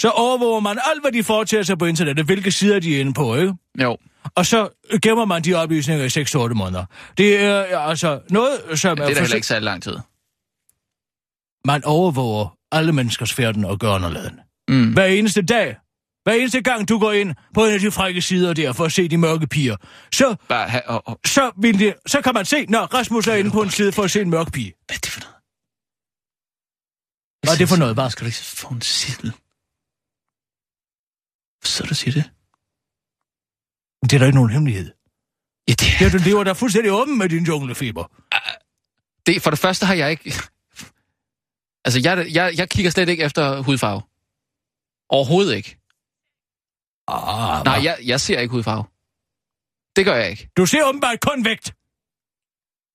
Så 0.00 0.10
overvåger 0.10 0.60
man 0.60 0.78
alt, 0.90 1.02
hvad 1.02 1.12
de 1.12 1.22
foretager 1.24 1.62
sig 1.62 1.78
på 1.78 1.84
internettet, 1.86 2.26
hvilke 2.26 2.50
sider 2.52 2.80
de 2.80 2.96
er 2.96 3.00
inde 3.00 3.12
på, 3.14 3.36
ikke? 3.36 3.54
Jo. 3.82 3.96
Og 4.34 4.46
så 4.46 4.68
gemmer 5.02 5.24
man 5.24 5.42
de 5.42 5.54
oplysninger 5.54 6.04
i 6.04 6.48
6-8 6.50 6.54
måneder. 6.54 6.84
Det 7.18 7.36
er 7.44 7.56
ja, 7.58 7.88
altså 7.90 8.20
noget, 8.30 8.60
som 8.78 8.96
Det 8.96 9.02
er 9.02 9.06
da 9.06 9.08
heller 9.08 9.22
forsøg- 9.22 9.34
ikke 9.36 9.46
særlig 9.46 9.64
lang 9.64 9.82
tid. 9.82 9.96
Man 11.64 11.84
overvåger 11.84 12.56
alle 12.72 12.92
menneskers 12.92 13.32
færden 13.32 13.64
og 13.64 13.78
gørn 13.78 14.04
og 14.04 14.12
laden. 14.12 14.40
Mm. 14.68 14.92
Hver 14.92 15.04
eneste 15.04 15.42
dag. 15.42 15.76
Hver 16.24 16.32
eneste 16.32 16.62
gang, 16.62 16.88
du 16.88 16.98
går 16.98 17.12
ind 17.12 17.34
på 17.54 17.64
en 17.64 17.72
af 17.72 17.80
de 17.80 17.90
frække 17.90 18.22
sider 18.22 18.52
der 18.54 18.72
for 18.72 18.84
at 18.84 18.92
se 18.92 19.08
de 19.08 19.16
mørke 19.18 19.46
piger, 19.46 19.76
så, 20.14 20.34
Bare 20.48 20.68
ha- 20.68 20.80
og, 20.86 21.02
og, 21.08 21.20
så, 21.26 21.50
vil 21.60 21.78
det, 21.78 21.94
så 22.06 22.20
kan 22.20 22.34
man 22.34 22.44
se, 22.44 22.66
når 22.68 22.78
Rasmus 22.80 23.26
er 23.26 23.34
inde 23.34 23.50
på 23.50 23.62
en 23.62 23.70
side 23.70 23.92
for 23.92 24.02
at 24.02 24.10
se 24.10 24.20
en 24.20 24.30
mørk 24.30 24.52
pige. 24.52 24.72
hvad 24.86 24.96
er 24.96 25.00
det 25.00 25.10
for 25.10 25.20
noget? 25.20 25.34
Hvad 27.42 27.52
er 27.54 27.58
det 27.58 27.68
for 27.68 27.76
noget, 27.76 27.94
hvad? 27.96 28.10
Skal 28.10 28.24
du 28.24 28.26
ikke 28.26 28.38
få 28.38 28.68
en 28.68 28.80
siddel? 28.80 29.32
Så 31.64 31.82
du 31.88 31.94
siger 31.94 32.12
det? 32.12 32.24
Det 34.02 34.12
er 34.12 34.18
da 34.18 34.24
ikke 34.26 34.36
nogen 34.36 34.50
hemmelighed. 34.50 34.92
Ja, 35.68 35.72
det, 35.72 36.00
Ja, 36.00 36.08
du 36.08 36.18
lever 36.28 36.44
da 36.44 36.52
fuldstændig 36.52 36.92
åben 36.92 37.18
med 37.18 37.28
din 37.28 37.44
junglefeber. 37.44 38.04
det, 39.26 39.42
for 39.42 39.50
det 39.50 39.58
første 39.58 39.86
har 39.86 39.94
jeg 39.94 40.10
ikke... 40.10 40.34
Altså, 41.84 42.00
jeg, 42.04 42.26
jeg, 42.34 42.54
jeg 42.58 42.70
kigger 42.70 42.90
slet 42.90 43.08
ikke 43.08 43.24
efter 43.24 43.60
hudfarve. 43.60 44.02
Overhovedet 45.08 45.56
ikke. 45.56 45.78
Ah, 47.08 47.64
Nej, 47.64 47.80
jeg, 47.84 47.98
jeg 48.04 48.20
ser 48.20 48.38
ikke 48.40 48.52
hudfarve. 48.52 48.84
Det 49.96 50.04
gør 50.04 50.14
jeg 50.14 50.30
ikke. 50.30 50.48
Du 50.56 50.66
ser 50.66 50.88
åbenbart 50.88 51.18
kun 51.20 51.44
vægt. 51.44 51.66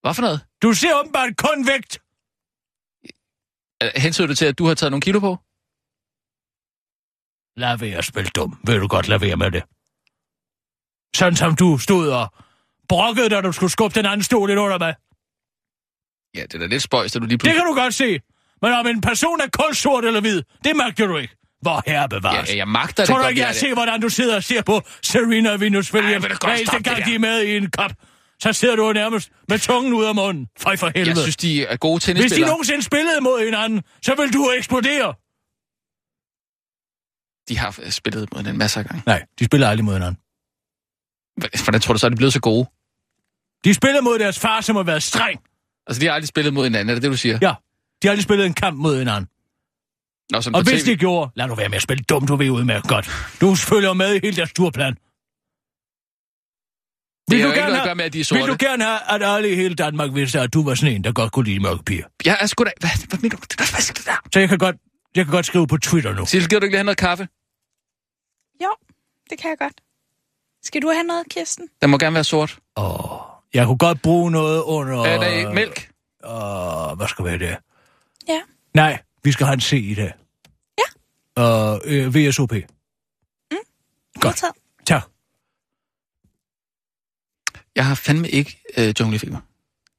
Hvad 0.02 0.14
for 0.14 0.22
noget? 0.22 0.40
Du 0.62 0.74
ser 0.74 1.00
åbenbart 1.00 1.38
kun 1.38 1.68
vægt. 1.68 2.00
Øh, 3.84 3.90
Hensyder 3.96 4.28
du 4.28 4.36
til, 4.36 4.46
at 4.46 4.58
du 4.58 4.66
har 4.66 4.74
taget 4.74 4.92
nogle 4.92 5.02
kilo 5.02 5.20
på? 5.20 5.38
Lad 7.58 7.78
være 7.78 7.98
at 7.98 8.06
spille 8.06 8.30
dum. 8.36 8.60
Vil 8.68 8.80
du 8.80 8.88
godt 8.88 9.08
lade 9.08 9.22
være 9.22 9.36
med 9.38 9.52
det? 9.52 9.64
Sådan 11.18 11.36
som 11.36 11.56
du 11.56 11.78
stod 11.78 12.10
og 12.10 12.34
brokkede, 12.90 13.30
da 13.30 13.42
du 13.42 13.52
skulle 13.52 13.72
skubbe 13.72 13.96
den 13.96 14.06
anden 14.06 14.24
stol 14.24 14.50
ind 14.50 14.60
under 14.60 14.78
mig. 14.78 14.96
Ja, 16.36 16.42
det 16.44 16.54
er 16.54 16.60
da 16.60 16.66
lidt 16.66 16.84
spøjst, 16.84 17.16
at 17.16 17.22
du 17.22 17.26
lige 17.28 17.32
Det 17.38 17.40
pludselig... 17.40 17.62
kan 17.64 17.68
du 17.74 17.82
godt 17.82 17.94
se. 17.94 18.20
Men 18.62 18.72
om 18.74 18.88
en 18.88 19.02
person 19.02 19.42
er 19.42 19.48
kulsort 19.54 20.06
eller 20.06 20.22
hvid, 20.22 20.44
det 20.64 20.76
magter 20.76 21.08
du 21.08 21.18
ikke. 21.18 21.34
Hvor 21.62 21.84
herre 21.88 22.02
Ja, 22.02 22.08
bevares. 22.08 22.56
jeg 22.56 22.68
magter 22.68 23.04
det 23.04 23.10
Tror 23.10 23.22
du 23.22 23.28
ikke, 23.28 23.42
jeg 23.42 23.48
jeg- 23.48 23.56
ser, 23.56 23.74
hvordan 23.74 24.02
du 24.02 24.10
sidder 24.10 24.36
og 24.36 24.44
ser 24.44 24.62
på 24.62 24.82
Serena 25.04 25.56
Venus 25.56 25.94
Williams? 25.94 26.26
Hver 26.26 26.50
eneste 26.56 26.84
gang, 26.84 26.98
det 26.98 27.06
de 27.06 27.16
er 27.16 27.20
med 27.20 27.44
i 27.44 27.58
en 27.58 27.72
kop, 27.72 27.92
så 28.42 28.54
sidder 28.54 28.76
du 28.76 28.94
nærmest 28.94 29.32
med 29.50 29.60
tungen 29.60 29.94
ud 29.94 30.06
af 30.06 30.16
munden. 30.16 30.48
Fej 30.60 30.78
for 30.78 30.88
helvede. 30.96 31.10
Jeg 31.10 31.18
synes, 31.18 31.38
de 31.38 31.66
er 31.66 31.78
gode 31.78 31.94
Hvis 31.96 32.04
de 32.06 32.14
tennisspillere. 32.14 32.50
nogensinde 32.50 32.84
spillede 32.84 33.22
mod 33.22 33.46
hinanden, 33.46 33.84
så 34.02 34.16
vil 34.16 34.34
du 34.34 34.52
eksplodere. 34.58 35.14
De 37.50 37.58
har 37.58 37.90
spillet 37.92 38.34
mod 38.34 38.44
den 38.44 38.58
masser 38.58 38.80
af 38.82 38.86
gange. 38.86 39.04
Nej, 39.06 39.26
de 39.40 39.46
spiller 39.46 39.70
aldrig 39.70 39.86
mod 39.86 39.94
hinanden. 39.94 40.18
Hvordan 41.64 41.82
tror 41.82 41.94
du 41.94 42.00
så, 42.00 42.06
er 42.06 42.10
de 42.10 42.16
blevet 42.16 42.34
så 42.34 42.40
gode? 42.40 42.66
De 43.64 43.74
spiller 43.74 44.02
mod 44.02 44.20
deres 44.20 44.40
far, 44.40 44.62
som 44.62 44.76
har 44.76 44.84
været 44.84 45.04
streng. 45.04 45.40
Altså, 45.88 46.00
de 46.02 46.06
har 46.06 46.14
aldrig 46.14 46.28
spillet 46.28 46.54
mod 46.54 46.64
hinanden, 46.64 46.90
er 46.90 46.94
det 46.94 47.04
det, 47.04 47.12
du 47.12 47.18
siger? 47.18 47.40
Ja, 47.42 47.54
de 48.02 48.08
har 48.08 48.10
aldrig 48.10 48.24
spillet 48.24 48.46
en 48.46 48.54
kamp 48.54 48.78
mod 48.78 48.98
hinanden. 48.98 49.30
Nå, 50.32 50.38
Og 50.58 50.64
hvis 50.64 50.84
TV. 50.84 50.92
de 50.92 50.96
gjorde, 50.98 51.32
lad 51.36 51.48
nu 51.48 51.56
være 51.56 51.70
med 51.70 51.76
at 51.76 51.82
spille 51.82 52.04
dumt, 52.04 52.28
du 52.30 52.36
ved 52.36 52.50
udmærket 52.50 52.90
godt. 52.90 53.10
Du 53.42 53.56
følger 53.56 53.94
med 53.94 54.16
i 54.16 54.20
hele 54.24 54.36
deres 54.36 54.54
turplan. 54.54 54.98
Det 57.32 57.38
Vil 57.38 57.42
har 57.42 57.50
du, 57.50 57.56
gerne 57.60 57.76
have, 57.76 57.86
gøre 57.88 57.96
med, 57.96 58.06
at 58.06 58.14
de 58.14 58.20
er 58.20 58.24
sorte. 58.24 58.42
vil 58.42 58.52
du 58.52 58.58
gerne 58.60 58.84
have, 58.84 59.00
at 59.10 59.24
alle 59.36 59.52
i 59.52 59.56
hele 59.56 59.76
Danmark 59.76 60.14
vidste, 60.14 60.40
at 60.40 60.54
du 60.54 60.64
var 60.64 60.76
sådan 60.76 60.96
en, 60.96 61.04
der 61.04 61.12
godt 61.12 61.32
kunne 61.32 61.46
lide 61.46 61.60
mørke 61.60 61.84
piger? 61.84 62.06
Jeg 62.26 62.38
er 62.42 62.46
sgu 62.46 62.64
da... 62.64 62.72
Hvad, 62.80 62.90
hvad 63.10 63.20
mener 63.20 63.38
du? 63.38 63.44
Hvad, 63.58 63.72
hvad 63.72 63.82
skal 63.82 63.96
det 63.96 64.06
der? 64.06 64.30
Så 64.34 64.40
jeg 64.40 64.50
kan 64.50 64.58
godt, 64.58 64.76
jeg 65.16 65.26
kan 65.26 65.32
godt 65.32 65.46
skrive 65.46 65.68
på 65.68 65.78
Twitter 65.78 66.14
nu. 66.16 66.26
Sissel, 66.26 66.50
gider 66.50 66.60
du 66.60 66.66
ikke 66.66 66.74
lige 66.74 66.78
have 66.78 66.84
noget 66.84 66.98
kaffe? 66.98 67.28
Jo, 68.64 68.70
det 69.30 69.38
kan 69.40 69.50
jeg 69.50 69.58
godt. 69.58 69.74
Skal 70.64 70.82
du 70.82 70.90
have 70.90 71.04
noget, 71.04 71.26
Kirsten? 71.30 71.68
Den 71.82 71.90
må 71.90 71.98
gerne 71.98 72.14
være 72.14 72.24
sort. 72.24 72.60
Åh, 72.78 73.20
jeg 73.54 73.66
kunne 73.66 73.78
godt 73.78 74.02
bruge 74.02 74.32
noget 74.32 74.62
under... 74.62 75.04
Er 75.04 75.20
der 75.20 75.54
mælk? 75.54 75.92
Åh, 76.24 76.98
hvad 76.98 77.08
skal 77.08 77.26
være 77.26 77.38
det? 77.40 77.58
Ja. 78.28 78.42
Nej, 78.74 79.00
vi 79.24 79.32
skal 79.32 79.46
have 79.46 79.54
en 79.54 79.62
C 79.62 79.74
i 79.74 79.94
dag. 79.96 80.14
Ja. 80.78 81.42
Og 81.44 81.82
øh, 81.86 82.16
VSOP. 82.16 82.50
Godt. 82.50 82.64
Modtaget. 84.26 84.54
Tak. 84.86 85.04
Jeg 87.78 87.86
har 87.90 87.96
fandme 87.96 88.28
ikke 88.30 88.52
øh, 88.78 88.90
junglefeber. 89.00 89.40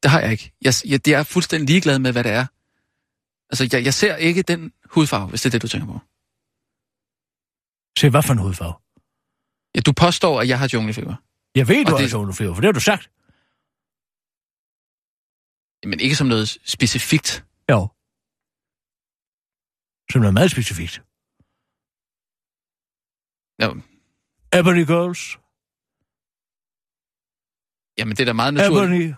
Det 0.03 0.11
har 0.11 0.21
jeg 0.21 0.31
ikke. 0.33 0.53
Jeg, 0.67 0.73
jeg, 0.91 0.99
det 1.05 1.13
er 1.15 1.23
fuldstændig 1.23 1.69
ligeglad 1.69 1.99
med, 1.99 2.13
hvad 2.13 2.25
det 2.25 2.33
er. 2.41 2.47
Altså, 3.51 3.63
jeg, 3.73 3.85
jeg 3.89 3.95
ser 3.95 4.17
ikke 4.29 4.43
den 4.43 4.73
hudfarve, 4.95 5.29
hvis 5.31 5.41
det 5.43 5.49
er 5.49 5.51
det, 5.55 5.63
du 5.63 5.69
tænker 5.69 5.87
på. 5.93 5.99
Se, 8.01 8.11
hvad 8.11 8.23
for 8.27 8.33
en 8.33 8.39
hudfarve? 8.47 8.75
Ja, 9.75 9.81
du 9.89 9.93
påstår, 10.05 10.41
at 10.41 10.49
jeg 10.49 10.59
har 10.59 10.69
junglefeber. 10.75 11.15
Jeg 11.55 11.69
ved, 11.69 11.85
du 11.85 11.93
Og 11.93 11.99
har 11.99 12.07
det- 12.07 12.39
det... 12.39 12.55
for 12.55 12.61
det 12.63 12.69
har 12.71 12.73
du 12.81 12.87
sagt. 12.91 13.05
Men 15.91 16.01
ikke 16.01 16.17
som 16.17 16.27
noget 16.27 16.49
specifikt. 16.77 17.45
Jo. 17.73 17.81
Som 20.13 20.21
noget 20.21 20.35
meget 20.39 20.51
specifikt. 20.51 20.95
Jo, 23.63 23.71
Ebony 24.59 24.85
Girls. 24.93 25.23
Jamen, 27.99 28.17
det 28.17 28.21
er 28.21 28.25
da 28.25 28.33
meget 28.33 28.55
naturligt. 28.55 29.03
Ebony 29.03 29.15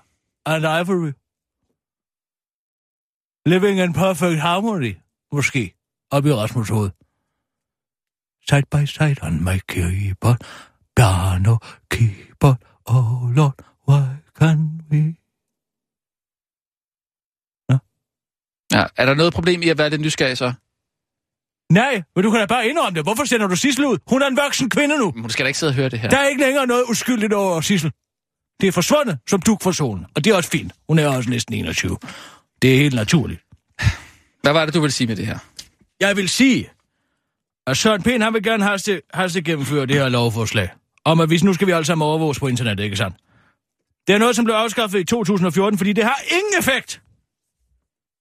and 0.46 0.64
Ivory. 0.64 1.12
Living 3.46 3.80
in 3.80 3.92
perfect 3.92 4.40
harmony. 4.40 4.96
Måske. 5.32 5.74
Op 6.10 6.26
i 6.26 6.32
Rasmus 6.32 6.68
hoved. 6.68 6.90
Side 8.48 8.66
by 8.74 8.84
side 8.86 9.16
on 9.22 9.44
my 9.44 9.58
keyboard. 9.68 10.40
Piano 10.96 11.56
keyboard. 11.90 12.58
Oh 12.86 13.30
Lord, 13.36 13.54
why 13.88 14.06
can 14.38 14.80
we... 14.90 15.16
Ja, 18.72 18.86
er 18.96 19.06
der 19.06 19.14
noget 19.14 19.32
problem 19.32 19.62
i 19.62 19.68
at 19.68 19.78
være 19.78 19.90
lidt 19.90 20.00
nysgerrig 20.00 20.38
så? 20.38 20.52
Nej, 21.72 22.02
men 22.14 22.24
du 22.24 22.30
kan 22.30 22.40
da 22.40 22.46
bare 22.46 22.68
indrømme 22.68 22.96
det. 22.96 23.04
Hvorfor 23.04 23.24
sender 23.24 23.46
du 23.46 23.56
Sissel 23.56 23.84
ud? 23.84 23.98
Hun 24.06 24.22
er 24.22 24.26
en 24.26 24.36
voksen 24.36 24.70
kvinde 24.70 24.98
nu. 24.98 25.10
Hun 25.10 25.30
skal 25.30 25.44
da 25.44 25.46
ikke 25.46 25.58
sidde 25.58 25.70
og 25.70 25.74
høre 25.74 25.88
det 25.88 25.98
her. 26.00 26.08
Der 26.08 26.18
er 26.18 26.28
ikke 26.28 26.42
længere 26.42 26.66
noget 26.66 26.84
uskyldigt 26.90 27.32
over 27.32 27.60
Sissel. 27.60 27.92
Det 28.60 28.68
er 28.68 28.72
forsvundet 28.72 29.18
som 29.28 29.42
duk 29.42 29.62
for 29.62 29.72
solen, 29.72 30.06
og 30.16 30.24
det 30.24 30.30
er 30.32 30.36
også 30.36 30.50
fint. 30.50 30.72
Hun 30.88 30.98
er 30.98 31.08
også 31.08 31.30
næsten 31.30 31.54
21. 31.54 31.96
Det 32.62 32.72
er 32.74 32.76
helt 32.76 32.94
naturligt. 32.94 33.40
Hvad 34.42 34.52
var 34.52 34.64
det, 34.64 34.74
du 34.74 34.80
ville 34.80 34.92
sige 34.92 35.06
med 35.08 35.16
det 35.16 35.26
her? 35.26 35.38
Jeg 36.00 36.16
vil 36.16 36.28
sige, 36.28 36.70
at 37.66 37.76
Søren 37.76 38.02
Pind, 38.02 38.22
han 38.22 38.34
vil 38.34 38.42
gerne 38.42 38.64
haste, 38.64 39.02
haste 39.14 39.42
gennemføre 39.42 39.86
det 39.86 39.96
her 39.96 40.08
lovforslag. 40.08 40.68
Om 41.04 41.20
at 41.20 41.30
vi, 41.30 41.38
nu 41.42 41.52
skal 41.54 41.66
vi 41.66 41.72
alle 41.72 41.84
sammen 41.84 42.06
overvåges 42.06 42.38
på 42.38 42.46
internettet, 42.46 42.84
ikke 42.84 42.96
sandt? 42.96 43.16
Det 44.06 44.14
er 44.14 44.18
noget, 44.18 44.36
som 44.36 44.44
blev 44.44 44.54
afskaffet 44.54 45.00
i 45.00 45.04
2014, 45.04 45.78
fordi 45.78 45.92
det 45.92 46.04
har 46.04 46.20
ingen 46.30 46.58
effekt. 46.58 47.02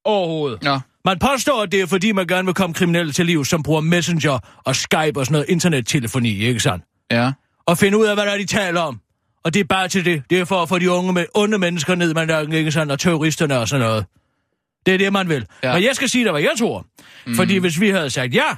Overhovedet. 0.05 0.63
Nå, 0.63 0.79
Man 1.05 1.19
påstår, 1.19 1.63
at 1.63 1.71
det 1.71 1.81
er 1.81 1.85
fordi, 1.85 2.11
man 2.11 2.27
gerne 2.27 2.45
vil 2.45 2.53
komme 2.55 2.73
kriminelle 2.73 3.11
til 3.11 3.25
liv, 3.25 3.45
som 3.45 3.63
bruger 3.63 3.81
Messenger 3.81 4.39
og 4.65 4.75
Skype 4.75 5.19
og 5.19 5.25
sådan 5.25 5.31
noget 5.31 5.45
internettelefoni, 5.49 6.37
ikke 6.45 6.59
sandt? 6.59 6.83
ja. 7.11 7.31
Og 7.65 7.77
finde 7.77 7.97
ud 7.97 8.05
af, 8.05 8.15
hvad 8.15 8.25
der 8.25 8.31
er, 8.31 8.37
de 8.37 8.45
taler 8.45 8.81
om. 8.81 8.99
Og 9.43 9.53
det 9.53 9.59
er 9.59 9.63
bare 9.63 9.87
til 9.87 10.05
det. 10.05 10.23
Det 10.29 10.39
er 10.39 10.45
for 10.45 10.61
at 10.61 10.69
få 10.69 10.79
de 10.79 10.91
unge 10.91 11.13
med 11.13 11.25
onde 11.33 11.57
mennesker 11.57 11.95
ned 11.95 12.13
med 12.13 12.25
nakken, 12.25 12.53
ikke 12.53 12.71
sandt? 12.71 12.91
Og 12.91 12.99
terroristerne 12.99 13.59
og 13.59 13.67
sådan 13.67 13.85
noget. 13.85 14.05
Det 14.85 14.93
er 14.93 14.97
det, 14.97 15.13
man 15.13 15.29
vil. 15.29 15.45
Ja. 15.63 15.73
Men 15.73 15.83
jeg 15.83 15.95
skal 15.95 16.09
sige 16.09 16.23
dig, 16.23 16.31
hvad 16.31 16.41
jeg 16.41 16.53
tror. 16.59 16.85
Mm. 17.27 17.35
Fordi 17.35 17.57
hvis 17.57 17.79
vi 17.79 17.89
havde 17.89 18.09
sagt 18.09 18.35
ja 18.35 18.55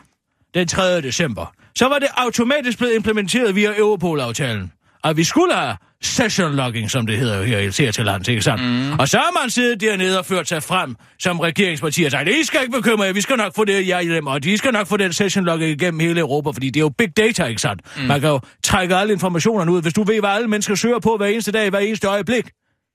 den 0.53 0.67
3. 0.67 1.01
december, 1.01 1.53
så 1.75 1.87
var 1.87 1.99
det 1.99 2.07
automatisk 2.17 2.77
blevet 2.77 2.95
implementeret 2.95 3.55
via 3.55 3.77
Europol-aftalen. 3.77 4.71
Og 5.03 5.17
vi 5.17 5.23
skulle 5.23 5.53
have 5.53 5.75
session 6.01 6.55
logging, 6.55 6.91
som 6.91 7.07
det 7.07 7.17
hedder 7.17 7.37
jo 7.37 7.43
her 7.43 7.59
i 7.59 7.71
ser 7.71 7.91
til 7.91 8.05
lands, 8.05 8.27
ikke 8.27 8.41
sandt? 8.41 8.63
Mm. 8.63 8.99
Og 8.99 9.07
så 9.07 9.17
har 9.17 9.41
man 9.41 9.49
siddet 9.49 9.81
dernede 9.81 10.19
og 10.19 10.25
ført 10.25 10.47
sig 10.47 10.63
frem 10.63 10.95
som 11.19 11.39
regeringsparti 11.39 12.03
og 12.03 12.11
sagt, 12.11 12.29
I 12.29 12.43
skal 12.43 12.61
ikke 12.61 12.73
bekymre 12.77 13.05
jer, 13.05 13.13
vi 13.13 13.21
skal 13.21 13.37
nok 13.37 13.55
få 13.55 13.65
det 13.65 13.87
jer 13.87 14.01
hjem, 14.01 14.27
og 14.27 14.43
de 14.43 14.57
skal 14.57 14.71
nok 14.71 14.87
få 14.87 14.97
den 14.97 15.13
session 15.13 15.45
logging 15.45 15.71
igennem 15.71 15.99
hele 15.99 16.19
Europa, 16.19 16.49
fordi 16.49 16.69
det 16.69 16.79
er 16.79 16.81
jo 16.81 16.89
big 16.89 17.17
data, 17.17 17.45
ikke 17.45 17.61
sandt? 17.61 17.81
Mm. 17.97 18.03
Man 18.03 18.21
kan 18.21 18.29
jo 18.29 18.39
trække 18.63 18.95
alle 18.95 19.13
informationerne 19.13 19.71
ud, 19.71 19.81
hvis 19.81 19.93
du 19.93 20.03
ved, 20.03 20.19
hvad 20.19 20.29
alle 20.29 20.47
mennesker 20.47 20.75
søger 20.75 20.99
på 20.99 21.17
hver 21.17 21.27
eneste 21.27 21.51
dag, 21.51 21.69
hver 21.69 21.79
eneste 21.79 22.07
øjeblik. 22.07 22.49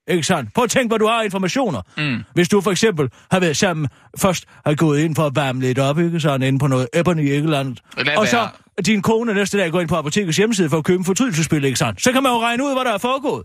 Ikke 0.08 0.22
sandt? 0.22 0.54
Prøv 0.54 0.64
at 0.64 0.70
tænke, 0.70 0.88
hvor 0.88 0.98
du 0.98 1.06
har 1.06 1.22
informationer. 1.22 1.80
Mm. 1.96 2.24
Hvis 2.34 2.48
du 2.48 2.60
for 2.60 2.70
eksempel 2.70 3.08
har 3.30 3.40
været 3.40 3.56
sammen, 3.56 3.88
først 4.18 4.44
har 4.66 4.74
gået 4.74 5.00
ind 5.00 5.16
for 5.16 5.26
at 5.26 5.36
varme 5.36 5.60
lidt 5.60 5.78
op, 5.78 5.98
ikke 5.98 6.20
sådan, 6.20 6.42
inde 6.42 6.58
på 6.58 6.66
noget 6.66 6.88
Ebony, 6.94 7.32
andet. 7.32 7.80
Lad 7.96 8.16
Og 8.16 8.28
så. 8.28 8.48
Din 8.86 9.02
kone 9.02 9.34
næste 9.34 9.58
dag 9.58 9.70
går 9.72 9.80
ind 9.80 9.88
på 9.88 9.96
apotekets 9.96 10.36
hjemmeside 10.36 10.70
for 10.70 10.78
at 10.78 10.84
købe 10.84 10.98
en 10.98 11.04
fortrydelsespil, 11.04 11.64
ikke 11.64 11.78
sandt? 11.78 12.02
Så 12.02 12.12
kan 12.12 12.22
man 12.22 12.32
jo 12.32 12.40
regne 12.40 12.64
ud, 12.64 12.74
hvad 12.74 12.84
der 12.84 12.92
er 12.92 12.98
foregået. 12.98 13.44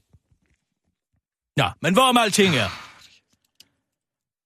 Nå, 1.58 1.66
men 1.82 1.94
hvorom 1.94 2.18
alting 2.18 2.56
er. 2.56 2.70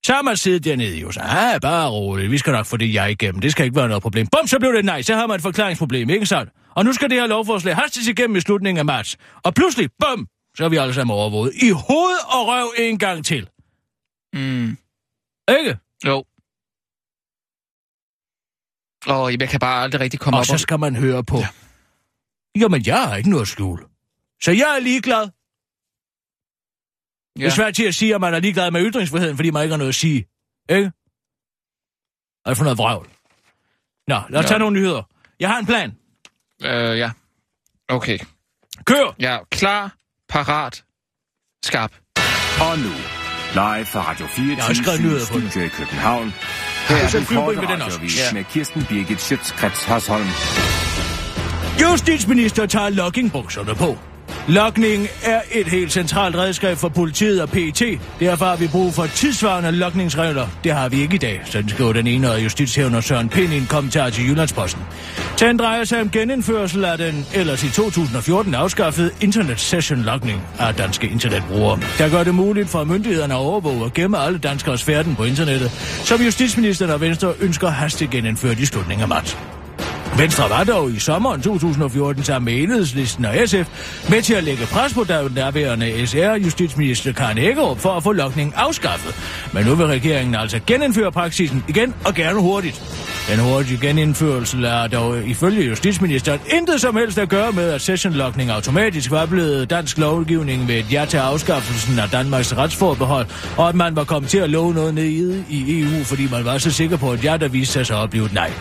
Så 0.05 0.13
har 0.13 0.21
man 0.21 0.37
siddet 0.37 0.63
dernede 0.63 0.97
jo, 0.97 1.11
så 1.11 1.19
ah, 1.23 1.61
bare 1.61 1.89
roligt, 1.89 2.31
vi 2.31 2.37
skal 2.37 2.53
nok 2.53 2.65
få 2.65 2.77
det 2.77 2.93
jeg 2.93 3.11
igennem, 3.11 3.41
det 3.41 3.51
skal 3.51 3.65
ikke 3.65 3.75
være 3.75 3.87
noget 3.87 4.03
problem. 4.03 4.27
Bum, 4.27 4.47
så 4.47 4.59
blev 4.59 4.73
det 4.73 4.85
nej, 4.85 5.01
så 5.01 5.15
har 5.15 5.27
man 5.27 5.35
et 5.35 5.41
forklaringsproblem, 5.41 6.09
ikke 6.09 6.25
sandt? 6.25 6.51
Og 6.75 6.85
nu 6.85 6.93
skal 6.93 7.09
det 7.09 7.19
her 7.19 7.27
lovforslag 7.27 7.75
hastes 7.75 8.07
igennem 8.07 8.35
i 8.35 8.41
slutningen 8.41 8.79
af 8.79 8.85
marts. 8.85 9.17
Og 9.43 9.53
pludselig, 9.53 9.89
bum, 9.99 10.27
så 10.57 10.65
er 10.65 10.69
vi 10.69 10.77
alle 10.77 10.93
sammen 10.93 11.15
overvåget. 11.15 11.53
I 11.55 11.69
hoved 11.69 12.17
og 12.27 12.47
røv 12.47 12.73
en 12.77 12.99
gang 12.99 13.25
til. 13.25 13.49
Mm. 14.33 14.77
Ikke? 15.59 15.77
Jo. 16.05 16.23
Åh, 19.07 19.31
jamen, 19.31 19.41
jeg 19.41 19.49
kan 19.49 19.59
bare 19.59 19.83
aldrig 19.83 20.01
rigtig 20.01 20.19
komme 20.19 20.37
Og 20.37 20.39
op 20.39 20.45
så 20.45 20.51
om... 20.53 20.57
skal 20.57 20.79
man 20.79 20.95
høre 20.95 21.23
på. 21.23 21.37
Ja. 21.37 21.47
Jamen, 22.59 22.83
jeg 22.85 23.03
har 23.07 23.15
ikke 23.15 23.29
noget 23.29 23.41
at 23.41 23.47
skjule. 23.47 23.83
Så 24.43 24.51
jeg 24.51 24.75
er 24.75 24.79
ligeglad. 24.79 25.21
Ja. 27.39 27.43
Det 27.43 27.45
er 27.45 27.55
svært 27.55 27.75
til 27.75 27.83
at 27.83 27.95
sige, 27.95 28.15
at 28.15 28.21
man 28.21 28.33
er 28.33 28.39
ligeglad 28.39 28.71
med 28.71 28.81
ytringsfriheden, 28.91 29.35
fordi 29.35 29.49
man 29.51 29.63
ikke 29.63 29.73
har 29.73 29.77
noget 29.77 29.89
at 29.89 29.95
sige. 29.95 30.25
Ikke? 30.69 30.91
Og 32.45 32.49
det 32.49 32.51
er 32.51 32.55
for 32.55 32.63
noget 32.63 32.77
vrøvl. 32.77 33.09
Nå, 34.07 34.21
lad 34.29 34.39
os 34.39 34.43
Ja. 34.43 34.47
tage 34.47 34.59
nogle 34.59 34.79
nyheder. 34.79 35.03
Jeg 35.39 35.49
har 35.49 35.59
en 35.59 35.65
plan. 35.65 35.89
Øh, 36.63 36.97
ja. 36.97 37.11
Okay. 37.89 38.19
Kør! 38.85 39.15
Ja, 39.19 39.37
klar, 39.51 39.95
parat, 40.29 40.83
skarp. 41.65 41.91
Og 42.61 42.77
nu, 42.79 42.91
live 43.53 43.85
fra 43.85 44.01
Radio 44.11 44.27
24 44.27 44.57
Jeg 44.57 44.65
har 44.65 44.73
skrevet 44.73 45.01
nyheder 45.01 45.25
på 45.31 45.39
det. 45.39 45.71
København. 45.71 46.33
Her 46.89 46.95
er 46.95 47.09
den 47.09 47.25
korte 47.25 47.59
vi 47.59 47.65
med 47.67 47.73
den 47.73 47.81
også. 47.81 47.99
Ja. 48.01 48.33
med 48.33 48.43
Kirsten 48.43 48.85
Birgit 48.89 49.21
Schøtzgrads 49.21 49.83
Hasholm. 49.83 50.27
Justitsminister 51.81 52.65
tager 52.65 52.89
loggingbukserne 52.89 53.75
på. 53.75 53.97
Logning 54.47 55.07
er 55.23 55.41
et 55.51 55.67
helt 55.67 55.91
centralt 55.91 56.35
redskab 56.35 56.77
for 56.77 56.89
politiet 56.89 57.41
og 57.41 57.49
PET. 57.49 57.81
Derfor 58.19 58.45
har 58.45 58.55
vi 58.55 58.67
brug 58.67 58.93
for 58.93 59.05
tidsvarende 59.05 59.71
lokningsregler. 59.71 60.47
Det 60.63 60.71
har 60.71 60.89
vi 60.89 61.01
ikke 61.01 61.15
i 61.15 61.17
dag, 61.17 61.41
sådan 61.45 61.69
skriver 61.69 61.93
den 61.93 62.07
ene 62.07 62.29
af 62.29 62.43
justitshævner 62.43 63.01
Søren 63.01 63.29
Pind 63.29 63.53
i 63.53 63.57
en 63.57 63.65
kommentar 63.69 64.09
til 64.09 64.29
Jyllandsposten. 64.29 64.83
Den 65.39 65.57
drejer 65.57 65.83
sig 65.83 66.01
om 66.01 66.09
genindførsel 66.09 66.85
af 66.85 66.97
den 66.97 67.25
ellers 67.33 67.63
i 67.63 67.69
2014 67.69 68.55
afskaffede 68.55 69.11
internet 69.21 69.59
session 69.59 70.01
Lokning 70.01 70.41
af 70.59 70.75
danske 70.75 71.07
internetbrugere. 71.07 71.79
Der 71.97 72.09
gør 72.09 72.23
det 72.23 72.35
muligt 72.35 72.69
for 72.69 72.83
myndighederne 72.83 73.33
at 73.33 73.39
overvåge 73.39 73.83
og 73.83 73.93
gemme 73.93 74.17
alle 74.17 74.39
danskers 74.39 74.83
færden 74.83 75.15
på 75.15 75.23
internettet, 75.23 75.71
som 76.03 76.21
justitsministeren 76.21 76.91
og 76.91 77.01
Venstre 77.01 77.33
ønsker 77.41 77.69
hastigt 77.69 78.11
genindført 78.11 78.59
i 78.59 78.65
slutningen 78.65 79.01
af 79.01 79.09
marts. 79.09 79.37
Venstre 80.17 80.49
var 80.49 80.63
dog 80.63 80.91
i 80.91 80.99
sommeren 80.99 81.41
2014 81.41 82.23
sammen 82.23 82.45
med 82.45 82.63
Enhedslisten 82.63 83.25
og 83.25 83.35
SF 83.45 83.67
med 84.09 84.21
til 84.21 84.33
at 84.33 84.43
lægge 84.43 84.65
pres 84.65 84.93
på 84.93 85.03
den 85.03 85.31
nærværende 85.35 86.07
SR-justitsminister 86.07 87.13
Karen 87.13 87.37
Hækkerup 87.37 87.79
for 87.79 87.89
at 87.89 88.03
få 88.03 88.11
lokningen 88.11 88.53
afskaffet. 88.55 89.15
Men 89.53 89.65
nu 89.65 89.75
vil 89.75 89.85
regeringen 89.85 90.35
altså 90.35 90.59
genindføre 90.67 91.11
praksisen 91.11 91.63
igen 91.67 91.93
og 92.05 92.13
gerne 92.13 92.39
hurtigt. 92.39 92.83
Den 93.29 93.39
hurtige 93.39 93.87
genindførelse 93.87 94.57
er 94.57 94.87
dog 94.87 95.23
ifølge 95.23 95.63
justitsministeren 95.63 96.39
intet 96.49 96.81
som 96.81 96.95
helst 96.95 97.17
at 97.17 97.29
gøre 97.29 97.51
med, 97.51 97.69
at 97.69 97.81
sessionlokning 97.81 98.49
automatisk 98.49 99.11
var 99.11 99.25
blevet 99.25 99.69
dansk 99.69 99.97
lovgivning 99.97 100.65
med 100.65 100.75
et 100.75 100.91
ja 100.91 101.05
til 101.05 101.17
afskaffelsen 101.17 101.99
af 101.99 102.09
Danmarks 102.09 102.57
retsforbehold, 102.57 103.27
og 103.57 103.69
at 103.69 103.75
man 103.75 103.95
var 103.95 104.03
kommet 104.03 104.31
til 104.31 104.37
at 104.37 104.49
love 104.49 104.73
noget 104.73 104.93
ned 104.93 105.43
i 105.49 105.81
EU, 105.81 106.03
fordi 106.03 106.27
man 106.31 106.45
var 106.45 106.57
så 106.57 106.71
sikker 106.71 106.97
på, 106.97 107.11
at 107.11 107.23
ja, 107.23 107.37
der 107.37 107.47
viste 107.47 107.73
sig 107.73 107.85
så 107.85 108.01
at 108.01 108.09
blive 108.09 108.25
et 108.25 108.33
nej. 108.33 108.51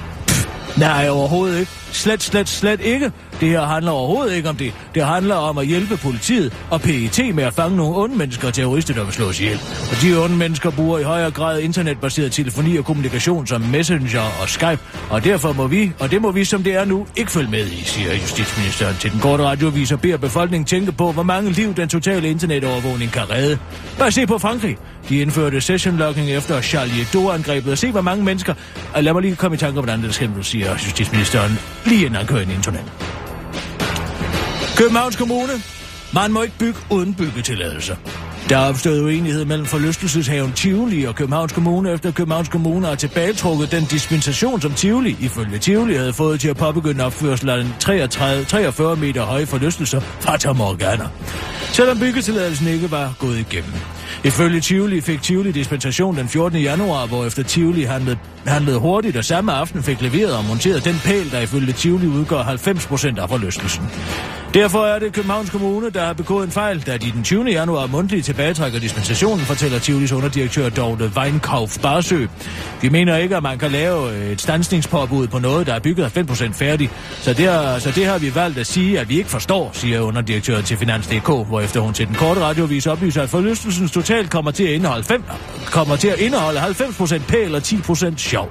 Nej, 0.77 1.09
overhovedet 1.09 1.61
ikke. 1.61 1.73
Slet, 1.93 2.23
slet, 2.23 2.49
slet 2.49 2.81
ikke. 2.81 3.13
Det 3.41 3.49
her 3.49 3.67
handler 3.67 3.93
overhovedet 3.93 4.37
ikke 4.37 4.49
om 4.49 4.57
det. 4.57 4.73
Det 4.95 5.05
handler 5.05 5.35
om 5.35 5.59
at 5.59 5.67
hjælpe 5.67 5.97
politiet 5.97 6.53
og 6.71 6.81
PET 6.81 7.35
med 7.35 7.45
at 7.45 7.55
fange 7.55 7.77
nogle 7.77 7.97
onde 7.97 8.17
mennesker 8.17 8.49
og 8.49 8.55
terrorister, 8.55 8.95
der 8.95 9.05
vil 9.05 9.13
slås 9.13 9.41
ihjel. 9.41 9.61
Og 9.91 10.03
de 10.03 10.25
onde 10.25 10.37
mennesker 10.37 10.71
bruger 10.71 10.99
i 10.99 11.03
højere 11.03 11.31
grad 11.31 11.61
internetbaseret 11.61 12.33
telefoni 12.33 12.77
og 12.77 12.85
kommunikation 12.85 13.47
som 13.47 13.61
Messenger 13.61 14.43
og 14.43 14.49
Skype. 14.49 14.79
Og 15.11 15.25
derfor 15.25 15.53
må 15.53 15.67
vi, 15.67 15.93
og 16.01 16.11
det 16.11 16.23
må 16.23 16.33
vi 16.33 16.45
som 16.45 16.63
det 16.63 16.75
er 16.75 16.85
nu, 16.85 17.07
ikke 17.17 17.31
følge 17.31 17.51
med 17.51 17.67
i, 17.67 17.83
siger 17.85 18.13
justitsministeren 18.13 18.97
til 19.01 19.13
den 19.13 19.21
korte 19.21 19.45
radioavis 19.45 19.93
og 19.93 20.01
beder 20.01 20.17
befolkningen 20.17 20.67
tænke 20.67 20.93
på, 20.93 21.13
hvor 21.13 21.23
mange 21.23 21.51
liv 21.51 21.75
den 21.75 21.89
totale 21.89 22.31
internetovervågning 22.31 23.13
kan 23.13 23.31
redde. 23.31 23.59
Bare 23.99 24.13
se 24.13 24.27
på 24.27 24.39
Frankrig. 24.39 24.77
De 25.09 25.21
indførte 25.21 25.61
session 25.61 25.97
logging 25.97 26.31
efter 26.31 26.61
Charlie 26.61 26.95
Hebdo-angrebet 26.95 27.73
og 27.73 27.79
se, 27.79 27.91
hvor 27.91 28.01
mange 28.01 28.25
mennesker... 28.25 28.55
Lad 29.01 29.13
mig 29.13 29.23
lige 29.23 29.37
komme 29.37 29.55
i 29.55 29.59
tanke 29.59 29.79
om, 29.79 29.85
hvordan 29.85 30.03
det 30.03 30.15
skal, 30.15 30.31
siger 30.43 30.71
justitsministeren, 30.71 31.59
lige 31.87 32.01
inden 32.01 32.15
han 32.15 32.27
kører 32.27 32.41
ind 32.41 32.51
i 32.51 32.55
internet. 32.55 32.85
Københavns 34.77 35.17
Kommune. 35.17 35.53
Man 36.15 36.33
må 36.33 36.43
ikke 36.43 36.59
bygge 36.59 36.79
uden 36.91 37.15
byggetilladelse. 37.15 37.97
Der 38.49 38.59
er 38.59 38.69
opstået 38.69 39.03
uenighed 39.03 39.45
mellem 39.45 39.67
forlystelseshaven 39.67 40.53
Tivoli 40.53 41.05
og 41.05 41.15
Københavns 41.15 41.53
Kommune, 41.53 41.93
efter 41.93 42.13
Københavns 42.13 42.49
Kommune 42.49 42.87
har 42.87 42.95
tilbagetrukket 42.95 43.73
den 43.73 43.85
dispensation, 43.85 44.61
som 44.61 44.73
Tivoli, 44.73 45.17
ifølge 45.21 45.59
Tivoli, 45.59 45.97
havde 45.97 46.13
fået 46.13 46.41
til 46.41 46.49
at 46.49 46.57
påbegynde 46.57 47.05
opførsel 47.05 47.49
af 47.49 47.57
den 47.57 47.75
33, 47.81 48.45
43 48.45 48.97
meter 48.97 49.23
høje 49.23 49.47
forlystelser 49.47 50.01
fra 50.01 50.53
Morgana. 50.53 51.09
selvom 51.73 51.99
byggetilladelsen 51.99 52.67
ikke 52.69 52.91
var 52.91 53.15
gået 53.19 53.39
igennem. 53.39 53.73
Ifølge 54.25 54.61
Tivoli 54.61 55.01
fik 55.01 55.23
Tivoli 55.23 55.53
dispensation 55.53 56.17
den 56.17 56.29
14. 56.29 56.59
januar, 56.61 57.07
hvor 57.07 57.25
efter 57.25 57.43
Tivoli 57.43 57.83
handlede, 57.83 58.19
handlede 58.47 58.79
hurtigt 58.79 59.17
og 59.17 59.25
samme 59.25 59.53
aften 59.53 59.83
fik 59.83 60.01
leveret 60.01 60.37
og 60.37 60.45
monteret 60.45 60.85
den 60.85 61.01
pæl, 61.05 61.31
der 61.31 61.41
ifølge 61.41 61.73
Tivoli 61.73 62.07
udgør 62.07 62.43
90 62.43 62.87
procent 62.87 63.19
af 63.19 63.29
forlystelsen. 63.29 63.85
Derfor 64.55 64.87
er 64.87 64.99
det 64.99 65.13
Københavns 65.13 65.51
Kommune, 65.51 65.91
der 65.91 66.05
har 66.05 66.13
begået 66.13 66.45
en 66.45 66.51
fejl, 66.51 66.81
da 66.81 66.97
de 66.97 67.13
den 67.13 67.23
20. 67.23 67.45
januar 67.45 67.87
mundtligt 67.87 68.27
tilbagetrækker 68.27 68.79
dispensationen, 68.81 69.41
fortæller 69.41 69.79
Tivolis 69.79 70.13
underdirektør 70.13 70.69
Dorte 70.69 71.13
Weinkauf 71.17 71.79
Barsø. 71.79 72.27
De 72.83 72.91
mener 72.91 73.17
ikke, 73.17 73.37
at 73.37 73.43
man 73.43 73.59
kan 73.59 73.71
lave 73.71 74.13
øh, 74.13 74.31
et 74.31 74.41
stansningspåbud 74.41 75.27
på 75.27 75.39
noget, 75.39 75.67
der 75.67 75.75
er 75.75 75.79
bygget 75.79 76.19
5% 76.19 76.53
færdig. 76.53 76.91
Så 77.21 77.33
det, 77.33 77.49
har, 77.49 77.79
så 77.79 77.91
det 77.91 78.07
har 78.07 78.19
vi 78.19 78.35
valgt 78.35 78.59
at 78.59 78.67
sige, 78.67 79.01
at 79.01 79.09
vi 79.09 79.19
ikke 79.19 79.31
forstår, 79.31 79.71
siger 79.73 80.01
underdirektøren 80.01 80.65
til 80.65 80.77
Finans.dk, 80.77 81.27
hvor 81.27 81.61
efter 81.61 81.81
hun 81.81 81.95
til 81.95 82.07
den 82.07 82.15
korte 82.15 82.41
radiovis 82.41 82.87
oplyser, 82.87 83.23
at 83.23 83.31
forlystelsens 83.31 83.91
totalt 83.95 84.31
kommer 84.31 84.51
til 84.51 84.65
at 84.65 84.71
indeholde, 84.71 85.05
5, 85.05 85.23
kommer 85.67 85.97
til 85.97 86.09
at 86.09 86.19
indeholde 86.19 86.61
90% 86.61 87.27
pæl 87.29 87.55
og 87.55 87.61
10% 87.61 88.17
sjov. 88.17 88.51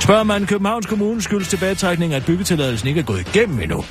Spørger 0.00 0.22
man 0.24 0.46
Københavns 0.46 0.86
Kommune 0.86 1.22
skyldes 1.22 1.48
tilbagetrækning, 1.48 2.14
at 2.14 2.24
byggetilladelsen 2.26 2.88
ikke 2.88 3.00
er 3.00 3.04
gået 3.04 3.20
igennem 3.20 3.60
endnu. 3.60 3.84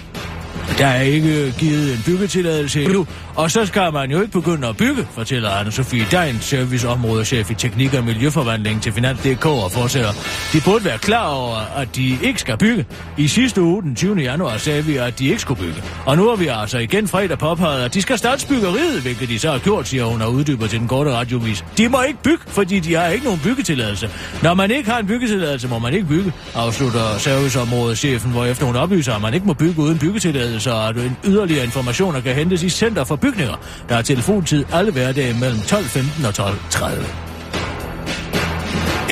Der 0.77 0.87
er 0.87 1.01
ikke 1.01 1.53
givet 1.57 1.93
en 1.93 2.03
byggetilladelse 2.05 2.83
endnu, 2.83 3.07
og 3.35 3.51
så 3.51 3.65
skal 3.65 3.93
man 3.93 4.11
jo 4.11 4.21
ikke 4.21 4.31
begynde 4.31 4.67
at 4.67 4.77
bygge, 4.77 5.07
fortæller 5.11 5.49
anne 5.49 5.71
Sofie 5.71 6.05
Dein, 6.11 6.37
serviceområdeschef 6.41 7.51
i 7.51 7.53
teknik 7.53 7.93
og 7.93 8.03
miljøforvandling 8.03 8.81
til 8.81 8.93
Finans.dk 8.93 9.45
og 9.45 9.71
fortsætter. 9.71 10.11
De 10.53 10.61
burde 10.65 10.85
være 10.85 10.97
klar 10.97 11.27
over, 11.27 11.55
at 11.77 11.95
de 11.95 12.17
ikke 12.23 12.39
skal 12.39 12.57
bygge. 12.57 12.85
I 13.17 13.27
sidste 13.27 13.61
uge, 13.61 13.81
den 13.83 13.95
20. 13.95 14.15
januar, 14.15 14.57
sagde 14.57 14.85
vi, 14.85 14.97
at 14.97 15.19
de 15.19 15.27
ikke 15.27 15.41
skulle 15.41 15.61
bygge. 15.61 15.83
Og 16.05 16.17
nu 16.17 16.29
har 16.29 16.35
vi 16.35 16.47
altså 16.47 16.77
igen 16.77 17.07
fredag 17.07 17.37
påpeget, 17.37 17.85
at 17.85 17.93
de 17.93 18.01
skal 18.01 18.17
starte 18.17 18.47
byggeriet, 18.47 19.01
hvilket 19.01 19.29
de 19.29 19.39
så 19.39 19.51
har 19.51 19.59
gjort, 19.59 19.87
siger 19.87 20.05
hun 20.05 20.21
og 20.21 20.33
uddyber 20.33 20.67
til 20.67 20.79
den 20.79 20.87
korte 20.87 21.11
radiovis. 21.11 21.65
De 21.77 21.89
må 21.89 22.01
ikke 22.07 22.19
bygge, 22.23 22.43
fordi 22.47 22.79
de 22.79 22.93
har 22.93 23.07
ikke 23.07 23.25
nogen 23.25 23.39
byggetilladelse. 23.43 24.09
Når 24.43 24.53
man 24.53 24.71
ikke 24.71 24.89
har 24.89 24.99
en 24.99 25.07
byggetilladelse, 25.07 25.67
må 25.67 25.79
man 25.79 25.93
ikke 25.93 26.07
bygge, 26.07 26.33
afslutter 26.55 27.17
serviceområdeschefen, 27.17 28.31
hvorefter 28.31 28.65
hun 28.65 28.75
oplyser, 28.75 29.13
at 29.13 29.21
man 29.21 29.33
ikke 29.33 29.47
må 29.47 29.53
bygge 29.53 29.79
uden 29.81 29.97
byggetilladelse, 29.99 30.58
og 30.67 30.89
at 30.89 30.97
en 30.97 31.17
yderligere 31.25 31.63
informationer 31.63 32.21
kan 32.21 32.35
hentes 32.35 32.63
i 32.63 32.69
Center 32.69 33.03
for 33.03 33.15
Bygninger. 33.15 33.55
Der 33.89 33.95
er 33.95 34.01
telefontid 34.01 34.65
alle 34.73 34.91
hverdage 34.91 35.33
mellem 35.39 35.59
12.15 35.59 36.27
og 36.27 36.49
12.30. 36.49 37.29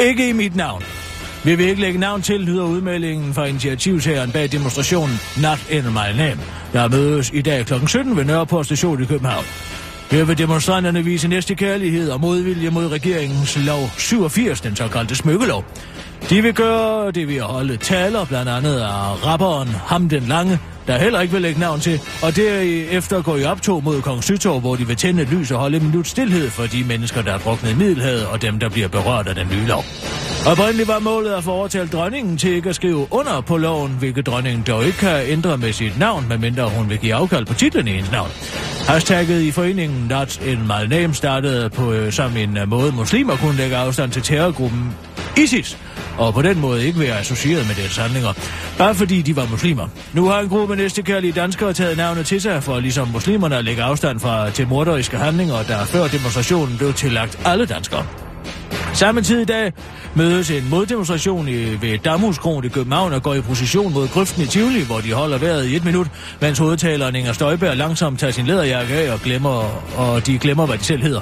Ikke 0.02 0.30
i 0.30 0.32
mit 0.32 0.56
navn. 0.56 0.84
Vi 1.44 1.56
vil 1.56 1.68
ikke 1.68 1.82
lægge 1.82 2.00
navn 2.00 2.22
til, 2.22 2.40
lyder 2.40 2.64
udmeldingen 2.64 3.34
fra 3.34 3.46
initiativtageren 3.46 4.32
bag 4.32 4.52
demonstrationen 4.52 5.16
Not 5.42 5.66
in 5.70 5.84
my 5.84 6.18
name, 6.18 6.40
der 6.74 6.88
mødes 6.88 7.32
i 7.34 7.42
dag 7.42 7.66
kl. 7.66 7.74
17 7.88 8.18
ved 8.18 8.26
Nørreport 8.26 8.66
station 8.66 9.04
i 9.04 9.06
København. 9.06 9.46
Her 10.12 10.24
vil 10.24 10.38
demonstranterne 10.38 11.04
vise 11.04 11.28
næste 11.28 11.56
kærlighed 11.56 12.10
og 12.10 12.22
modvilje 12.22 12.70
mod 12.70 12.92
regeringens 12.92 13.58
lov 13.66 13.90
87, 13.98 14.62
den 14.62 14.76
såkaldte 14.76 15.16
smykkelov. 15.16 15.66
De 16.30 16.42
vil 16.42 16.54
gøre 16.54 17.12
det 17.12 17.28
ved 17.28 17.36
at 17.36 17.44
holde 17.44 17.78
taler, 17.78 18.26
blandt 18.26 18.50
andet 18.50 18.80
af 18.80 19.26
rapperen 19.26 19.68
Ham 19.68 20.10
den 20.10 20.24
Lange, 20.24 20.60
der 20.88 20.98
heller 20.98 21.22
ikke 21.22 21.34
vil 21.34 21.42
lægge 21.42 21.60
navn 21.60 21.80
til, 21.80 22.00
og 22.22 22.36
derefter 22.36 23.22
går 23.22 23.38
i 23.38 23.44
optog 23.44 23.84
mod 23.84 24.02
Kong 24.02 24.24
Sytår, 24.24 24.60
hvor 24.60 24.76
de 24.76 24.88
vil 24.88 24.96
tænde 24.96 25.22
et 25.22 25.30
lys 25.30 25.52
og 25.52 25.60
holde 25.60 25.78
en 25.78 25.84
minut 25.84 26.08
stillhed 26.08 26.50
for 26.50 26.64
de 26.64 26.84
mennesker, 26.84 27.22
der 27.22 27.34
er 27.34 27.38
druknet 27.38 27.72
i 27.72 27.76
Middelhavet, 27.76 28.26
og 28.26 28.42
dem, 28.42 28.60
der 28.60 28.70
bliver 28.70 28.88
berørt 28.88 29.28
af 29.28 29.36
den 29.36 29.48
nye 29.52 29.68
lov. 29.68 29.84
Oprindeligt 30.46 30.88
var 30.88 31.00
målet 31.00 31.34
at 31.34 31.44
få 31.44 31.52
overtalt 31.52 31.94
dronningen 31.94 32.38
til 32.38 32.52
ikke 32.52 32.70
at 32.70 32.76
skrive 32.76 33.08
under 33.12 33.42
på 33.42 33.58
loven, 33.58 33.92
hvilket 34.00 34.26
dronningen 34.26 34.64
dog 34.68 34.86
ikke 34.86 34.98
kan 34.98 35.26
ændre 35.28 35.58
med 35.58 35.74
sit 35.74 36.00
navn, 36.00 36.26
medmindre 36.30 36.70
hun 36.70 36.90
vil 36.90 36.98
give 36.98 37.14
afkald 37.14 37.46
på 37.46 37.54
titlen 37.54 37.88
i 37.88 37.92
hendes 37.92 38.12
navn. 38.12 38.30
Hashtagget 38.88 39.42
i 39.42 39.52
foreningen 39.52 40.08
Not 40.08 40.42
in 40.42 40.60
my 40.62 40.88
name 40.90 41.14
startede 41.14 41.70
på 41.70 41.92
øh, 41.94 42.12
som 42.12 42.38
en 42.38 42.58
øh, 42.58 42.70
måde 42.70 42.92
muslimer 42.92 43.36
kunne 43.36 43.58
lægge 43.58 43.76
afstand 43.76 44.12
til 44.12 44.22
terrorgruppen 44.22 44.96
ISIS, 45.38 45.78
og 46.18 46.34
på 46.34 46.42
den 46.42 46.60
måde 46.60 46.86
ikke 46.86 47.00
være 47.00 47.20
associeret 47.20 47.68
med 47.68 47.76
deres 47.76 47.98
handlinger, 47.98 48.34
bare 48.78 48.96
fordi 48.96 49.22
de 49.22 49.36
var 49.36 49.48
muslimer. 49.52 49.88
Nu 50.14 50.26
har 50.26 50.40
en 50.40 50.50
gruppe 50.50 50.76
næstekærlige 50.76 51.34
danskere 51.34 51.74
taget 51.74 51.98
navnet 51.98 52.26
til 52.26 52.42
sig 52.42 52.64
for 52.64 52.80
ligesom 52.80 53.08
muslimerne 53.08 53.58
at 53.58 53.66
lægge 53.66 53.84
afstand 53.84 54.20
fra 54.20 54.50
til 54.50 54.68
morderiske 54.68 55.18
handlinger, 55.18 55.64
der 55.64 55.86
før 55.86 56.08
demonstrationen 56.08 56.78
blev 56.78 56.94
tillagt 56.94 57.40
alle 57.46 57.66
danskere. 57.66 58.27
Samme 58.98 59.22
tid 59.22 59.40
i 59.40 59.46
dag 59.46 59.74
mødes 60.16 60.52
en 60.52 60.70
moddemonstration 60.70 61.48
i, 61.48 61.82
ved 61.82 61.98
Damhuskron 61.98 62.66
i 62.66 62.68
København 62.68 63.14
og 63.14 63.24
går 63.24 63.34
i 63.34 63.42
procession 63.42 63.94
mod 63.94 64.08
grøften 64.08 64.44
i 64.44 64.46
Tivoli, 64.46 64.82
hvor 64.82 65.00
de 65.00 65.14
holder 65.14 65.38
vejret 65.38 65.66
i 65.66 65.76
et 65.76 65.86
minut, 65.86 66.08
mens 66.42 66.60
hovedtaleren 66.60 67.16
Inger 67.16 67.34
Støjberg 67.34 67.78
langsomt 67.78 68.20
tager 68.20 68.32
sin 68.32 68.46
læderjakke 68.46 68.94
af 68.94 69.14
og, 69.14 69.20
glemmer, 69.20 69.84
og 69.98 70.26
de 70.26 70.38
glemmer, 70.38 70.66
hvad 70.66 70.78
de 70.78 70.84
selv 70.84 71.02
hedder. 71.02 71.22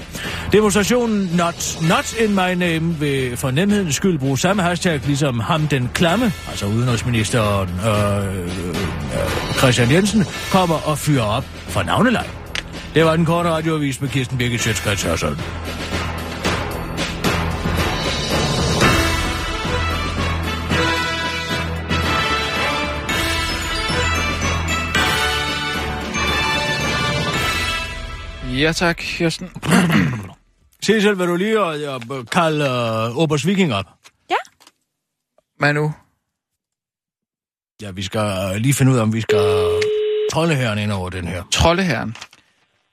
Demonstrationen 0.51 1.30
Not, 1.34 1.78
not 1.82 2.15
in 2.19 2.30
my 2.30 2.53
name 2.55 2.95
vil 2.99 3.38
for 3.38 3.51
nemhedens 3.51 3.95
skyld 3.95 4.19
bruge 4.19 4.38
samme 4.38 4.61
hashtag, 4.63 5.01
ligesom 5.05 5.39
ham 5.39 5.67
den 5.67 5.89
klamme, 5.93 6.34
altså 6.49 6.65
udenrigsministeren 6.65 7.69
øh, 7.88 8.38
øh, 8.38 8.76
Christian 9.57 9.91
Jensen, 9.91 10.26
kommer 10.51 10.89
og 10.89 10.97
fyrer 10.97 11.23
op 11.23 11.45
for 11.67 11.84
navneleg. 11.84 12.26
Det 12.93 13.05
var 13.05 13.15
den 13.15 13.26
korte 13.26 13.49
radioavis 13.49 14.01
med 14.01 14.09
Kirsten 14.09 14.38
Birgit 14.38 14.61
Sjøtskrets 14.61 15.03
Hørsholm. 15.03 15.38
Ja 28.61 28.71
tak, 28.71 28.95
Kirsten. 28.99 29.49
Cecil, 30.85 31.19
vil 31.19 31.27
du 31.27 31.35
lige 31.35 31.61
uh, 31.61 32.25
kalde 32.31 32.65
uh, 32.65 33.17
Obers 33.17 33.47
Viking 33.47 33.73
op? 33.73 33.85
Ja. 34.29 34.35
Manu, 35.59 35.93
Ja, 37.81 37.91
vi 37.91 38.03
skal 38.03 38.21
uh, 38.21 38.55
lige 38.55 38.73
finde 38.73 38.91
ud 38.91 38.97
af, 38.97 39.01
om 39.01 39.13
vi 39.13 39.21
skal 39.21 39.45
trolde 40.31 40.55
herren 40.55 40.79
ind 40.79 40.91
over 40.91 41.09
den 41.09 41.27
her. 41.27 41.43
troldeherren. 41.53 42.15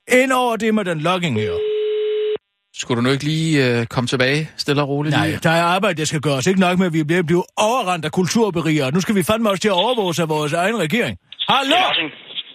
Ind 0.08 0.32
over 0.32 0.56
det 0.56 0.74
med 0.74 0.84
den 0.84 1.00
logging 1.00 1.36
her. 1.40 1.52
Skulle 2.74 2.96
du 2.96 3.02
nu 3.02 3.10
ikke 3.10 3.24
lige 3.24 3.78
øh, 3.80 3.86
komme 3.86 4.08
tilbage 4.08 4.50
stille 4.56 4.82
og 4.82 4.88
roligt? 4.88 5.16
Nej, 5.16 5.26
lige? 5.26 5.38
der 5.42 5.50
er 5.50 5.62
arbejde, 5.62 5.98
der 6.00 6.04
skal 6.04 6.20
gøres. 6.20 6.46
Ikke 6.46 6.60
nok 6.60 6.78
med, 6.78 6.86
at 6.86 6.92
vi 6.92 7.04
bliver 7.04 7.22
blevet 7.22 7.44
overrendt 7.56 8.04
af 8.04 8.12
kulturberiger. 8.12 8.90
Nu 8.90 9.00
skal 9.00 9.14
vi 9.14 9.22
fandme 9.22 9.50
også 9.50 9.60
til 9.60 9.68
at 9.68 9.72
overvåge 9.84 10.22
af 10.22 10.28
vores 10.28 10.52
egen 10.52 10.78
regering. 10.78 11.18
Hallo? 11.48 11.76
Er. 11.76 11.92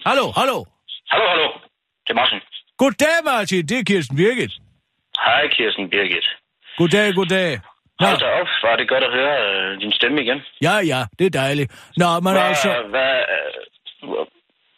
Hallo, 0.08 0.24
hallo. 0.40 0.64
Hallo, 1.12 1.24
hallo. 1.32 1.48
Det 2.04 2.10
er 2.10 2.14
Martin. 2.14 2.40
Goddag, 2.78 3.18
Martin. 3.24 3.66
Det 3.66 3.78
er 3.78 3.84
Kirsten 3.84 4.16
Birgit. 4.16 4.52
Hej, 5.26 5.42
Kirsten 5.56 5.84
Birgit. 5.90 6.26
Goddag, 6.78 7.14
goddag. 7.14 7.50
Nå, 8.00 8.06
Hold 8.06 8.18
da 8.18 8.26
op, 8.40 8.48
var 8.62 8.76
det 8.76 8.88
godt 8.88 9.04
at 9.08 9.12
høre 9.18 9.34
øh, 9.46 9.80
din 9.80 9.92
stemme 9.92 10.22
igen. 10.22 10.38
ja, 10.62 10.74
ja, 10.92 11.00
det 11.18 11.26
er 11.26 11.30
dejligt. 11.30 11.68
Nå, 11.96 12.20
men 12.24 12.32
Hvad, 12.32 12.42
altså... 12.42 12.68
hvad, 12.94 13.12
øh, 13.34 14.08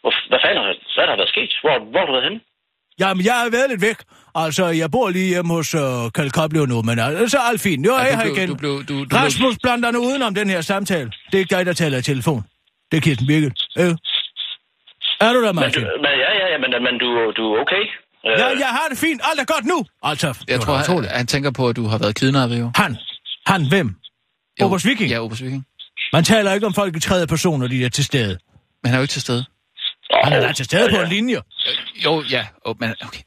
hvor, 0.03 0.12
hvad 0.30 0.38
fanden 0.44 0.59
har, 0.64 0.74
hvad 0.94 1.05
der 1.07 1.12
har 1.14 1.16
været 1.22 1.28
sket? 1.34 1.51
Hvor, 1.62 1.74
hvor 1.90 1.98
har 2.01 2.07
du 2.07 2.12
været 2.12 2.24
henne? 2.28 2.40
Jamen, 3.01 3.24
jeg 3.24 3.34
har 3.34 3.51
været 3.57 3.68
lidt 3.70 3.82
væk. 3.88 3.98
Altså, 4.34 4.64
jeg 4.82 4.88
bor 4.90 5.09
lige 5.11 5.28
hjemme 5.34 5.55
hos 5.55 5.68
Kalle 6.16 6.30
Koblio 6.38 6.64
nu, 6.72 6.78
men 6.88 6.98
altså, 6.98 7.38
alt 7.51 7.61
fint. 7.66 7.80
Nu 7.84 7.90
er 7.90 8.01
Ja, 8.01 8.07
jeg 8.11 8.16
her 8.18 8.24
blev- 8.24 8.36
igen. 8.36 8.48
du 8.48 8.57
blev- 8.62 8.80
du- 8.88 9.05
du 9.11 9.16
Rasmus 9.16 9.55
blander 9.62 9.90
nu 9.90 9.98
udenom 10.09 10.34
den 10.34 10.48
her 10.55 10.61
samtale. 10.61 11.09
Det 11.28 11.34
er 11.34 11.42
ikke 11.44 11.55
dig, 11.57 11.66
der 11.66 11.72
taler 11.82 11.98
i 11.98 12.03
telefon. 12.03 12.40
Det 12.90 12.96
er 12.96 13.01
Kirsten 13.07 13.26
Birgit. 13.30 13.53
Øh. 13.82 13.92
Er 15.26 15.32
du 15.34 15.40
der, 15.46 15.53
Men, 15.53 15.61
Martin? 15.62 15.82
men 16.05 16.12
ja, 16.19 16.19
men, 16.61 16.70
men 16.86 16.94
du, 17.02 17.08
du 17.36 17.42
er 17.54 17.61
okay? 17.61 17.82
Øh, 18.26 18.38
Ja, 18.40 18.46
jeg 18.64 18.66
har 18.78 18.86
det 18.90 18.98
fint. 18.98 19.20
Alt 19.30 19.40
er 19.40 19.44
godt 19.54 19.64
nu. 19.64 19.84
Altså, 20.02 20.38
Jeg 20.48 20.61
tror, 20.61 20.74
han, 20.76 21.04
han 21.04 21.26
tænker 21.26 21.50
på, 21.50 21.68
at 21.68 21.76
du 21.76 21.86
har 21.86 21.98
været 21.98 22.14
kidnappet 22.16 22.58
jo. 22.61 22.70
Han. 22.74 22.96
Han 23.46 23.68
hvem? 23.68 23.94
Jo. 24.61 24.66
Obers 24.66 24.86
Viking? 24.86 25.11
Ja, 25.11 25.18
Obers 25.24 25.42
Viking. 25.42 25.66
Man 26.12 26.24
taler 26.24 26.52
ikke 26.52 26.66
om 26.66 26.74
folk 26.74 26.96
i 26.96 27.00
tredje 27.00 27.26
person, 27.26 27.61
når 27.61 27.66
de 27.66 27.84
er 27.84 27.88
til 27.88 28.04
stede. 28.04 28.38
Men 28.82 28.86
han 28.90 28.94
er 28.94 28.98
jo 28.98 29.02
ikke 29.02 29.12
til 29.12 29.22
stede. 29.22 29.44
Han 30.24 30.32
er 30.32 30.40
da 30.40 30.52
til 30.52 30.64
stede 30.64 30.82
ja, 30.84 30.90
på 30.90 30.96
ja. 30.96 31.02
en 31.02 31.08
linje. 31.08 31.36
Øh, 31.36 32.04
Jo, 32.04 32.22
ja. 32.30 32.46
Oh, 32.64 32.74
men, 32.80 32.94
okay. 33.06 33.20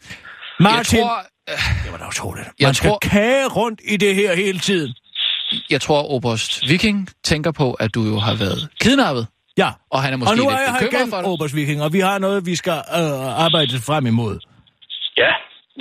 Martin, 0.60 1.00
Jeg 1.00 1.06
tror, 1.06 1.18
øh, 1.50 1.84
det 1.84 1.92
var 1.92 1.98
da 1.98 2.08
utroligt. 2.08 2.48
Jeg 2.60 2.68
Man 2.68 2.74
skal 2.74 2.90
tror- 2.90 3.00
kage 3.02 3.48
rundt 3.48 3.82
i 3.88 3.98
det 3.98 4.16
her 4.16 4.36
hele 4.36 4.60
tiden. 4.60 4.94
jeg 5.70 5.82
tror, 5.82 6.12
Oberst 6.12 6.70
Viking 6.70 7.10
tænker 7.24 7.52
på, 7.52 7.74
at 7.74 7.96
du 7.96 8.04
jo 8.04 8.20
har 8.20 8.36
været 8.36 8.70
kidnappet. 8.80 9.28
Ja. 9.62 9.70
Og 9.94 10.00
han 10.04 10.14
er 10.14 10.18
måske 10.18 10.32
og 10.34 10.38
nu 10.42 10.46
er 10.46 10.50
lidt 10.52 10.62
jeg 10.68 10.74
her 10.74 10.88
igen, 10.88 11.10
for 11.14 11.18
det. 11.78 11.82
Og 11.86 11.94
vi 11.98 12.00
har 12.08 12.18
noget, 12.26 12.40
vi 12.52 12.56
skal 12.62 12.80
øh, 13.00 13.46
arbejde 13.46 13.76
frem 13.90 14.06
imod. 14.14 14.36
Ja, 15.24 15.32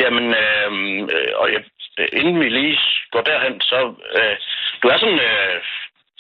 jamen, 0.03 0.27
øh, 0.43 0.71
og 1.41 1.47
jeg, 1.55 1.61
inden 2.21 2.37
vi 2.43 2.49
lige 2.59 2.79
går 3.13 3.23
derhen, 3.31 3.55
så... 3.61 3.79
Øh, 4.19 4.35
du 4.83 4.87
er 4.93 4.99
sådan... 5.03 5.21
Øh, 5.31 5.57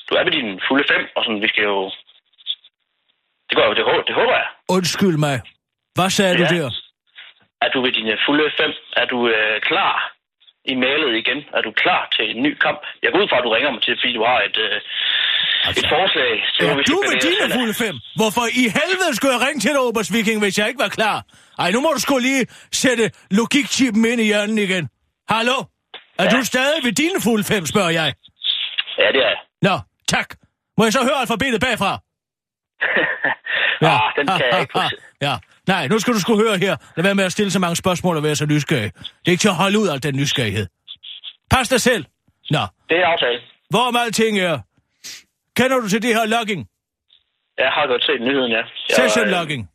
du 0.08 0.12
er 0.18 0.24
ved 0.24 0.32
din 0.38 0.60
fulde 0.68 0.84
fem, 0.92 1.02
og 1.16 1.20
sådan, 1.24 1.42
vi 1.44 1.48
skal 1.52 1.64
jo... 1.72 1.78
Det, 3.48 3.54
går, 3.58 3.66
det, 3.78 3.84
hå- 3.90 4.04
det 4.08 4.14
håber 4.20 4.34
jeg. 4.42 4.48
Undskyld 4.76 5.16
mig. 5.26 5.36
Hvad 5.96 6.10
sagde 6.10 6.34
du 6.38 6.42
Ja. 6.42 6.48
der? 6.56 6.70
Er 7.64 7.68
du 7.74 7.78
ved 7.84 7.92
dine 7.92 8.16
fulde 8.26 8.50
fem? 8.60 8.72
Er 8.96 9.06
du 9.12 9.18
øh, 9.28 9.60
klar 9.60 9.94
i 10.70 10.74
mailet 10.84 11.12
igen? 11.22 11.38
Er 11.56 11.62
du 11.66 11.70
klar 11.82 12.02
til 12.16 12.24
en 12.36 12.42
ny 12.46 12.52
kamp? 12.64 12.80
Jeg 13.02 13.08
går 13.12 13.18
ud 13.22 13.28
fra, 13.30 13.38
at 13.40 13.44
du 13.46 13.50
ringer 13.56 13.70
mig 13.74 13.82
til, 13.86 13.94
fordi 14.00 14.12
du 14.18 14.24
har 14.30 14.38
et, 14.48 14.56
øh, 14.66 14.76
et 15.80 15.86
forslag 15.94 16.32
til, 16.54 16.64
Ja, 16.66 16.74
vi 16.78 16.82
du 16.92 16.98
med 17.10 17.18
dine 17.28 17.46
fulde 17.58 17.74
fem. 17.84 17.94
Hvorfor 18.20 18.44
i 18.62 18.64
helvede 18.78 19.12
skulle 19.16 19.32
jeg 19.36 19.42
ringe 19.46 19.60
til 19.64 19.70
dig, 19.74 19.80
Obers 19.88 20.10
Viking, 20.14 20.38
hvis 20.44 20.58
jeg 20.58 20.66
ikke 20.70 20.82
var 20.86 20.92
klar? 20.98 21.16
Ej, 21.62 21.68
nu 21.74 21.78
må 21.84 21.88
du 21.96 22.00
sgu 22.00 22.18
lige 22.18 22.44
sætte 22.82 23.04
logikchippen 23.38 24.04
ind 24.12 24.20
i 24.24 24.26
hjernen 24.32 24.58
igen. 24.66 24.84
Hallo? 25.34 25.58
Er 26.18 26.24
Ja. 26.24 26.30
du 26.34 26.38
stadig 26.52 26.78
ved 26.86 26.92
dine 27.02 27.18
fulde 27.26 27.44
fem, 27.52 27.62
spørger 27.72 27.90
jeg. 28.00 28.08
Ja, 29.00 29.06
det 29.14 29.20
er 29.26 29.28
jeg. 29.34 29.38
Nå, 29.68 29.76
tak. 30.14 30.28
Må 30.78 30.84
jeg 30.84 30.92
så 30.92 31.02
høre 31.08 31.18
alfabetet 31.24 31.60
bagfra? 31.66 31.92
Ja. 33.86 33.94
Ah, 33.94 34.12
den 34.16 34.26
kan 34.26 34.46
jeg 34.52 34.60
ikke. 34.60 34.80
Ja, 35.26 35.34
nej, 35.68 35.88
nu 35.88 35.98
skal 35.98 36.14
du 36.14 36.20
sgu 36.20 36.36
høre 36.36 36.58
her. 36.58 36.76
Lad 36.96 37.04
være 37.04 37.14
med 37.14 37.24
at 37.24 37.32
stille 37.32 37.50
så 37.50 37.58
mange 37.58 37.76
spørgsmål 37.76 38.16
og 38.16 38.22
være 38.22 38.36
så 38.36 38.46
nysgerrig. 38.46 38.92
Det 38.94 39.26
er 39.26 39.30
ikke 39.30 39.40
til 39.40 39.48
at 39.48 39.54
holde 39.54 39.78
ud 39.78 39.88
af 39.88 40.00
den 40.00 40.16
nysgerrighed. 40.16 40.66
Pas 41.50 41.68
dig 41.68 41.80
selv. 41.80 42.04
Nå, 42.50 42.58
Det 42.88 42.96
er 42.98 43.06
aftale. 43.06 43.40
hvorom 43.70 43.96
alting 43.96 44.38
er. 44.38 44.58
Kender 45.56 45.80
du 45.80 45.88
til 45.88 46.02
det 46.02 46.14
her 46.14 46.26
logging? 46.26 46.66
Jeg 47.58 47.70
har 47.76 47.86
godt 47.86 48.04
set 48.04 48.20
nyheden, 48.20 48.50
ja. 48.52 48.56
Jeg, 48.56 48.66
Session 48.96 49.24
øh, 49.24 49.30
logging. 49.30 49.68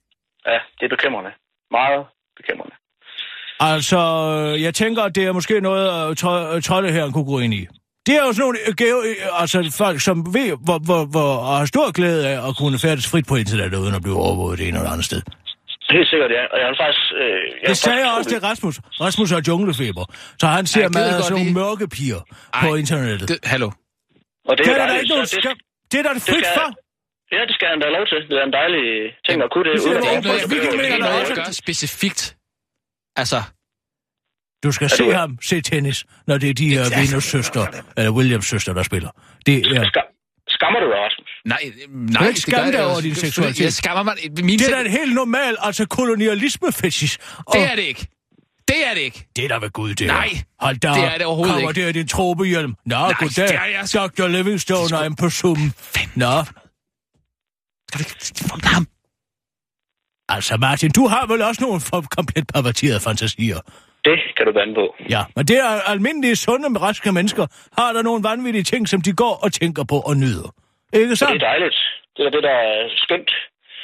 Ja, 0.46 0.58
det 0.80 0.86
er 0.86 0.90
bekymrende. 0.90 1.32
Meget 1.72 2.06
bekymrende. 2.38 2.76
Altså, 3.60 3.98
øh, 3.98 4.62
jeg 4.62 4.74
tænker, 4.76 5.04
at 5.04 5.16
det 5.16 5.24
er 5.26 5.32
måske 5.32 5.62
noget, 5.62 6.12
at 6.12 6.18
tro- 6.18 6.60
Trolle 6.60 6.92
her 6.92 7.12
kunne 7.12 7.26
gå 7.26 7.40
ind 7.40 7.54
i. 7.54 7.68
Det 8.06 8.16
er 8.16 8.20
jo 8.26 8.34
sådan 8.34 8.42
nogle 8.42 8.58
øh, 8.68 8.74
gave, 8.76 9.00
øh, 9.10 9.42
altså 9.42 9.74
folk, 9.78 10.02
som 10.02 10.18
ved, 10.34 10.50
hvor, 10.66 10.80
hvor, 10.86 11.06
hvor, 11.06 11.36
og 11.38 11.58
har 11.58 11.66
stor 11.66 11.92
glæde 11.92 12.28
af 12.30 12.48
at 12.48 12.56
kunne 12.58 12.80
færdes 12.80 13.12
frit 13.12 13.28
på 13.28 13.36
internettet, 13.36 13.78
uden 13.80 13.96
at 13.96 14.02
blive 14.02 14.16
overvåget 14.18 14.60
det 14.60 14.68
ene 14.68 14.78
eller 14.78 14.92
andet 14.92 15.06
sted. 15.06 15.22
Helt 15.96 16.08
sikkert, 16.12 16.32
ja. 16.38 16.44
Og 16.54 16.58
jeg 16.62 16.68
vil 16.72 16.78
faktisk... 16.84 17.06
Øh, 17.22 17.42
jeg 17.62 17.70
Det 17.70 17.78
sagde 17.86 18.00
jeg 18.06 18.12
også 18.18 18.30
til 18.34 18.40
Rasmus. 18.50 18.76
Rasmus 19.06 19.30
har 19.36 19.42
junglefeber, 19.48 20.06
så 20.42 20.46
han 20.58 20.66
ser 20.66 20.80
gider 20.88 21.00
meget 21.00 21.24
sådan 21.26 21.38
nogle 21.38 21.54
mørke 21.62 21.86
piger 21.96 22.22
på 22.62 22.68
Ej, 22.74 22.82
internettet. 22.84 23.26
Det, 23.32 23.38
hallo. 23.54 23.70
Og 24.50 24.54
det 24.58 24.66
Det 24.66 24.72
er 24.74 24.82
er 24.84 24.88
der 24.88 24.96
ikke 25.00 25.10
nogen 25.16 25.28
skam. 25.38 25.58
Det 25.92 25.98
er 26.02 26.04
der 26.04 26.14
frit 26.14 26.46
skal- 26.46 26.58
for. 26.60 26.68
Ja, 27.36 27.42
det 27.50 27.54
skal 27.58 27.68
han 27.72 27.78
da 27.82 27.86
have 27.90 27.96
lov 28.00 28.06
til. 28.12 28.18
Det 28.30 28.38
er 28.42 28.46
en 28.52 28.56
dejlig 28.62 28.84
ting 29.28 29.38
at 29.46 29.50
kunne 29.54 29.66
det. 29.70 29.74
Uden 29.86 29.98
at 29.98 30.34
også. 30.34 30.48
Vi 30.54 30.56
kan 30.64 30.80
er 30.80 30.90
der 30.90 30.98
noget, 30.98 31.22
også- 31.22 31.34
jeg 31.34 31.46
gør 31.46 31.52
specifikt. 31.66 32.22
Altså, 33.22 33.40
Du 34.64 34.72
skal 34.72 34.90
se 34.90 35.04
du- 35.04 35.12
ham 35.22 35.32
se 35.50 35.62
tennis, 35.62 35.98
når 36.28 36.38
det 36.42 36.50
er 36.50 36.54
de 36.54 36.68
her 36.76 36.84
Venus 37.00 37.24
søster, 37.36 37.64
eller 37.98 38.12
Williams 38.18 38.46
søster, 38.54 38.72
der 38.74 38.84
spiller. 38.84 39.12
Det 39.46 39.56
er... 39.58 39.84
Skam- 39.92 40.14
Skammer 40.56 40.80
du 40.80 40.88
dig, 40.94 41.00
Rasmus? 41.06 41.16
Nej, 41.48 41.72
nej. 41.89 42.22
Du 42.22 42.28
ikke 42.28 42.39
skamme 42.41 42.72
dig 42.72 42.86
over 42.86 43.02
din 43.02 43.16
seksualitet. 43.16 43.64
Jeg 43.64 43.74
skammer 43.74 44.04
mig. 44.04 44.14
Min 44.43 44.60
Det 44.60 44.68
er 44.68 44.76
da 44.76 44.82
en 44.86 44.91
helt 44.91 45.14
normal, 45.16 45.56
altså 45.60 45.86
kolonialisme 45.86 46.72
fetish. 46.72 47.18
det 47.54 47.62
er 47.72 47.76
det 47.76 47.84
ikke. 47.84 48.08
Det 48.68 48.88
er 48.88 48.93
det 48.93 49.02
ikke. 49.02 49.28
Det 49.36 49.43
er 49.45 49.48
da 49.48 49.56
ved 49.56 49.70
Gud, 49.70 49.89
det 49.93 50.02
er. 50.02 50.08
Nej, 50.14 50.30
Hold 50.60 50.78
da 50.78 50.88
det 50.93 51.04
er 51.04 51.18
det 51.18 51.26
overhovedet 51.26 51.54
Kommer 51.54 51.70
ikke. 51.70 51.82
der 51.82 51.88
i 51.88 51.91
din 51.91 52.08
tropehjelm. 52.08 52.74
Nå, 52.86 52.95
Nej, 52.95 53.14
goddag. 53.20 53.48
det 53.48 53.56
er 53.56 53.66
jeg- 53.66 54.12
Dr. 54.18 54.28
Livingstone, 54.28 54.98
I'm 55.06 55.16
på 55.16 55.30
Zoom. 55.30 55.58
Nå, 56.16 56.43
Skal 57.89 58.00
du 58.00 58.00
ikke 58.00 58.43
få 58.50 58.60
ham? 58.64 58.88
altså 60.30 60.58
Martin, 60.58 60.91
du 60.91 61.08
har 61.08 61.26
vel 61.28 61.41
også 61.41 61.62
nogle 61.64 61.82
for 61.82 62.02
komplet 62.18 62.48
perverterede 62.54 63.00
fantasier. 63.00 63.60
Det 64.06 64.18
kan 64.38 64.45
du 64.45 64.54
bande 64.54 64.74
på. 64.76 64.95
Ja, 65.10 65.24
men 65.36 65.45
det 65.48 65.58
er 65.58 65.70
almindelige, 65.91 66.36
sunde, 66.36 66.80
raske 66.80 67.12
mennesker. 67.12 67.48
Har 67.82 67.93
der 67.93 68.02
nogle 68.02 68.24
vanvittige 68.24 68.64
ting, 68.64 68.89
som 68.89 69.02
de 69.02 69.14
går 69.14 69.36
og 69.43 69.54
tænker 69.54 69.84
på 69.84 70.00
og 70.00 70.18
nyder. 70.18 70.54
Ikke 70.94 71.16
Så 71.16 71.26
det 71.26 71.36
er 71.36 71.40
dejligt. 71.40 71.76
Det 72.18 72.26
er 72.26 72.30
det, 72.30 72.44
der 72.44 72.50
er 72.50 72.90
skønt. 72.96 73.32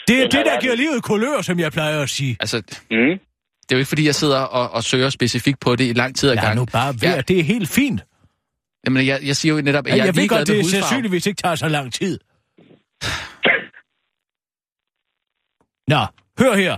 Det 0.07 0.19
er 0.21 0.23
det, 0.23 0.33
her 0.33 0.43
der 0.43 0.49
verden. 0.51 0.61
giver 0.61 0.75
livet 0.75 1.03
kulør, 1.03 1.41
som 1.41 1.59
jeg 1.59 1.71
plejer 1.71 2.01
at 2.01 2.09
sige. 2.09 2.37
Altså, 2.39 2.57
Mm. 2.91 3.19
det 3.63 3.71
er 3.71 3.75
jo 3.75 3.77
ikke, 3.77 3.87
fordi 3.89 4.05
jeg 4.05 4.15
sidder 4.15 4.39
og, 4.41 4.71
og 4.71 4.83
søger 4.83 5.09
specifikt 5.09 5.59
på 5.59 5.75
det 5.75 5.89
i 5.89 5.93
lang 5.93 6.15
tid 6.15 6.29
ad 6.29 6.35
gangen. 6.35 6.57
nu 6.57 6.65
bare 6.65 6.93
være, 7.01 7.15
Ja, 7.15 7.21
det 7.21 7.39
er 7.39 7.43
helt 7.43 7.69
fint. 7.69 8.01
jamen, 8.85 9.07
jeg, 9.07 9.19
jeg 9.23 9.35
siger 9.35 9.55
jo 9.55 9.61
netop, 9.61 9.85
at 9.87 9.91
Ja, 9.91 9.95
jeg, 9.97 10.05
jeg, 10.05 10.07
er 10.07 10.21
ved 10.21 10.27
godt, 10.29 10.47
det 10.47 10.65
sandsynligvis 10.65 11.27
ikke 11.27 11.41
tager 11.41 11.55
så 11.55 11.67
lang 11.67 11.93
tid. 11.93 12.19
Nå, 15.93 16.01
hør 16.39 16.53
her. 16.55 16.77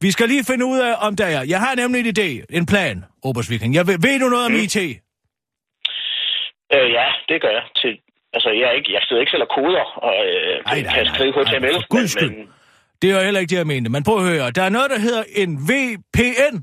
Vi 0.00 0.10
skal 0.10 0.28
lige 0.28 0.44
finde 0.44 0.64
ud 0.64 0.78
af, 0.78 0.94
om 1.06 1.16
der 1.16 1.26
er. 1.26 1.42
Jeg 1.42 1.60
har 1.60 1.74
nemlig 1.74 2.00
en 2.08 2.14
idé, 2.18 2.44
en 2.50 2.66
plan, 2.66 3.04
Obers 3.22 3.50
Viking. 3.50 3.74
Jeg 3.74 3.86
ved, 3.86 3.98
ved 4.00 4.20
du 4.20 4.28
noget 4.28 4.44
om 4.46 4.52
Mm. 4.52 4.58
IT? 4.58 4.76
Øh, 4.76 4.90
ja, 6.98 7.06
det 7.28 7.42
gør 7.42 7.48
jeg. 7.58 7.62
Til, 7.76 7.98
altså, 8.36 8.50
jeg, 8.60 8.66
er 8.70 8.74
ikke, 8.78 8.90
jeg 8.96 9.02
sidder 9.06 9.20
ikke 9.22 9.30
selv 9.34 9.42
og 9.48 9.52
koder, 9.58 9.84
og 10.08 10.14
øh, 10.30 10.54
nej, 10.64 10.74
kan 10.96 11.04
nej. 11.06 11.14
skrive 11.14 11.32
HTML. 11.32 11.64
Ej, 11.64 11.72
for 11.72 11.88
guds 11.96 12.10
skyld. 12.10 12.30
men, 12.36 12.48
Det 13.02 13.10
er 13.10 13.14
jo 13.18 13.22
heller 13.28 13.40
ikke 13.40 13.50
det, 13.50 13.56
jeg 13.62 13.66
mente. 13.66 13.90
Men 13.90 14.02
prøv 14.04 14.16
at 14.22 14.28
høre. 14.32 14.50
Der 14.50 14.62
er 14.62 14.68
noget, 14.68 14.90
der 14.90 14.98
hedder 15.06 15.22
en 15.42 15.50
VPN. 15.70 16.54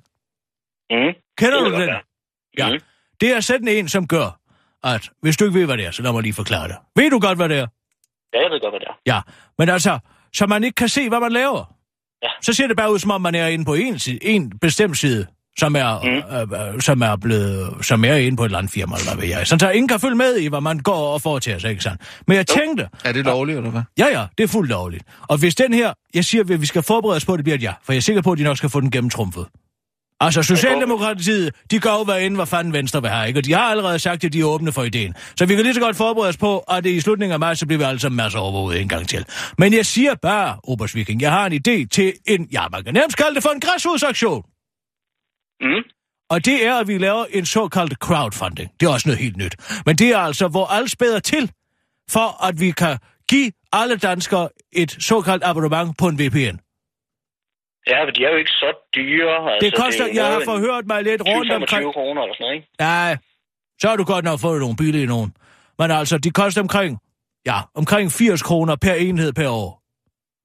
mm, 0.94 1.12
Kender 1.40 1.60
det 1.64 1.72
du 1.74 1.82
den? 1.82 1.90
Ja. 2.58 2.68
Mhm. 2.70 2.80
Det 3.22 3.30
er 3.36 3.40
sådan 3.40 3.68
en, 3.68 3.90
som 3.90 4.08
gør, 4.08 4.28
at 4.84 5.10
hvis 5.22 5.38
du 5.38 5.46
ikke 5.46 5.60
ved, 5.60 5.66
hvad 5.66 5.78
det 5.78 5.86
er, 5.86 5.92
så 5.92 6.02
lad 6.04 6.12
mig 6.12 6.22
lige 6.24 6.34
forklare 6.34 6.68
det. 6.68 6.76
Ved 6.96 7.10
du 7.10 7.20
godt, 7.20 7.38
hvad 7.38 7.50
det 7.50 7.58
er? 7.58 7.68
Ja, 8.34 8.42
jeg 8.44 8.52
ved 8.52 8.60
godt, 8.62 8.72
hvad 8.74 8.80
det 8.80 8.88
er. 8.88 8.96
Ja, 9.16 9.20
men 9.60 9.70
altså, 9.70 10.00
så 10.34 10.46
man 10.46 10.64
ikke 10.64 10.76
kan 10.76 10.88
se, 10.90 11.10
hvad 11.10 11.20
man 11.20 11.32
laver. 11.32 11.74
Ja. 12.24 12.30
Så 12.42 12.54
ser 12.54 12.68
det 12.68 12.78
bare 12.78 12.92
ud, 12.94 13.00
som 13.00 13.12
om 13.12 13.22
man 13.22 13.36
er 13.36 13.48
inde 13.48 13.66
på 13.66 13.74
en, 13.74 14.00
side, 14.00 14.20
en 14.22 14.60
bestemt 14.60 14.98
side, 14.98 15.28
som 15.60 15.76
er, 15.76 16.00
Mm. 16.04 16.56
øh, 16.56 16.74
øh, 16.76 16.82
som 16.82 17.02
er 17.02 17.16
blevet, 17.16 17.74
som 17.86 18.06
er 18.06 18.16
inde 18.16 18.38
på 18.38 18.44
et 18.44 18.48
eller 18.48 18.58
andet 18.58 18.72
firma, 18.72 18.96
eller 18.96 19.14
hvad 19.14 19.22
ved 19.28 19.36
jeg. 19.36 19.48
Sådan, 19.48 19.60
så 19.60 19.70
ingen 19.70 19.88
kan 19.88 20.00
følge 20.00 20.16
med 20.16 20.36
i, 20.38 20.48
hvad 20.48 20.62
man 20.62 20.80
går 20.80 21.14
og 21.14 21.22
foretager 21.22 21.60
sig, 21.60 21.70
ikke 21.70 21.84
sandt? 21.84 22.02
Men 22.28 22.38
jeg 22.38 22.48
tænkte, 22.48 22.88
Er 23.06 23.12
det 23.12 23.26
lovligt, 23.26 23.58
eller 23.58 23.72
hvad? 23.72 23.82
ja 23.98 24.08
ja, 24.20 24.26
det 24.38 24.44
er 24.44 24.48
fuldt 24.48 24.70
lovligt. 24.70 25.04
Og 25.28 25.38
hvis 25.38 25.56
den 25.56 25.74
her, 25.74 25.94
jeg 26.14 26.26
siger, 26.26 26.44
at 26.54 26.62
vi 26.62 26.66
skal 26.66 26.82
forberede 26.84 27.16
os 27.16 27.26
på, 27.26 27.34
at 27.34 27.38
det 27.38 27.44
bliver 27.44 27.56
et 27.56 27.64
ja, 27.64 27.74
for 27.84 27.94
jeg 27.94 27.98
er 27.98 28.02
sikker 28.02 28.22
på, 28.22 28.32
at 28.32 28.38
de 28.38 28.44
nok 28.44 28.58
skal 28.58 28.70
få 28.70 28.80
den 28.82 28.92
gennemtrumfet. 28.92 29.46
Altså, 30.20 30.44
Socialdemokratiet, 30.44 31.54
de 31.72 31.80
går 31.80 31.98
jo 31.98 32.04
hvad 32.04 32.30
hvad 32.30 32.46
fanden 32.46 32.74
Venstre 32.74 33.02
vil 33.02 33.10
have, 33.12 33.28
ikke? 33.28 33.40
Og 33.40 33.46
de 33.46 33.54
har 33.54 33.62
allerede 33.62 34.00
sagt, 34.00 34.24
at 34.24 34.34
de 34.34 34.40
er 34.40 34.44
åbne 34.46 34.72
for 34.72 34.84
ideen. 34.84 35.14
Så 35.38 35.46
vi 35.46 35.56
kan 35.56 35.64
lige 35.64 35.74
så 35.74 35.80
godt 35.80 35.96
forberede 35.96 36.30
os 36.30 36.38
på, 36.38 36.58
at 36.60 36.84
det 36.84 36.90
i 36.90 37.00
slutningen 37.00 37.34
af 37.34 37.40
maj, 37.40 37.56
så 37.56 37.66
bliver 37.66 37.78
vi 37.78 37.84
alle 37.84 38.00
sammen 38.00 38.18
masser 38.18 38.40
overvåget 38.40 38.82
en 38.82 38.88
gang 38.88 39.08
til. 39.08 39.26
Men 39.58 39.74
jeg 39.74 39.86
siger 39.86 40.16
bare, 40.22 40.58
Obers 40.64 40.96
Viking, 40.96 41.22
jeg 41.22 41.32
har 41.32 41.46
en 41.46 41.54
idé 41.54 41.88
til 41.92 42.14
en, 42.26 42.48
ja, 42.52 42.62
man 42.72 42.84
kan 42.84 42.94
nærmest 42.94 43.18
kalde 43.18 43.36
det 43.36 43.44
for 43.44 43.50
en 43.50 43.60
græsrodsaktion. 43.60 44.44
Mm. 45.64 45.84
Og 46.30 46.46
det 46.46 46.66
er, 46.66 46.76
at 46.76 46.88
vi 46.88 46.98
laver 46.98 47.26
en 47.30 47.46
såkaldt 47.46 47.94
crowdfunding. 47.94 48.70
Det 48.80 48.86
er 48.86 48.92
også 48.94 49.10
noget 49.10 49.20
helt 49.20 49.38
nyt. 49.38 49.56
Men 49.86 49.96
det 49.96 50.10
er 50.10 50.18
altså, 50.18 50.48
hvor 50.48 50.66
alle 50.76 50.90
spæder 50.90 51.20
til, 51.20 51.52
for 52.10 52.46
at 52.48 52.60
vi 52.60 52.72
kan 52.72 52.98
give 53.30 53.52
alle 53.74 53.98
danskere 53.98 54.50
et 54.72 54.92
såkaldt 54.92 55.44
abonnement 55.44 55.98
på 55.98 56.08
en 56.08 56.20
VPN. 56.20 56.58
Ja, 57.88 58.06
men 58.06 58.16
de 58.16 58.26
er 58.26 58.32
jo 58.34 58.38
ikke 58.38 58.52
så 58.52 58.70
dyre. 58.96 59.36
Altså, 59.52 59.66
Det 59.66 59.74
koster, 59.84 60.04
er 60.04 60.08
jo 60.08 60.14
jeg 60.14 60.26
har 60.34 60.42
forhørt 60.46 60.86
mig 60.88 61.04
lidt 61.04 61.22
rundt 61.22 61.52
20-25 61.52 61.56
omkring... 61.56 61.94
kroner 61.94 62.22
eller 62.22 62.36
sådan 62.36 62.44
noget, 62.46 62.56
ikke? 62.56 62.68
Nej, 62.80 63.18
så 63.82 63.90
har 63.90 63.96
du 63.96 64.04
godt 64.04 64.26
nok 64.26 64.40
fået 64.40 64.60
nogle 64.60 64.76
billige 64.76 65.06
nogen. 65.06 65.34
Men 65.80 65.92
altså, 65.92 66.18
de 66.18 66.32
koster 66.32 66.62
omkring, 66.62 67.00
ja, 67.46 67.58
omkring 67.76 68.12
80 68.12 68.42
kroner 68.42 68.76
per 68.76 68.94
enhed 68.94 69.34
per 69.34 69.50
år. 69.50 69.82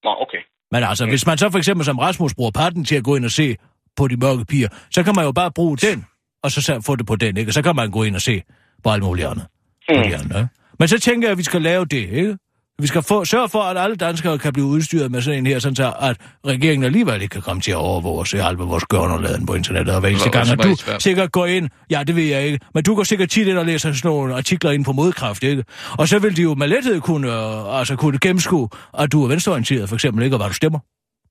Nå, 0.04 0.16
okay. 0.20 0.42
Men 0.72 0.84
altså, 0.84 1.06
hvis 1.06 1.26
man 1.26 1.38
så 1.38 1.50
for 1.50 1.58
eksempel 1.58 1.84
som 1.84 1.98
Rasmus 1.98 2.34
bruger 2.34 2.50
patten 2.50 2.84
til 2.84 2.96
at 2.96 3.04
gå 3.04 3.16
ind 3.16 3.24
og 3.24 3.30
se 3.30 3.56
på 3.98 4.08
de 4.08 4.16
mørke 4.16 4.44
piger, 4.44 4.68
så 4.94 5.02
kan 5.02 5.12
man 5.16 5.24
jo 5.24 5.32
bare 5.32 5.50
bruge 5.52 5.76
den, 5.76 6.04
og 6.42 6.50
så 6.50 6.82
få 6.86 6.96
det 6.96 7.06
på 7.06 7.16
den, 7.16 7.36
ikke? 7.36 7.48
Og 7.50 7.54
så 7.54 7.62
kan 7.62 7.76
man 7.76 7.90
gå 7.90 8.02
ind 8.02 8.14
og 8.14 8.20
se 8.22 8.42
på 8.84 8.90
alt 8.90 9.02
muligt 9.02 9.26
andet. 9.26 9.46
På 9.88 9.94
Mm. 9.96 10.02
de 10.10 10.16
andre, 10.16 10.38
ikke? 10.40 10.48
Men 10.78 10.88
så 10.88 10.98
tænker 10.98 11.28
jeg, 11.28 11.32
at 11.32 11.38
vi 11.38 11.42
skal 11.42 11.62
lave 11.62 11.84
det, 11.84 12.08
ikke? 12.12 12.36
Vi 12.80 12.86
skal 12.86 13.02
få, 13.02 13.24
sørge 13.24 13.48
for, 13.48 13.62
at 13.62 13.78
alle 13.78 13.96
danskere 13.96 14.38
kan 14.38 14.52
blive 14.52 14.66
udstyret 14.66 15.10
med 15.10 15.22
sådan 15.22 15.38
en 15.38 15.46
her, 15.46 15.58
sådan 15.58 15.76
så 15.76 15.92
at 16.00 16.16
regeringen 16.46 16.84
alligevel 16.84 17.22
ikke 17.22 17.32
kan 17.32 17.42
komme 17.42 17.62
til 17.62 17.70
at 17.70 17.76
overvåge 17.76 18.20
os 18.20 18.32
i 18.32 18.36
alt, 18.36 18.56
hvad 18.56 18.66
vores 18.66 18.84
gørn 18.84 19.10
og 19.10 19.20
laden 19.22 19.46
på 19.46 19.54
internettet. 19.54 19.94
Og 19.94 20.00
hver 20.00 20.08
eneste 20.08 20.30
gang, 20.30 20.50
at 20.50 20.62
du 20.64 20.76
sikkert 20.98 21.32
går 21.32 21.46
ind, 21.46 21.68
ja, 21.90 22.02
det 22.06 22.16
ved 22.16 22.22
jeg 22.24 22.46
ikke, 22.46 22.58
men 22.74 22.84
du 22.84 22.94
går 22.94 23.02
sikkert 23.02 23.30
tit 23.30 23.46
ind 23.48 23.58
og 23.58 23.66
læser 23.66 23.92
sådan 23.92 24.08
nogle 24.10 24.34
artikler 24.34 24.70
ind 24.70 24.84
på 24.84 24.92
modkraft, 24.92 25.42
ikke? 25.42 25.64
Og 25.98 26.08
så 26.08 26.18
vil 26.18 26.36
de 26.36 26.42
jo 26.42 26.54
med 26.54 26.68
lethed 26.68 27.00
kunne, 27.00 27.28
øh, 27.32 27.78
altså 27.78 27.96
kunne 27.96 28.18
gennemskue, 28.18 28.68
at 28.98 29.12
du 29.12 29.24
er 29.24 29.28
venstreorienteret, 29.28 29.88
for 29.88 29.96
eksempel, 29.96 30.24
ikke? 30.24 30.36
Og 30.36 30.38
hvad 30.38 30.48
du 30.48 30.54
stemmer. 30.54 30.78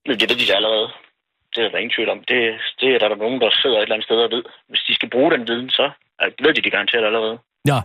Men 0.07 0.19
det 0.19 0.29
ved 0.29 0.37
de 0.47 0.55
allerede. 0.55 0.87
Det 1.57 1.65
er 1.65 1.69
der 1.73 1.77
ingen 1.83 1.95
tvivl 1.97 2.09
om. 2.15 2.19
Det, 2.31 2.39
det 2.81 2.87
er 2.95 2.99
der, 3.01 3.07
der 3.13 3.15
nogen, 3.25 3.39
der 3.43 3.49
sidder 3.61 3.77
et 3.77 3.83
eller 3.83 3.95
andet 3.95 4.07
sted 4.09 4.17
og 4.25 4.31
ved. 4.35 4.43
Hvis 4.69 4.81
de 4.87 4.93
skal 4.99 5.09
bruge 5.15 5.31
den 5.35 5.43
viden, 5.49 5.69
så 5.79 5.85
er- 6.23 6.35
ved 6.45 6.51
de 6.55 6.61
det 6.65 6.71
garanteret 6.75 7.05
allerede. 7.09 7.35
Ja, 7.71 7.79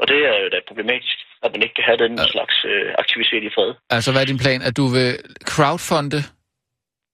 Og 0.00 0.04
det 0.10 0.18
er 0.30 0.34
jo 0.42 0.48
da 0.54 0.58
problematisk, 0.70 1.16
at 1.44 1.50
man 1.54 1.60
ikke 1.64 1.74
kan 1.78 1.84
have 1.90 1.98
den 2.04 2.14
slags 2.34 2.56
øh, 2.72 2.88
aktivitet 3.02 3.42
i 3.48 3.50
fred. 3.56 3.70
Altså, 3.96 4.08
hvad 4.12 4.20
er 4.22 4.28
din 4.32 4.38
plan? 4.44 4.60
At 4.68 4.74
du 4.80 4.84
vil 4.96 5.08
crowdfunde 5.52 6.18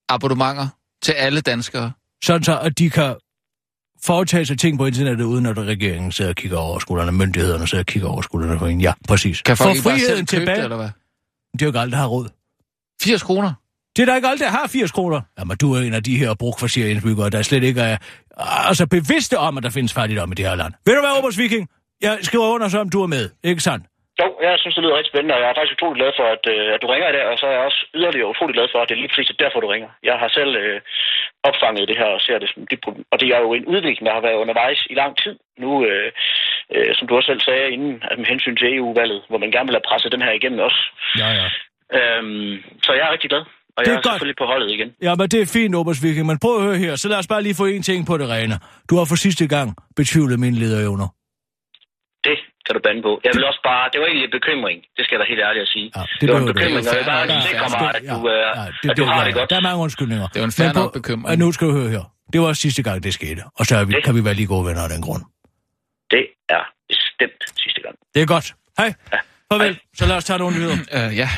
abonnementer 0.08 0.68
til 1.02 1.12
alle 1.12 1.40
danskere? 1.40 1.92
sådan 2.24 2.44
så, 2.44 2.58
at 2.68 2.78
de 2.78 2.90
kan 2.90 3.16
foretage 4.04 4.46
sig 4.46 4.58
ting 4.58 4.78
på 4.78 4.86
internettet, 4.86 5.24
uden 5.24 5.46
at 5.46 5.58
regeringen 5.58 6.12
sidder 6.12 6.30
og 6.30 6.36
kigger 6.36 6.58
over 6.58 6.78
skuldrene, 6.78 7.12
myndighederne 7.12 7.66
sidder 7.66 7.82
og 7.82 7.86
kigger 7.86 8.08
over 8.08 8.22
skuldrene 8.22 8.58
på 8.58 8.66
en. 8.66 8.80
Ja, 8.80 8.92
præcis. 9.08 9.42
Kan 9.42 9.56
folk 9.56 9.68
Få 9.68 9.72
ikke 9.74 9.84
bare 9.84 9.98
selv 9.98 10.06
friheden 10.08 10.26
købe 10.26 10.40
tilbage. 10.40 10.56
det, 10.56 10.64
eller 10.64 10.76
hvad? 10.76 10.90
Det 11.52 11.62
er 11.62 11.66
jo 11.66 11.70
ikke 11.70 11.78
alle, 11.78 11.92
der 11.92 11.96
har 11.98 12.06
råd. 12.06 12.28
80 13.02 13.22
kroner? 13.22 13.52
Det 13.97 14.03
er 14.03 14.07
der 14.07 14.16
ikke 14.16 14.28
alle, 14.28 14.45
der 14.45 14.51
har 14.59 14.66
80 14.72 14.93
kroner. 14.93 15.20
Jamen, 15.38 15.57
du 15.57 15.74
er 15.74 15.80
en 15.80 15.95
af 15.95 16.03
de 16.03 16.16
her 16.18 16.34
brugkvarterindbyggere, 16.38 17.30
der 17.30 17.43
slet 17.43 17.64
ikke 17.64 17.80
er 17.80 17.97
altså 18.68 18.86
bevidste 18.86 19.36
om, 19.38 19.57
at 19.59 19.62
der 19.62 19.70
findes 19.70 19.95
fattigdom 19.95 20.32
i 20.32 20.34
det 20.34 20.45
her 20.49 20.55
land. 20.55 20.72
Ved 20.86 20.95
du 20.95 21.01
hvad, 21.01 21.18
Obers 21.18 21.38
Viking? 21.38 21.68
Jeg 22.07 22.18
skriver 22.22 22.47
under, 22.55 22.68
så 22.68 22.78
om 22.78 22.91
du 22.91 23.03
er 23.03 23.07
med. 23.07 23.24
Ikke 23.45 23.62
sandt? 23.68 23.84
Jo, 24.20 24.28
jeg 24.47 24.55
synes, 24.59 24.74
det 24.74 24.82
lyder 24.84 24.97
rigtig 24.99 25.12
spændende, 25.12 25.34
og 25.36 25.41
jeg 25.43 25.49
er 25.51 25.59
faktisk 25.59 25.76
utrolig 25.76 26.01
glad 26.01 26.12
for, 26.18 26.26
at, 26.34 26.45
øh, 26.55 26.66
at 26.74 26.82
du 26.82 26.86
ringer 26.86 27.09
i 27.11 27.16
dag, 27.16 27.24
og 27.32 27.36
så 27.38 27.45
er 27.47 27.55
jeg 27.57 27.66
også 27.68 27.80
yderligere 27.99 28.32
utrolig 28.32 28.55
glad 28.59 28.68
for, 28.72 28.78
at 28.78 28.88
det 28.88 28.95
er 28.95 29.03
lige 29.03 29.12
præcis 29.14 29.43
derfor, 29.45 29.61
du 29.61 29.68
ringer. 29.74 29.91
Jeg 30.11 30.16
har 30.22 30.28
selv 30.38 30.53
øh, 30.62 30.80
opfanget 31.49 31.88
det 31.91 31.97
her 32.01 32.11
og 32.16 32.20
ser 32.26 32.38
det 32.38 32.49
som 32.51 32.66
dit 32.72 32.82
problem. 32.84 33.05
Og 33.12 33.16
det 33.20 33.28
er 33.34 33.41
jo 33.45 33.51
en 33.55 33.66
udvikling, 33.74 34.05
der 34.07 34.16
har 34.16 34.26
været 34.26 34.43
undervejs 34.43 34.80
i 34.93 34.95
lang 35.03 35.12
tid. 35.22 35.34
Nu, 35.62 35.70
øh, 35.88 36.09
øh, 36.74 36.91
som 36.97 37.05
du 37.07 37.12
også 37.16 37.30
selv 37.30 37.43
sagde 37.49 37.70
inden, 37.74 37.95
at 38.11 38.18
med 38.18 38.26
hensyn 38.32 38.57
til 38.57 38.74
EU-valget, 38.76 39.20
hvor 39.28 39.38
man 39.43 39.53
gerne 39.55 39.68
vil 39.68 39.78
have 39.78 39.88
presset 39.91 40.12
den 40.12 40.26
her 40.26 40.32
igennem 40.32 40.61
også. 40.68 40.80
Ja, 41.22 41.28
ja. 41.41 41.47
Øhm, 41.99 42.55
så 42.84 42.91
jeg 42.93 43.05
er 43.07 43.12
rigtig 43.12 43.30
glad, 43.30 43.45
og 43.80 43.84
Det 43.86 43.90
jeg 43.90 43.94
er 43.94 43.98
er, 43.98 44.02
godt. 44.08 44.12
selvfølgelig 44.14 44.40
på 44.42 44.48
holdet 44.52 44.68
igen. 44.76 44.88
Ja, 45.06 45.12
men 45.20 45.26
det 45.32 45.38
er 45.44 45.46
fint, 45.56 45.74
Obers 45.80 46.00
Viking, 46.04 46.26
men 46.30 46.38
prøv 46.44 46.54
at 46.58 46.62
høre 46.66 46.76
her, 46.84 46.92
så 47.02 47.06
lad 47.12 47.18
os 47.22 47.26
bare 47.34 47.42
lige 47.46 47.54
få 47.62 47.66
en 47.76 47.82
ting 47.90 48.00
på 48.10 48.14
det 48.20 48.28
rene. 48.34 48.56
Du 48.90 48.92
har 48.98 49.04
for 49.04 49.16
sidste 49.26 49.44
gang 49.54 49.68
betvivlet 49.96 50.40
mine 50.44 50.56
lederevner. 50.62 51.08
Det 52.26 52.36
kan 52.66 52.72
du 52.76 52.80
bande 52.86 53.02
på. 53.08 53.12
Jeg 53.26 53.32
vil 53.36 53.44
også 53.50 53.60
bare, 53.70 53.84
det 53.92 53.98
var 54.00 54.06
egentlig 54.10 54.24
en 54.30 54.34
bekymring, 54.38 54.78
det 54.96 55.02
skal 55.04 55.12
jeg 55.16 55.20
være 55.22 55.30
helt 55.32 55.42
ærlig 55.48 55.60
at 55.66 55.70
sige. 55.74 55.86
Ja, 55.96 56.02
det, 56.20 56.26
var 56.32 56.38
en 56.44 56.46
bekymring, 56.52 56.78
ikke. 56.78 56.90
og 56.90 56.94
jeg 56.96 57.00
vil 57.02 57.10
bare 57.14 57.24
Ja, 57.32 57.40
sikre 57.50 57.66
ja, 57.70 57.80
mig, 57.84 57.90
at 57.98 58.02
du, 58.12 58.18
øh, 58.34 58.90
at 58.90 58.96
du 59.00 59.04
har 59.12 59.24
det 59.26 59.34
godt. 59.38 59.50
Der 59.50 59.56
er 59.56 59.60
mange 59.68 59.80
undskyldninger. 59.86 60.26
Det 60.32 60.36
er 60.42 60.64
jo 60.64 60.68
en 60.68 60.74
nok 60.74 60.92
bekymring. 60.92 61.26
Og 61.30 61.38
nu 61.38 61.52
skal 61.52 61.66
du 61.68 61.72
høre 61.80 61.90
her. 61.96 62.04
Det 62.32 62.40
var 62.40 62.52
sidste 62.52 62.82
gang, 62.82 62.96
det 63.06 63.14
skete. 63.14 63.42
Og 63.58 63.66
så 63.66 63.76
er 63.76 63.84
vi, 63.84 63.92
Det- 63.92 64.04
kan 64.04 64.14
vi 64.18 64.24
være 64.24 64.34
lige 64.34 64.46
gode 64.54 64.64
venner 64.68 64.82
af 64.82 64.88
den 64.94 65.02
grund. 65.02 65.22
Det 66.14 66.24
er 66.56 66.62
bestemt 66.88 67.40
sidste 67.62 67.80
gang. 67.84 67.94
Det 68.14 68.22
er 68.22 68.26
godt. 68.26 68.54
Hej. 68.78 68.94
Farvel. 69.52 69.66
Hej. 69.66 69.76
Så 69.98 70.06
lad 70.06 70.16
os 70.16 70.24
tage 70.24 70.38
nogle 70.38 70.56
nyheder. 70.56 70.76
Øh, 70.96 71.16
ja. 71.22 71.28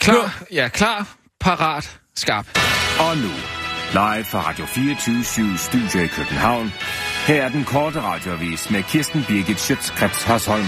Klar, 0.00 0.44
ja, 0.52 0.68
klar, 0.68 1.15
parat, 1.46 2.00
skarp. 2.16 2.46
Og 2.98 3.16
nu, 3.16 3.32
live 3.92 4.24
fra 4.24 4.40
Radio 4.48 4.64
24 4.66 5.58
Studio 5.58 6.04
i 6.04 6.06
København. 6.06 6.72
Her 7.26 7.42
er 7.42 7.48
den 7.48 7.64
korte 7.64 8.00
radiovis 8.00 8.70
med 8.70 8.82
Kirsten 8.82 9.24
Birgit 9.28 9.60
Schøtzgrads 9.60 10.22
Hasholm. 10.22 10.66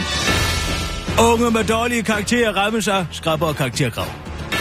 Unge 1.32 1.50
med 1.50 1.64
dårlige 1.64 2.02
karakterer 2.02 2.52
rammes 2.52 2.88
af 2.88 3.06
skrabber 3.10 3.46
og 3.46 3.56
karakterkrav. 3.56 4.06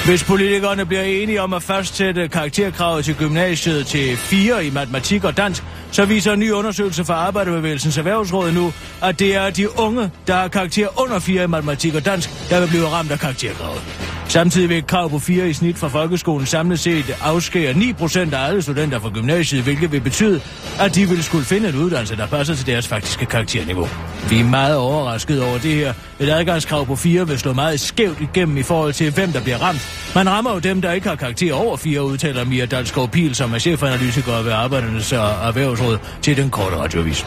Hvis 0.05 0.23
politikerne 0.23 0.85
bliver 0.85 1.01
enige 1.01 1.41
om 1.41 1.53
at 1.53 1.63
fastsætte 1.63 2.27
karakterkravet 2.27 3.05
til 3.05 3.15
gymnasiet 3.15 3.87
til 3.87 4.17
4 4.17 4.65
i 4.65 4.69
matematik 4.69 5.23
og 5.23 5.37
dansk, 5.37 5.63
så 5.91 6.05
viser 6.05 6.33
en 6.33 6.39
ny 6.39 6.51
undersøgelse 6.51 7.05
fra 7.05 7.13
Arbejderbevægelsens 7.13 7.97
Erhvervsråd 7.97 8.51
nu, 8.51 8.73
at 9.03 9.19
det 9.19 9.35
er 9.35 9.49
de 9.49 9.79
unge, 9.79 10.11
der 10.27 10.35
har 10.35 10.47
karakter 10.47 11.01
under 11.01 11.19
4 11.19 11.43
i 11.43 11.47
matematik 11.47 11.95
og 11.95 12.05
dansk, 12.05 12.49
der 12.49 12.59
vil 12.59 12.67
blive 12.67 12.87
ramt 12.87 13.11
af 13.11 13.19
karakterkravet. 13.19 14.06
Samtidig 14.29 14.69
vil 14.69 14.77
et 14.77 14.87
krav 14.87 15.09
på 15.09 15.19
4 15.19 15.49
i 15.49 15.53
snit 15.53 15.77
fra 15.77 15.87
folkeskolen 15.87 16.45
samlet 16.45 16.79
set 16.79 17.17
afskære 17.21 17.73
9 17.73 17.93
procent 17.93 18.33
af 18.33 18.47
alle 18.47 18.61
studenter 18.61 18.99
fra 18.99 19.09
gymnasiet, 19.09 19.63
hvilket 19.63 19.91
vil 19.91 20.01
betyde, 20.01 20.41
at 20.79 20.95
de 20.95 21.09
vil 21.09 21.23
skulle 21.23 21.45
finde 21.45 21.69
en 21.69 21.75
uddannelse, 21.75 22.15
der 22.15 22.27
passer 22.27 22.55
til 22.55 22.65
deres 22.65 22.87
faktiske 22.87 23.25
karakterniveau. 23.25 23.87
Vi 24.29 24.39
er 24.39 24.43
meget 24.43 24.77
overrasket 24.77 25.43
over 25.43 25.57
det 25.57 25.73
her. 25.73 25.93
Et 26.19 26.29
adgangskrav 26.29 26.85
på 26.85 26.95
4 26.95 27.27
vil 27.27 27.39
slå 27.39 27.53
meget 27.53 27.79
skævt 27.79 28.21
igennem 28.21 28.57
i 28.57 28.63
forhold 28.63 28.93
til, 28.93 29.13
hvem 29.13 29.31
der 29.31 29.41
bliver 29.41 29.57
ramt. 29.57 30.11
Man 30.15 30.29
rammer 30.29 30.53
jo 30.53 30.59
dem, 30.59 30.81
der 30.81 30.91
ikke 30.91 31.07
har 31.07 31.15
karakter 31.15 31.53
over 31.53 31.77
4, 31.77 32.03
udtaler 32.03 32.45
Mia 32.45 32.65
Dalskov 32.65 33.07
Pil, 33.09 33.35
som 33.35 33.53
er 33.53 33.59
chefanalytiker 33.59 34.41
ved 34.41 34.51
Arbejdernes 34.51 35.11
og 35.11 35.29
Erhvervsråd 35.47 35.97
til 36.21 36.37
den 36.37 36.49
korte 36.49 36.77
radiovis. 36.77 37.25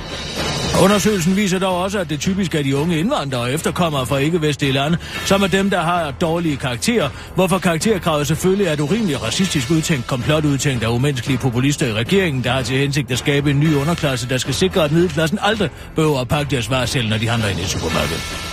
Undersøgelsen 0.83 1.37
viser 1.37 1.59
dog 1.59 1.83
også, 1.83 1.99
at 1.99 2.11
det 2.11 2.21
typisk 2.21 2.55
er 2.55 2.63
de 2.63 2.77
unge 2.77 2.99
indvandrere 2.99 3.41
og 3.41 3.53
efterkommere 3.53 4.07
fra 4.07 4.17
ikke-vestlige 4.17 4.73
lande, 4.73 4.99
som 5.25 5.43
er 5.43 5.47
dem, 5.47 5.71
der 5.71 5.81
har 5.81 6.11
dårlige 6.11 6.57
karakterer, 6.57 6.89
hvorfor 7.34 7.59
karakterkravet 7.59 8.26
selvfølgelig 8.26 8.66
er 8.66 8.72
et 8.72 8.80
urimeligt 8.80 9.22
racistisk 9.22 9.70
udtænkt, 9.70 10.07
komplot 10.07 10.45
udtænkt 10.45 10.84
af 10.84 10.88
umenneskelige 10.88 11.38
populister 11.38 11.86
i 11.86 11.93
regeringen, 11.93 12.45
der 12.45 12.51
har 12.51 12.62
til 12.62 12.76
hensigt 12.76 13.11
at 13.11 13.18
skabe 13.18 13.51
en 13.51 13.61
ny 13.61 13.74
underklasse, 13.74 14.28
der 14.28 14.38
skal 14.38 14.55
sikre, 14.55 14.84
at 14.84 14.93
middelklassen 14.93 15.38
aldrig 15.43 15.70
behøver 15.97 16.20
at 16.20 16.28
pakke 16.28 16.51
deres 16.51 16.70
varer 16.70 16.86
selv, 16.86 17.09
når 17.09 17.18
de 17.18 17.28
handler 17.28 17.49
ind 17.49 17.61
i 17.61 17.64
supermarkedet. 17.64 18.51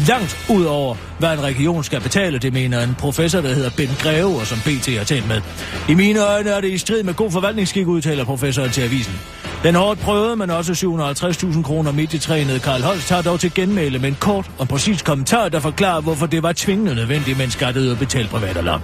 langt 0.08 0.38
ud 0.50 0.64
over, 0.64 0.94
hvad 1.18 1.32
en 1.32 1.42
region 1.42 1.84
skal 1.84 2.00
betale, 2.00 2.38
det 2.38 2.52
mener 2.52 2.82
en 2.82 2.94
professor, 2.98 3.40
der 3.40 3.54
hedder 3.54 3.70
Ben 3.76 3.90
Greve, 3.98 4.40
og 4.40 4.46
som 4.46 4.58
BT 4.58 4.96
har 4.98 5.04
talt 5.04 5.28
med. 5.28 5.40
I 5.88 5.94
mine 5.94 6.20
øjne 6.26 6.50
er 6.50 6.60
det 6.60 6.68
i 6.68 6.78
strid 6.78 7.02
med 7.02 7.14
god 7.14 7.30
forvaltningsskik, 7.30 7.86
udtaler 7.86 8.24
professoren 8.24 8.70
til 8.70 8.82
avisen. 8.82 9.14
Den 9.62 9.74
hårdt 9.74 10.00
prøvede, 10.00 10.36
men 10.36 10.50
også 10.50 10.72
750.000 10.72 11.62
kroner 11.62 11.92
midt 11.92 12.14
i 12.14 12.18
trænet 12.18 12.62
Karl 12.62 12.82
Holst 12.82 13.08
tager 13.08 13.22
dog 13.22 13.40
til 13.40 13.54
genmæle 13.54 13.98
med 13.98 14.08
en 14.08 14.16
kort 14.20 14.50
og 14.58 14.68
præcis 14.68 15.02
kommentar, 15.02 15.48
der 15.48 15.60
forklarer, 15.60 16.00
hvorfor 16.00 16.26
det 16.26 16.42
var 16.42 16.52
tvingende 16.56 16.94
nødvendigt, 16.94 17.38
men 17.38 17.50
skattede 17.50 17.92
at 17.92 17.98
betale 17.98 18.28
privatalarm. 18.28 18.80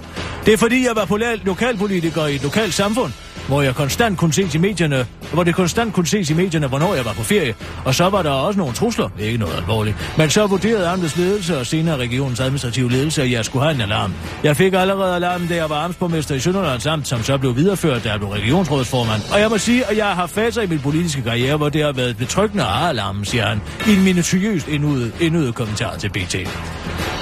Det 0.47 0.53
er 0.53 0.59
fordi, 0.59 0.87
jeg 0.87 0.93
var 0.97 1.05
polar- 1.05 1.45
lokalpolitiker 1.45 2.27
i 2.27 2.35
et 2.35 2.43
lokalt 2.43 2.75
samfund, 2.75 3.13
hvor 3.49 3.63
jeg 3.63 3.75
konstant 3.75 4.19
kunne 4.19 4.33
ses 4.33 4.55
i 4.55 4.59
medierne, 4.59 5.07
hvor 5.33 5.45
det 5.45 5.55
konstant 5.55 5.95
kunne 5.95 6.07
ses 6.07 6.31
i 6.31 6.35
medierne, 6.35 6.67
hvornår 6.67 6.95
jeg 6.95 7.05
var 7.05 7.13
på 7.13 7.23
ferie. 7.23 7.55
Og 7.85 7.95
så 7.95 8.09
var 8.09 8.23
der 8.23 8.31
også 8.31 8.59
nogle 8.59 8.75
trusler, 8.75 9.09
ikke 9.19 9.39
noget 9.39 9.57
alvorligt. 9.57 9.97
Men 10.19 10.31
så 10.31 10.47
vurderede 10.47 10.89
amtets 10.89 11.17
ledelse 11.17 11.59
og 11.59 11.67
senere 11.67 11.97
regionens 11.97 12.41
administrative 12.41 12.91
ledelse, 12.91 13.23
at 13.23 13.31
jeg 13.31 13.45
skulle 13.45 13.63
have 13.63 13.75
en 13.75 13.81
alarm. 13.81 14.15
Jeg 14.45 14.57
fik 14.57 14.75
allerede 14.75 15.17
alarmen, 15.17 15.49
da 15.49 15.55
jeg 15.55 15.71
var 15.71 15.85
amtsborgmester 15.85 16.35
i 16.35 16.41
Sønderlands 16.41 16.87
Amt, 16.87 17.09
som 17.09 17.23
så 17.23 17.39
blev 17.39 17.57
videreført, 17.57 18.05
da 18.05 18.11
jeg 18.11 18.19
blev 18.19 18.31
regionsrådsformand. 18.31 19.23
Og 19.33 19.41
jeg 19.41 19.51
må 19.51 19.59
sige, 19.59 19.85
at 19.85 19.97
jeg 19.97 20.07
har 20.07 20.27
faser 20.27 20.63
i 20.63 20.67
min 20.67 20.81
politiske 20.81 21.23
karriere, 21.23 21.57
hvor 21.57 21.69
det 21.69 21.83
har 21.83 21.93
været 21.93 22.17
betryggende 22.17 22.65
at 22.65 22.89
alarmen, 22.89 23.25
siger 23.25 23.47
han, 23.47 23.61
i 23.87 23.95
en 23.95 24.05
minutiøst 24.05 24.69
indødet, 24.69 25.13
indødet 25.21 25.55
kommentar 25.55 25.97
til 25.97 26.09
BT. 26.09 26.37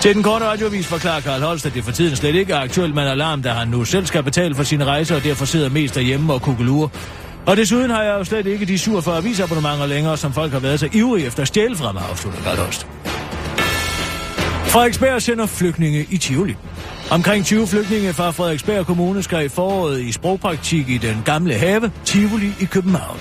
Til 0.01 0.15
den 0.15 0.23
korte 0.23 0.45
radiovis 0.45 0.87
forklarer 0.87 1.21
Karl 1.21 1.41
Holst, 1.43 1.67
at 1.67 1.75
det 1.75 1.85
for 1.85 1.93
tiden 1.93 2.17
slet 2.17 2.35
ikke 2.35 2.53
er 2.53 2.59
aktuelt 2.61 2.95
med 2.95 3.03
en 3.03 3.09
alarm, 3.09 3.43
da 3.43 3.49
han 3.51 3.69
nu 3.69 3.85
selv 3.85 4.07
skal 4.07 4.23
betale 4.23 4.55
for 4.55 4.63
sine 4.63 4.85
rejser, 4.85 5.17
og 5.17 5.25
derfor 5.25 5.45
sidder 5.45 5.69
mest 5.69 5.97
derhjemme 6.11 6.33
og 6.33 6.43
kugelure. 6.43 6.89
Og 7.47 7.57
desuden 7.57 7.91
har 7.91 8.03
jeg 8.03 8.15
jo 8.19 8.25
slet 8.25 8.47
ikke 8.47 8.67
de 8.67 8.79
47 8.79 9.17
avisabonnementer 9.17 9.87
længere, 9.87 10.17
som 10.17 10.33
folk 10.33 10.53
har 10.53 10.59
været 10.59 10.81
så 10.81 10.89
ivrige 10.93 11.27
efter 11.27 11.43
at 11.43 11.49
stjæle 11.49 11.77
fra 11.77 11.93
mig, 11.93 12.03
afslutter 12.11 12.41
Karl 12.43 12.57
Frederiksberg 14.71 15.23
sender 15.23 15.47
flygtninge 15.47 16.07
i 16.11 16.17
Tivoli. 16.17 16.57
Omkring 17.11 17.45
20 17.45 17.67
flygtninge 17.67 18.13
fra 18.13 18.31
Frederiksberg 18.31 18.87
Kommune 18.87 19.23
skal 19.23 19.45
i 19.45 19.49
foråret 19.49 20.01
i 20.01 20.13
sprogpraktik 20.13 20.89
i 20.89 20.99
den 20.99 21.23
gamle 21.25 21.55
have, 21.55 21.91
Tivoli 22.05 22.53
i 22.61 22.65
København. 22.65 23.19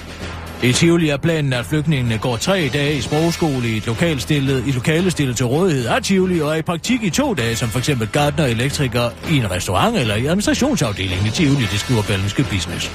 I 0.64 0.74
Tivoli 0.74 1.10
er 1.10 1.18
planen, 1.18 1.54
at 1.54 1.66
flygtningene 1.66 2.18
går 2.18 2.38
tre 2.38 2.70
dage 2.74 2.98
i 2.98 3.02
sprogskole 3.02 3.68
i 3.70 3.78
et 3.78 3.88
lokalstillet, 3.88 4.64
i 4.68 4.72
lokale 4.72 5.12
stillet 5.12 5.38
til 5.38 5.46
rådighed 5.46 5.86
af 5.86 6.04
Tivoli, 6.04 6.42
og 6.42 6.50
er 6.50 6.56
i 6.56 6.62
praktik 6.62 7.04
i 7.04 7.10
to 7.10 7.34
dage, 7.34 7.56
som 7.56 7.70
f.eks. 7.70 7.90
gartner 8.12 8.44
og 8.44 8.52
elektriker 8.52 9.10
i 9.32 9.38
en 9.38 9.52
restaurant 9.52 9.98
eller 9.98 10.16
i 10.16 10.26
administrationsafdelingen 10.26 11.28
i 11.28 11.30
Tivoli, 11.30 11.66
det 11.72 11.80
skriver 11.80 12.02
Berlingske 12.02 12.44
Business. 12.44 12.92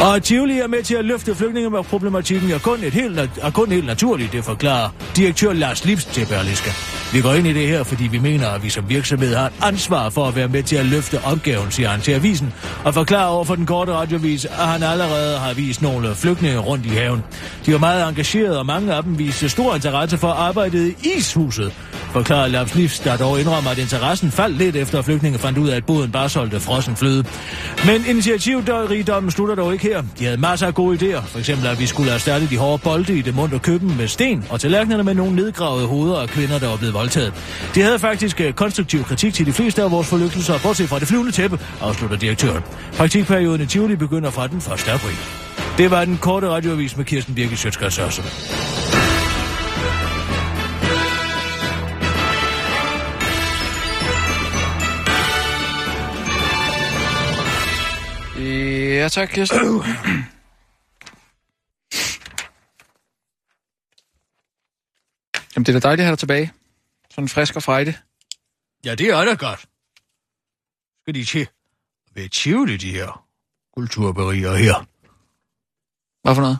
Og 0.00 0.22
Tivoli 0.22 0.58
er 0.58 0.66
med 0.66 0.82
til 0.82 0.94
at 0.94 1.04
løfte 1.04 1.34
flygtninge 1.34 1.70
med 1.70 1.82
problematikken 1.82 2.50
er 2.50 2.58
kun, 2.58 2.84
et 2.84 2.92
helt, 2.92 3.18
er 3.18 3.50
kun 3.50 3.72
helt 3.72 3.86
naturligt, 3.86 4.32
det 4.32 4.44
forklarer 4.44 4.88
direktør 5.16 5.52
Lars 5.52 5.84
Lips 5.84 6.04
til 6.04 6.26
Berlingske. 6.26 6.70
Vi 7.12 7.20
går 7.20 7.34
ind 7.34 7.46
i 7.46 7.52
det 7.52 7.68
her, 7.68 7.82
fordi 7.82 8.06
vi 8.06 8.18
mener, 8.18 8.48
at 8.48 8.62
vi 8.62 8.70
som 8.70 8.88
virksomhed 8.88 9.34
har 9.34 9.46
et 9.46 9.52
ansvar 9.62 10.10
for 10.10 10.24
at 10.24 10.36
være 10.36 10.48
med 10.48 10.62
til 10.62 10.76
at 10.76 10.86
løfte 10.86 11.20
opgaven, 11.24 11.70
siger 11.70 11.88
han 11.88 12.00
til 12.00 12.12
avisen, 12.12 12.52
og 12.84 12.94
forklarer 12.94 13.26
over 13.26 13.44
for 13.44 13.54
den 13.54 13.66
korte 13.66 13.92
radiovis, 13.92 14.44
at 14.44 14.50
han 14.50 14.82
allerede 14.82 15.38
har 15.38 15.54
vist 15.54 15.82
nogle 15.82 16.14
flygtninge 16.14 16.58
rundt 16.58 16.86
i 16.86 16.95
haven. 16.96 17.24
De 17.66 17.72
var 17.72 17.78
meget 17.78 18.08
engagerede, 18.08 18.58
og 18.58 18.66
mange 18.66 18.94
af 18.94 19.02
dem 19.02 19.18
viste 19.18 19.48
stor 19.48 19.74
interesse 19.74 20.18
for 20.18 20.28
arbejdet 20.28 20.94
i 21.02 21.08
ishuset, 21.16 21.72
forklarer 22.12 22.48
Lars 22.48 22.74
Livs, 22.74 22.98
der 22.98 23.16
dog 23.16 23.40
indrømmer, 23.40 23.70
at 23.70 23.78
interessen 23.78 24.30
faldt 24.30 24.58
lidt 24.58 24.76
efter 24.76 24.98
at 24.98 25.04
flygtninge 25.04 25.38
fandt 25.38 25.58
ud 25.58 25.68
af, 25.68 25.76
at 25.76 25.86
båden 25.86 26.10
bare 26.12 26.28
solgte 26.28 26.60
frossen 26.60 26.96
fløde. 26.96 27.24
Men 27.86 28.04
initiativrigdommen 28.08 29.30
slutter 29.30 29.54
dog 29.54 29.72
ikke 29.72 29.84
her. 29.84 30.02
De 30.18 30.24
havde 30.24 30.36
masser 30.36 30.66
af 30.66 30.74
gode 30.74 30.96
idéer. 30.96 31.20
For 31.26 31.38
eksempel, 31.38 31.66
at 31.66 31.80
vi 31.80 31.86
skulle 31.86 32.12
erstatte 32.12 32.48
de 32.50 32.56
hårde 32.56 32.82
bolde 32.82 33.18
i 33.18 33.22
det 33.22 33.34
mundt 33.34 33.54
og 33.54 33.62
køben 33.62 33.96
med 33.96 34.08
sten, 34.08 34.44
og 34.50 34.60
tallerkenerne 34.60 35.04
med 35.04 35.14
nogle 35.14 35.34
nedgravede 35.36 35.86
hoveder 35.86 36.18
af 36.18 36.28
kvinder, 36.28 36.58
der 36.58 36.68
var 36.68 36.76
blevet 36.76 36.94
voldtaget. 36.94 37.32
De 37.74 37.82
havde 37.82 37.98
faktisk 37.98 38.40
øh, 38.40 38.52
konstruktiv 38.52 39.04
kritik 39.04 39.34
til 39.34 39.46
de 39.46 39.52
fleste 39.52 39.82
af 39.82 39.90
vores 39.90 40.06
forlykkelser, 40.06 40.58
bortset 40.62 40.88
fra 40.88 40.98
det 40.98 41.08
flyvende 41.08 41.32
tæppe, 41.32 41.58
afslutter 41.80 42.16
direktøren. 42.16 42.62
Praktikperioden 42.96 43.60
i 43.60 43.66
Tivoli 43.66 43.96
begynder 43.96 44.30
fra 44.30 44.46
den 44.46 44.56
1. 44.56 44.88
april. 44.88 45.45
Det 45.78 45.90
var 45.90 46.04
den 46.04 46.18
korte 46.18 46.48
radioavis 46.48 46.96
med 46.96 47.04
Kirsten 47.04 47.34
Birgit 47.34 47.58
Sjøtskrets 47.58 47.96
Sørensen. 47.96 48.24
Ja, 58.98 59.08
tak, 59.08 59.28
Kirsten. 59.28 59.58
Jamen, 65.56 65.66
det 65.66 65.68
er 65.68 65.72
da 65.72 65.78
dejligt 65.78 66.00
at 66.00 66.04
have 66.04 66.10
dig 66.10 66.18
tilbage. 66.18 66.52
Sådan 67.10 67.28
frisk 67.28 67.56
og 67.56 67.62
frejde. 67.62 67.94
Ja, 68.84 68.94
det 68.94 69.08
er 69.08 69.24
da 69.24 69.34
godt. 69.34 69.66
Skal 71.02 71.14
de 71.14 71.24
til 71.24 71.40
at 71.40 71.48
være 72.14 72.28
tvivl, 72.32 72.80
de 72.80 72.90
her 72.90 73.26
kulturberigere 73.74 74.56
her? 74.56 74.86
Hvad 76.26 76.34
for 76.34 76.42
noget? 76.42 76.58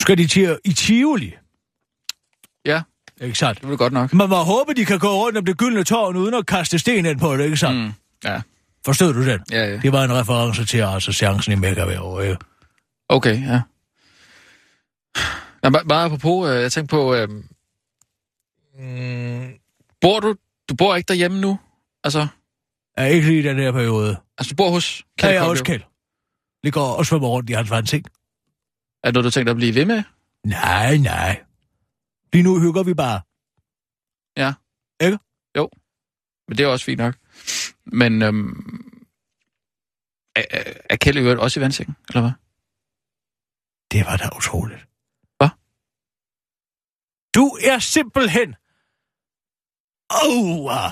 Skal 0.00 0.18
de 0.18 0.26
til 0.26 0.58
i 0.64 0.72
Tivoli? 0.72 1.34
Ja, 2.64 2.82
Ikke 3.20 3.38
sandt? 3.38 3.60
det 3.60 3.68
vil 3.68 3.76
godt 3.78 3.92
nok. 3.92 4.12
Man 4.12 4.28
må 4.28 4.36
håbe, 4.36 4.74
de 4.74 4.84
kan 4.84 4.98
gå 4.98 5.08
rundt 5.08 5.38
om 5.38 5.44
det 5.44 5.56
gyldne 5.58 5.84
tårn 5.84 6.16
uden 6.16 6.34
at 6.34 6.46
kaste 6.46 6.78
sten 6.78 7.06
ind 7.06 7.20
på 7.20 7.36
det, 7.36 7.44
ikke 7.44 7.56
sandt? 7.56 7.78
Mm. 7.80 7.92
Ja, 8.24 8.42
Forstod 8.84 9.14
du 9.14 9.26
den? 9.26 9.40
ja, 9.50 9.64
ja. 9.66 9.76
Det 9.76 9.92
var 9.92 10.04
en 10.04 10.12
reference 10.12 10.64
til 10.64 10.78
altså 10.78 11.12
chancen 11.12 11.52
i 11.52 11.56
Megavær, 11.56 12.20
ikke? 12.20 12.36
Okay, 13.08 13.46
ja. 13.46 13.60
Nå, 15.62 15.70
bare, 15.88 16.04
apropos, 16.04 16.50
øh, 16.50 16.62
jeg 16.62 16.72
tænkte 16.72 16.92
på, 16.92 17.14
øh, 17.14 17.28
mm, 18.78 19.52
bor 20.00 20.20
du, 20.20 20.34
du 20.68 20.74
bor 20.74 20.96
ikke 20.96 21.08
derhjemme 21.08 21.40
nu? 21.40 21.58
Altså, 22.04 22.26
Er 22.96 23.06
ikke 23.06 23.26
lige 23.26 23.38
i 23.38 23.42
den 23.42 23.56
her 23.58 23.72
periode. 23.72 24.16
altså 24.38 24.50
du 24.50 24.56
bor 24.56 24.70
hos 24.70 25.04
Kan 25.18 25.30
jeg 25.30 25.38
Kollev? 25.38 25.50
også 25.50 25.64
Kjeld? 25.64 25.82
Ligger 26.64 26.80
og 26.80 27.06
svømmer 27.06 27.28
rundt 27.28 27.50
i 27.50 27.52
hans 27.52 27.70
vandseng? 27.70 28.04
Er 29.02 29.08
det 29.08 29.14
noget, 29.14 29.24
du 29.24 29.30
tænker 29.30 29.50
at 29.52 29.56
blive 29.56 29.74
ved 29.74 29.84
med? 29.84 30.02
Nej, 30.44 30.96
nej. 30.96 31.44
Lige 32.32 32.42
nu 32.42 32.60
hygger 32.60 32.82
vi 32.82 32.94
bare. 32.94 33.20
Men 36.48 36.58
det 36.58 36.64
er 36.64 36.68
også 36.68 36.84
fint 36.84 36.98
nok. 36.98 37.14
Men 37.86 38.22
øhm, 38.22 38.50
er, 40.36 40.44
er- 40.90 40.96
Kjeld 40.96 41.16
i 41.16 41.20
også 41.40 41.60
i 41.60 41.62
vandsengen, 41.62 41.96
eller 42.08 42.20
hvad? 42.20 42.32
Det 43.92 44.06
var 44.06 44.16
da 44.16 44.36
utroligt. 44.36 44.80
Hvad? 45.38 45.48
Du 47.34 47.46
er 47.70 47.78
simpelthen... 47.78 48.48
Åh, 50.24 50.66
oh, 50.66 50.90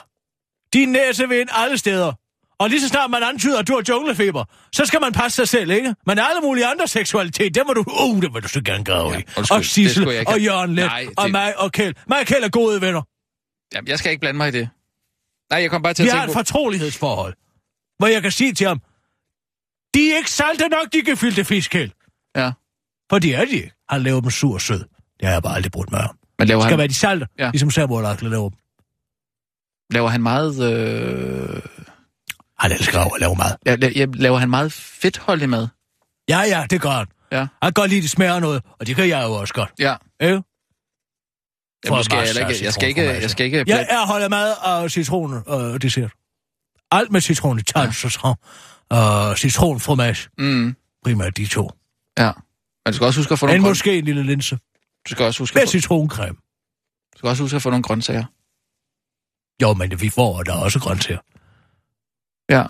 din 0.73 0.89
næse 0.89 1.29
ved 1.29 1.47
alle 1.51 1.79
steder. 1.79 2.13
Og 2.61 2.69
lige 2.71 2.81
så 2.81 2.89
snart 2.89 3.11
man 3.11 3.23
antyder, 3.23 3.59
at 3.59 3.69
du 3.69 3.75
har 3.75 3.83
junglefeber, 3.89 4.45
så 4.73 4.87
skal 4.87 5.01
man 5.01 5.13
passe 5.13 5.37
sig 5.37 5.49
selv, 5.49 5.71
ikke? 5.71 5.95
Men 6.07 6.19
alle 6.19 6.41
mulige 6.43 6.67
andre 6.67 6.89
seksualitet, 6.89 7.55
det 7.55 7.63
må 7.67 7.73
du... 7.73 7.85
Uh, 8.03 8.23
det 8.23 8.33
må 8.33 8.41
du 8.41 8.49
så 8.49 8.63
gerne 8.65 8.85
grave 8.85 9.13
Ja, 9.13 9.19
i. 9.19 9.23
undskyld, 9.37 9.57
og 9.59 9.65
Sissel, 9.65 10.09
og 10.27 10.41
Jørgen 10.41 10.75
Let, 10.75 10.85
Nej, 10.87 11.07
og 11.17 11.25
det- 11.25 11.33
mig 11.33 11.59
og 11.59 11.73
Kjeld. 11.73 11.95
Mig 12.09 12.21
og 12.21 12.27
Kjeld 12.27 12.45
er 12.45 12.49
gode 12.49 12.81
venner. 12.81 13.03
Jamen, 13.75 13.89
jeg 13.89 13.99
skal 13.99 14.11
ikke 14.11 14.21
blande 14.21 14.39
mig 14.39 14.49
i 14.49 14.51
det. 14.51 14.69
Nej, 15.51 15.61
jeg 15.63 15.71
kom 15.71 15.83
bare 15.83 15.95
til 15.95 16.03
Vi 16.05 16.09
at 16.09 16.15
har 16.15 16.21
tænke 16.21 16.31
et 16.31 16.35
på... 16.35 16.39
fortrolighedsforhold, 16.39 17.35
hvor 17.99 18.07
jeg 18.07 18.23
kan 18.23 18.31
sige 18.31 18.53
til 18.53 18.67
ham, 18.67 18.79
de 19.95 20.13
er 20.13 20.17
ikke 20.17 20.31
salte 20.31 20.69
nok, 20.69 20.93
de 20.93 21.03
gefilte 21.03 21.45
fisk, 21.45 21.71
Kjeld. 21.71 21.91
Ja. 22.37 22.51
For 23.11 23.19
det 23.19 23.35
er 23.35 23.45
de 23.45 23.51
ikke. 23.51 23.73
Han 23.89 24.03
laver 24.03 24.21
dem 24.21 24.31
sur 24.31 24.55
og 24.55 24.61
sød. 24.61 24.79
Det 25.21 25.29
har 25.29 25.33
jeg 25.33 25.43
bare 25.43 25.55
aldrig 25.55 25.73
brudt 25.73 25.91
mig 25.91 26.01
om. 26.01 26.17
Men 26.39 26.49
laver 26.49 26.59
Det 26.61 26.65
skal 26.65 26.73
han, 26.73 26.79
være 26.79 26.89
de 26.89 26.95
salte, 26.95 27.27
ja. 27.39 27.51
ligesom 27.51 27.71
Samuel 27.71 28.07
Akle 28.07 28.31
laver 28.31 28.49
dem. 28.49 28.59
laver 29.91 30.09
han 30.09 30.23
meget... 30.23 30.73
Øh, 30.73 31.63
Han 32.61 32.73
elsker 32.73 33.01
at 33.15 33.21
lave 33.21 33.35
mad. 33.37 33.57
ja, 33.67 33.77
ja, 33.97 34.07
laver 34.15 34.39
han 34.39 34.51
meget 34.51 34.73
fedtholdig 34.73 35.49
mad? 35.49 35.69
Ja, 36.29 36.41
ja, 36.41 36.67
det 36.71 36.81
gør 36.81 36.91
han. 36.91 37.07
Ja. 37.33 37.39
Han 37.39 37.49
kan 37.63 37.73
godt 37.73 37.91
lide, 37.91 38.03
det 38.03 38.11
smager 38.11 38.35
af 38.35 38.41
noget, 38.41 38.63
og 38.81 38.87
det 38.87 38.97
kan 38.97 39.09
jeg 39.09 39.23
jo 39.25 39.33
også 39.33 39.55
godt. 39.55 39.71
Ja. 39.79 39.95
Ikke? 40.21 40.43
Jamen, 41.85 41.97
nu 41.97 42.03
skal 42.03 42.17
jeg, 42.19 42.45
af 42.45 42.51
ikke, 42.51 42.65
jeg 42.65 42.73
skal 42.73 42.89
ikke... 42.89 43.03
Jeg 43.03 43.31
skal 43.31 43.47
ikke 43.47 43.65
Jeg 43.67 43.87
er 43.91 44.07
holder 44.07 44.29
mad 44.29 44.53
og 44.53 44.91
citron 44.91 45.43
og 45.47 45.83
dessert. 45.83 46.13
Alt 46.91 47.11
med 47.11 47.21
citron 47.21 47.59
i 47.59 47.63
tart, 47.63 47.87
ja. 47.87 47.93
citron 47.93 48.37
og 48.91 49.39
citronfromage. 49.39 50.29
Mm, 50.39 50.77
Primært 51.05 51.37
de 51.37 51.47
to. 51.47 51.71
ja. 52.19 52.33
Men 52.85 52.93
du 52.93 52.97
skal 52.97 53.07
også 53.07 53.21
huske 53.21 53.33
at 53.33 53.39
få 53.39 53.47
nogle, 53.47 53.61
grøn... 53.63 53.71
måske 53.71 53.99
en 53.99 54.05
lille 54.05 54.23
linse 54.23 54.59
du 55.09 55.11
skal 55.11 55.25
også 55.25 55.43
huske 55.43 55.55
med 55.55 55.63
at 55.63 55.69
få... 55.69 55.73
citroncreme. 55.73 56.37
du 57.13 57.19
skal 57.19 57.29
også 57.29 57.43
huske 57.43 57.57
at 57.57 57.63
få 57.63 57.71
nogle 57.71 57.83
grøntsager. 57.83 58.25
Jo, 59.63 59.75
men 59.75 60.01
vi 60.01 60.09
får 60.11 60.43
der 60.43 60.53
er 60.53 60.57
også 60.57 60.81
grøntsager. 60.81 61.21
Ja. 62.51 62.63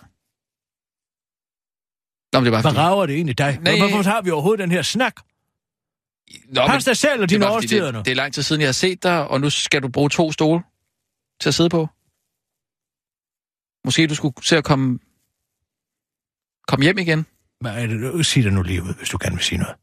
Nå, 2.33 2.41
men 2.41 2.45
det 2.47 2.51
er 2.51 2.55
bare 2.55 2.63
Hvad 2.63 2.71
fordi... 2.73 2.79
rager 2.79 3.07
det 3.07 3.15
egentlig 3.15 3.39
dig? 3.39 3.59
Nej. 3.63 3.79
Hvorfor 3.79 4.11
har 4.11 4.23
vi 4.23 4.31
overhovedet 4.31 4.59
den 4.63 4.71
her 4.71 4.83
snak? 4.83 5.15
Nå, 6.49 6.67
Pas 6.67 6.85
dig 6.85 6.97
selv 6.97 7.23
og 7.23 7.31
dine 7.31 7.49
årstider 7.49 7.85
det, 7.85 7.95
nu. 7.95 7.99
det 8.01 8.11
er 8.11 8.15
lang 8.15 8.35
tid 8.35 8.43
siden, 8.43 8.61
jeg 8.61 8.69
har 8.69 8.73
set 8.73 9.03
dig, 9.03 9.29
og 9.29 9.41
nu 9.41 9.51
skal 9.51 9.83
du 9.83 9.89
bruge 9.89 10.11
to 10.11 10.33
stole 10.33 10.63
til 11.41 11.49
at 11.51 11.55
sidde 11.55 11.71
på. 11.71 11.89
Måske 13.85 14.07
du 14.07 14.15
skulle 14.15 14.35
se 14.43 14.57
at 14.57 14.65
komme, 14.65 14.99
komme 16.69 16.83
hjem 16.83 16.99
igen. 16.99 17.27
Hvad 17.61 17.83
er 17.83 17.87
det? 17.87 18.01
du- 18.01 18.23
Sig 18.23 18.45
det 18.45 18.53
nu 18.53 18.63
lige 18.63 18.83
ud, 18.83 18.95
hvis 18.99 19.09
du 19.09 19.19
gerne 19.23 19.37
vil 19.37 19.45
sige 19.45 19.59
noget. 19.59 19.77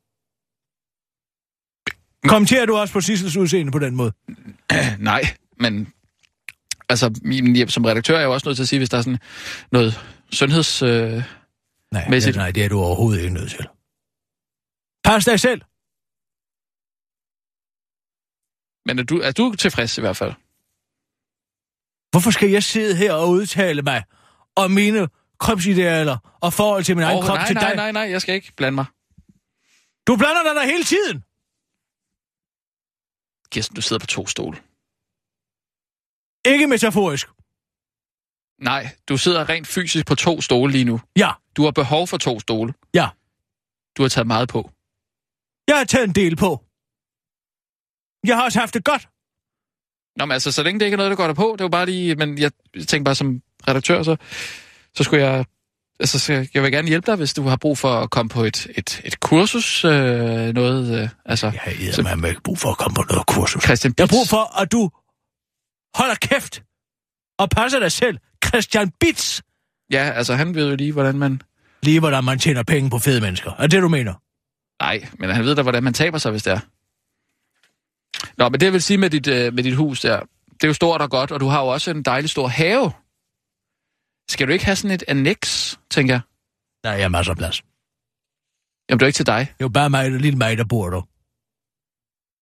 Kommenterer 2.27 2.65
du 2.65 2.75
også 2.77 2.93
på 2.93 3.01
Sissels 3.01 3.37
udseende 3.37 3.71
på 3.71 3.79
den 3.79 3.95
måde? 3.95 4.11
Nej, 4.99 5.21
men 5.59 5.93
altså, 6.89 7.19
min 7.21 7.69
som 7.69 7.85
redaktør 7.85 8.15
er 8.15 8.19
jeg 8.19 8.25
jo 8.25 8.33
også 8.33 8.47
nødt 8.47 8.55
til 8.57 8.63
at 8.63 8.67
sige, 8.69 8.79
hvis 8.79 8.89
der 8.89 8.97
er 8.97 9.01
sådan 9.01 9.19
noget 9.71 9.99
sundheds... 10.31 10.81
Øh, 10.81 11.23
Nej, 11.91 12.09
Mæssigt. 12.09 12.35
nej, 12.37 12.51
det 12.51 12.65
er 12.65 12.69
du 12.69 12.79
overhovedet 12.79 13.21
ikke 13.21 13.33
nødt 13.33 13.51
til. 13.51 13.67
Pas 15.03 15.25
dig 15.25 15.39
selv. 15.39 15.61
men 18.87 18.99
er 18.99 19.03
du, 19.03 19.19
er 19.19 19.31
du 19.31 19.55
tilfreds 19.55 19.97
i 19.97 20.01
hvert 20.01 20.17
fald? 20.17 20.33
Hvorfor 22.11 22.31
skal 22.31 22.49
jeg 22.49 22.63
sidde 22.63 22.95
her 22.95 23.13
og 23.13 23.29
udtale 23.29 23.81
mig 23.81 24.03
om 24.55 24.71
mine 24.71 25.07
kropsidealer 25.39 26.37
og 26.41 26.53
forhold 26.53 26.83
til 26.83 26.95
min 26.95 27.03
egen 27.03 27.17
Åh, 27.17 27.23
krop 27.23 27.37
nej, 27.37 27.47
til 27.47 27.53
nej, 27.55 27.67
dig? 27.67 27.75
nej, 27.75 27.91
nej, 27.91 28.01
jeg 28.11 28.21
skal 28.21 28.35
ikke 28.35 28.53
blande 28.57 28.75
mig. 28.75 28.85
Du 30.07 30.15
blander 30.17 30.43
dig 30.43 30.55
der 30.55 30.65
hele 30.65 30.83
tiden. 30.83 31.23
Kirsten, 33.51 33.75
du 33.75 33.81
sidder 33.81 33.99
på 33.99 34.07
to 34.07 34.27
stole. 34.27 34.57
Ikke 36.47 36.67
metaforisk. 36.67 37.27
Nej, 38.61 38.89
du 39.09 39.17
sidder 39.17 39.49
rent 39.49 39.67
fysisk 39.67 40.05
på 40.05 40.15
to 40.15 40.41
stole 40.41 40.71
lige 40.71 40.83
nu. 40.85 41.01
Ja, 41.15 41.31
Du 41.57 41.63
har 41.63 41.71
behov 41.71 42.07
for 42.07 42.17
to 42.17 42.39
stole. 42.39 42.73
ja. 42.93 43.09
Du 43.97 44.01
har 44.01 44.09
taget 44.09 44.27
meget 44.27 44.49
på. 44.49 44.71
Jeg 45.67 45.77
har 45.77 45.83
taget 45.83 46.07
en 46.07 46.15
del 46.15 46.35
på. 46.35 46.63
Jeg 48.27 48.35
har 48.37 48.43
også 48.43 48.59
haft 48.59 48.73
det 48.73 48.83
godt. 48.83 49.07
Nå, 50.17 50.25
men 50.25 50.31
altså, 50.31 50.51
så 50.51 50.63
længe 50.63 50.79
det 50.79 50.85
ikke 50.85 50.95
er 50.95 50.97
noget, 50.97 51.09
der 51.09 51.15
går 51.15 51.27
der 51.27 51.33
på, 51.33 51.55
det 51.57 51.63
var 51.63 51.69
bare 51.69 51.85
lige... 51.85 52.15
Men 52.15 52.37
jeg 52.37 52.51
tænkte 52.73 53.03
bare 53.03 53.15
som 53.15 53.41
redaktør, 53.67 54.03
så, 54.03 54.15
så 54.95 55.03
skulle 55.03 55.25
jeg... 55.25 55.45
Altså, 55.99 56.19
så 56.19 56.47
jeg 56.53 56.63
vil 56.63 56.71
gerne 56.71 56.87
hjælpe 56.87 57.05
dig, 57.11 57.15
hvis 57.15 57.33
du 57.33 57.41
har 57.43 57.55
brug 57.57 57.77
for 57.77 57.93
at 57.93 58.09
komme 58.09 58.29
på 58.29 58.43
et, 58.43 58.67
et, 58.77 59.01
et 59.05 59.19
kursus, 59.19 59.85
øh, 59.85 59.91
noget... 60.53 61.01
Øh, 61.03 61.09
altså, 61.25 61.45
Jeg 61.65 62.05
har 62.05 62.15
med 62.15 62.29
ikke 62.29 62.41
brug 62.41 62.57
for 62.59 62.69
at 62.71 62.77
komme 62.77 62.95
på 62.95 63.03
noget 63.09 63.25
kursus. 63.27 63.63
Christian 63.63 63.93
Jeg 63.97 64.03
har 64.03 64.07
brug 64.07 64.27
for, 64.27 64.61
at 64.61 64.71
du 64.71 64.89
holder 65.97 66.15
kæft 66.15 66.63
og 67.39 67.49
passer 67.49 67.79
dig 67.79 67.91
selv. 67.91 68.17
Christian 68.45 68.91
Bitz. 68.99 69.41
Ja, 69.91 70.11
altså, 70.15 70.35
han 70.35 70.55
ved 70.55 70.69
jo 70.69 70.75
lige, 70.75 70.93
hvordan 70.93 71.17
man... 71.17 71.41
Lige 71.83 71.99
hvordan 71.99 72.23
man 72.23 72.39
tjener 72.39 72.63
penge 72.63 72.89
på 72.89 72.97
fede 72.97 73.21
mennesker. 73.21 73.51
Er 73.51 73.67
det, 73.67 73.81
du 73.81 73.87
mener? 73.87 74.13
Nej, 74.83 75.09
men 75.19 75.29
han 75.29 75.45
ved 75.45 75.55
da, 75.55 75.61
hvordan 75.61 75.83
man 75.83 75.93
taber 75.93 76.17
sig, 76.17 76.31
hvis 76.31 76.43
det 76.43 76.53
er. 76.53 76.59
Nå, 78.37 78.49
men 78.49 78.59
det 78.59 78.73
vil 78.73 78.81
sige 78.81 78.97
med 78.97 79.09
dit, 79.09 79.27
øh, 79.27 79.53
med 79.53 79.63
dit 79.63 79.75
hus 79.75 80.01
der, 80.01 80.19
det 80.53 80.63
er 80.63 80.67
jo 80.67 80.73
stort 80.73 81.01
og 81.01 81.09
godt, 81.09 81.31
og 81.31 81.39
du 81.39 81.47
har 81.47 81.61
jo 81.61 81.67
også 81.67 81.91
en 81.91 82.03
dejlig 82.03 82.29
stor 82.29 82.47
have. 82.47 82.91
Skal 84.29 84.47
du 84.47 84.53
ikke 84.53 84.65
have 84.65 84.75
sådan 84.75 84.95
et 84.95 85.03
annex, 85.07 85.75
tænker 85.91 86.13
jeg? 86.13 86.21
Nej, 86.83 86.93
jeg 86.93 87.03
har 87.03 87.09
masser 87.09 87.31
af 87.31 87.37
plads. 87.37 87.61
Jamen, 88.89 88.99
det 88.99 89.05
er 89.05 89.07
ikke 89.07 89.17
til 89.17 89.25
dig. 89.25 89.39
Det 89.39 89.63
er 89.63 89.65
jo 89.65 89.69
bare 89.69 89.89
mig, 89.89 90.11
lille 90.11 90.37
mig, 90.37 90.57
der 90.57 90.65
bor 90.65 90.89
der. 90.89 91.01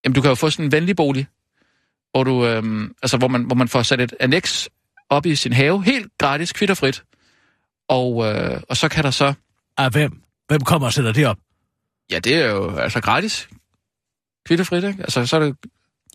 Jamen, 0.04 0.16
du 0.16 0.22
kan 0.22 0.30
jo 0.30 0.36
få 0.36 0.50
sådan 0.50 0.66
en 0.66 0.72
venlig 0.72 0.96
bolig, 0.96 1.28
hvor, 2.16 2.24
du, 2.24 2.46
øhm, 2.46 2.96
altså, 3.02 3.18
hvor, 3.18 3.28
man, 3.28 3.44
hvor 3.44 3.56
man 3.56 3.68
får 3.68 3.84
sat 3.84 4.02
et 4.02 4.14
annex 4.20 4.68
op 5.10 5.26
i 5.26 5.36
sin 5.36 5.54
have, 5.54 5.84
helt 5.84 6.08
gratis, 6.18 6.54
kvitterfrit. 6.54 7.04
Og, 7.88 8.26
øh, 8.26 8.62
og 8.70 8.78
så 8.78 8.90
kan 8.90 9.04
der 9.04 9.12
så... 9.12 9.34
Af 9.78 9.92
hvem? 9.92 10.22
Hvem 10.48 10.62
kommer 10.62 10.88
og 10.88 10.94
sætter 10.94 11.12
det 11.12 11.28
op? 11.28 11.38
Ja, 12.12 12.20
det 12.20 12.36
er 12.36 12.52
jo 12.52 12.76
altså 12.76 13.02
gratis. 13.02 13.48
Kvitterfrit, 14.46 14.84
ikke? 14.84 15.04
Altså, 15.04 15.26
så 15.26 15.36
er 15.36 15.40
det... 15.40 15.56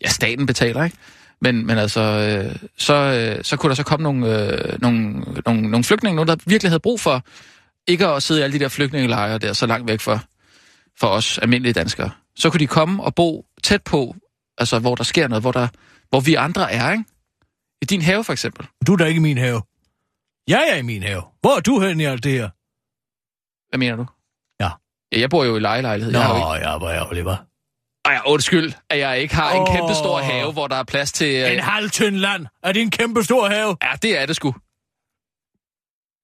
Ja, 0.03 0.09
staten 0.09 0.45
betaler, 0.45 0.83
ikke? 0.83 0.97
Men, 1.41 1.65
men 1.65 1.77
altså, 1.77 2.01
øh, 2.01 2.55
så, 2.77 2.93
øh, 2.93 3.43
så 3.43 3.57
kunne 3.57 3.69
der 3.69 3.75
så 3.75 3.83
komme 3.83 4.03
nogle, 4.03 4.47
øh, 4.47 4.81
nogle, 4.81 5.23
nogle, 5.45 5.61
nogle 5.61 5.83
flygtninge, 5.83 6.15
nogen, 6.15 6.27
der 6.27 6.35
virkelig 6.45 6.71
havde 6.71 6.79
brug 6.79 6.99
for 6.99 7.25
ikke 7.87 8.07
at 8.07 8.23
sidde 8.23 8.39
i 8.39 8.43
alle 8.43 8.53
de 8.53 8.63
der 8.63 8.69
flygtningelejre 8.69 9.37
der, 9.37 9.53
så 9.53 9.65
langt 9.65 9.87
væk 9.87 9.99
for, 9.99 10.23
for 10.99 11.07
os 11.07 11.37
almindelige 11.37 11.73
danskere. 11.73 12.11
Så 12.35 12.49
kunne 12.49 12.59
de 12.59 12.67
komme 12.67 13.03
og 13.03 13.15
bo 13.15 13.45
tæt 13.63 13.83
på, 13.83 14.15
altså 14.57 14.79
hvor 14.79 14.95
der 14.95 15.03
sker 15.03 15.27
noget, 15.27 15.43
hvor, 15.43 15.51
der, 15.51 15.67
hvor 16.11 16.19
vi 16.19 16.33
andre 16.35 16.71
er, 16.71 16.91
ikke? 16.91 17.03
I 17.81 17.85
din 17.85 18.01
have, 18.01 18.23
for 18.23 18.33
eksempel. 18.33 18.67
Du 18.87 18.93
er 18.93 18.97
da 18.97 19.05
ikke 19.05 19.17
i 19.17 19.21
min 19.21 19.37
have. 19.37 19.61
Jeg 20.47 20.69
er 20.71 20.75
i 20.75 20.81
min 20.81 21.03
have. 21.03 21.23
Hvor 21.41 21.55
er 21.57 21.59
du 21.59 21.79
hen 21.79 21.99
i 21.99 22.03
alt 22.03 22.23
det 22.23 22.31
her? 22.31 22.49
Hvad 23.69 23.77
mener 23.79 23.95
du? 23.95 24.05
Ja. 24.59 24.69
ja 25.11 25.19
jeg 25.19 25.29
bor 25.29 25.43
jo 25.43 25.55
i 25.55 25.59
lejelejlighed. 25.59 26.11
Nå, 26.13 26.19
Jeg 26.19 26.27
har 26.27 26.47
jo 26.49 26.55
ikke... 26.55 26.69
ja, 26.69 26.77
hvor 26.77 26.89
ærgerligt, 26.89 27.27
hva'? 27.27 27.47
Ej, 28.05 28.21
undskyld, 28.25 28.73
at 28.89 28.99
jeg 28.99 29.19
ikke 29.21 29.35
har 29.35 29.51
en 29.53 29.61
Åh. 29.61 29.67
kæmpe 29.75 29.93
stor 29.93 30.19
have, 30.19 30.51
hvor 30.53 30.67
der 30.67 30.75
er 30.75 30.83
plads 30.83 31.11
til... 31.11 31.35
øh, 31.45 31.53
En 31.53 31.59
halv 31.59 31.89
tynd 31.89 32.15
land. 32.15 32.45
Er 32.63 32.71
det 32.71 32.81
en 32.81 32.91
kæmpe 32.91 33.23
stor 33.23 33.47
have? 33.49 33.77
Ja, 33.83 33.91
det 34.01 34.17
er 34.19 34.25
det 34.25 34.35
sgu. 34.35 34.51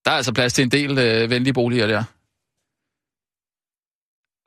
Der 0.06 0.12
er 0.12 0.16
altså 0.16 0.34
plads 0.34 0.54
til 0.54 0.64
en 0.64 0.72
del 0.72 0.98
øh, 0.98 1.30
venlige 1.30 1.54
boliger 1.54 1.88
der. 1.88 2.04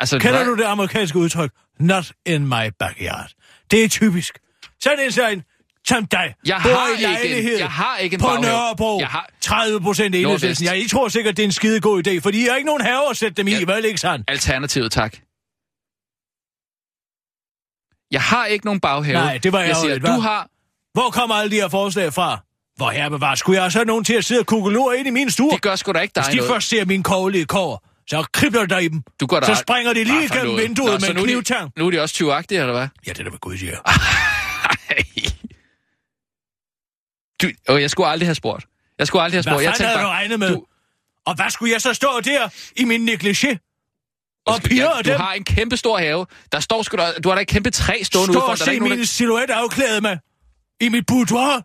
Altså, 0.02 0.18
Kender 0.18 0.38
der- 0.38 0.44
du 0.46 0.54
det 0.56 0.64
amerikanske 0.64 1.18
udtryk? 1.18 1.52
Not 1.78 2.12
in 2.26 2.46
my 2.46 2.66
backyard. 2.78 3.30
Det 3.70 3.84
er 3.84 3.88
typisk. 3.88 4.38
Sådan 4.82 5.04
en 5.04 5.12
sådan 5.12 5.42
som 5.86 6.06
dig. 6.06 6.34
Jeg 6.46 6.60
bor 6.64 6.70
har 6.70 6.88
i 6.88 7.24
ikke 7.24 7.52
en- 7.52 7.58
jeg 7.58 7.70
har 7.70 7.96
ikke 7.96 8.14
en 8.14 8.20
på 8.20 8.26
baghave. 8.26 8.42
Nørrebro. 8.46 8.98
Jeg 9.00 9.08
har- 9.08 9.28
30 9.40 9.80
procent 9.80 10.14
enhedslisten. 10.14 10.66
Jeg 10.66 10.86
tror 10.90 11.08
sikkert, 11.08 11.36
det 11.36 11.42
er 11.42 11.46
en 11.46 11.52
skide 11.52 11.80
god 11.80 12.06
idé, 12.06 12.18
fordi 12.20 12.44
jeg 12.44 12.52
har 12.52 12.56
ikke 12.56 12.66
nogen 12.66 12.82
have 12.82 13.10
at 13.10 13.16
sætte 13.16 13.34
dem 13.34 13.48
i, 13.48 13.50
Ja. 13.50 13.64
vel 13.74 13.84
ikke 13.84 13.98
sandt? 14.00 14.30
Alternativet, 14.30 14.92
tak. 14.92 15.16
Jeg 18.10 18.22
har 18.22 18.46
ikke 18.46 18.64
nogen 18.64 18.80
baghave. 18.80 19.12
Nej, 19.12 19.38
det 19.38 19.52
var 19.52 19.60
jeg 19.60 19.76
siger, 19.76 19.98
du 19.98 20.06
hva'? 20.06 20.20
har... 20.20 20.48
Hvor 20.92 21.10
kommer 21.10 21.34
alle 21.34 21.50
de 21.50 21.56
her 21.56 21.68
forslag 21.68 22.12
fra? 22.12 22.38
Hvor 22.76 22.90
her 22.90 23.08
bevar, 23.08 23.34
skulle 23.34 23.62
jeg 23.62 23.72
så 23.72 23.78
have 23.78 23.84
nogen 23.84 24.04
til 24.04 24.14
at 24.14 24.24
sidde 24.24 24.40
og 24.40 24.46
kukulure 24.46 24.98
ind 24.98 25.06
i 25.06 25.10
min 25.10 25.30
stue? 25.30 25.50
Det 25.50 25.62
gør 25.62 25.76
sgu 25.76 25.92
da 25.92 25.98
ikke 25.98 26.12
dig 26.14 26.22
Hvis 26.24 26.30
de 26.32 26.36
noget. 26.36 26.50
først 26.52 26.68
ser 26.68 26.84
min 26.84 27.02
kogelige 27.02 27.44
kår, 27.44 27.86
så 28.10 28.24
kribler 28.32 28.66
der 28.66 28.78
i 28.78 28.88
dem. 28.88 29.02
Du 29.20 29.26
går 29.26 29.40
da 29.40 29.46
så 29.46 29.54
springer 29.54 29.92
de 29.92 30.04
lige 30.04 30.28
noget. 30.44 30.62
vinduet 30.62 30.92
Nå, 30.92 30.98
med 30.98 31.10
en 31.10 31.16
er 31.16 31.22
knivtang. 31.22 31.70
Nu 31.76 31.86
er 31.86 31.90
de 31.90 32.00
også 32.02 32.14
20 32.14 32.34
eller 32.60 32.72
hvad? 32.72 32.88
Ja, 33.06 33.12
det 33.12 33.18
er 33.20 33.24
da, 33.24 33.30
hvad 33.30 33.38
Gud 33.38 33.56
siger. 33.56 33.76
Du, 37.42 37.50
og 37.68 37.80
jeg 37.82 37.90
skulle 37.90 38.08
aldrig 38.08 38.26
have 38.28 38.34
spurgt. 38.34 38.64
Jeg 38.98 39.06
skulle 39.06 39.22
aldrig 39.22 39.36
have 39.36 39.42
Hvad 39.42 39.52
spurgt. 39.52 39.64
Jeg 39.64 39.72
fanden 39.72 39.86
havde 39.86 39.98
du 39.98 40.04
bare, 40.06 40.12
regnet 40.16 40.38
med? 40.40 40.48
Du, 40.54 40.64
Og 41.26 41.34
hvad 41.34 41.50
skulle 41.50 41.72
jeg 41.72 41.80
så 41.80 41.94
stå 41.94 42.20
der 42.24 42.48
i 42.76 42.84
min 42.84 43.08
negligé? 43.08 43.56
Og 44.46 44.60
piger 44.62 44.84
jeg- 44.84 44.92
af 44.98 45.04
du 45.04 45.10
dem? 45.10 45.20
har 45.20 45.32
en 45.32 45.44
kæmpe 45.44 45.76
stor 45.76 45.98
have. 45.98 46.26
Der 46.52 46.60
står 46.60 46.82
sgu 46.82 46.96
da, 46.96 47.12
du 47.24 47.28
har 47.28 47.36
da 47.36 47.42
et 47.42 47.48
kæmpe 47.48 47.70
træ 47.70 48.02
stående 48.02 48.32
Stå 48.32 48.38
udenfor. 48.38 48.40
og 48.52 48.58
Der 48.58 48.64
er 48.64 48.66
der 48.66 48.72
se 48.72 48.78
nogen, 48.78 48.96
min 48.98 49.06
silhuet 49.06 49.50
afklædet 49.50 50.02
med. 50.02 50.16
I 50.80 50.88
mit 50.88 51.06
boudoir. 51.06 51.50
der... 51.50 51.60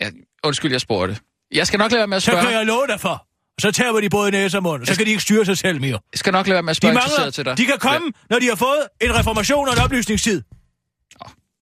ja, 0.00 0.10
undskyld, 0.44 0.70
jeg 0.72 0.80
spurgte. 0.80 1.16
Jeg 1.52 1.66
skal 1.66 1.78
nok 1.78 1.90
lade 1.90 1.98
være 2.00 2.06
med 2.06 2.16
at 2.16 2.22
Så 2.22 2.30
spørge. 2.30 2.42
kan 2.44 2.52
jeg 2.54 2.66
love 2.66 2.86
dig 2.86 3.00
for. 3.00 3.24
Så 3.60 3.70
tager 3.72 4.00
de 4.00 4.08
både 4.10 4.30
næse 4.30 4.56
og 4.58 4.62
mund. 4.62 4.86
Så 4.86 4.96
kan 4.96 5.06
de 5.06 5.10
ikke 5.10 5.22
styre 5.22 5.44
sig 5.44 5.58
selv 5.58 5.80
mere. 5.80 5.98
Jeg 6.12 6.18
skal 6.18 6.32
nok 6.32 6.46
lade 6.46 6.54
være 6.54 6.62
med 6.62 6.70
at 6.70 6.74
De 6.74 6.78
spørge 6.78 6.92
interesseret 6.94 7.18
mangler, 7.20 7.30
til 7.30 7.44
dig. 7.44 7.58
de 7.58 7.66
kan 7.66 7.78
komme, 7.78 8.12
når 8.30 8.38
de 8.38 8.46
har 8.48 8.54
fået 8.56 8.88
en 9.00 9.14
reformation 9.18 9.68
og 9.68 9.74
en 9.74 9.80
oplysningstid. 9.80 10.42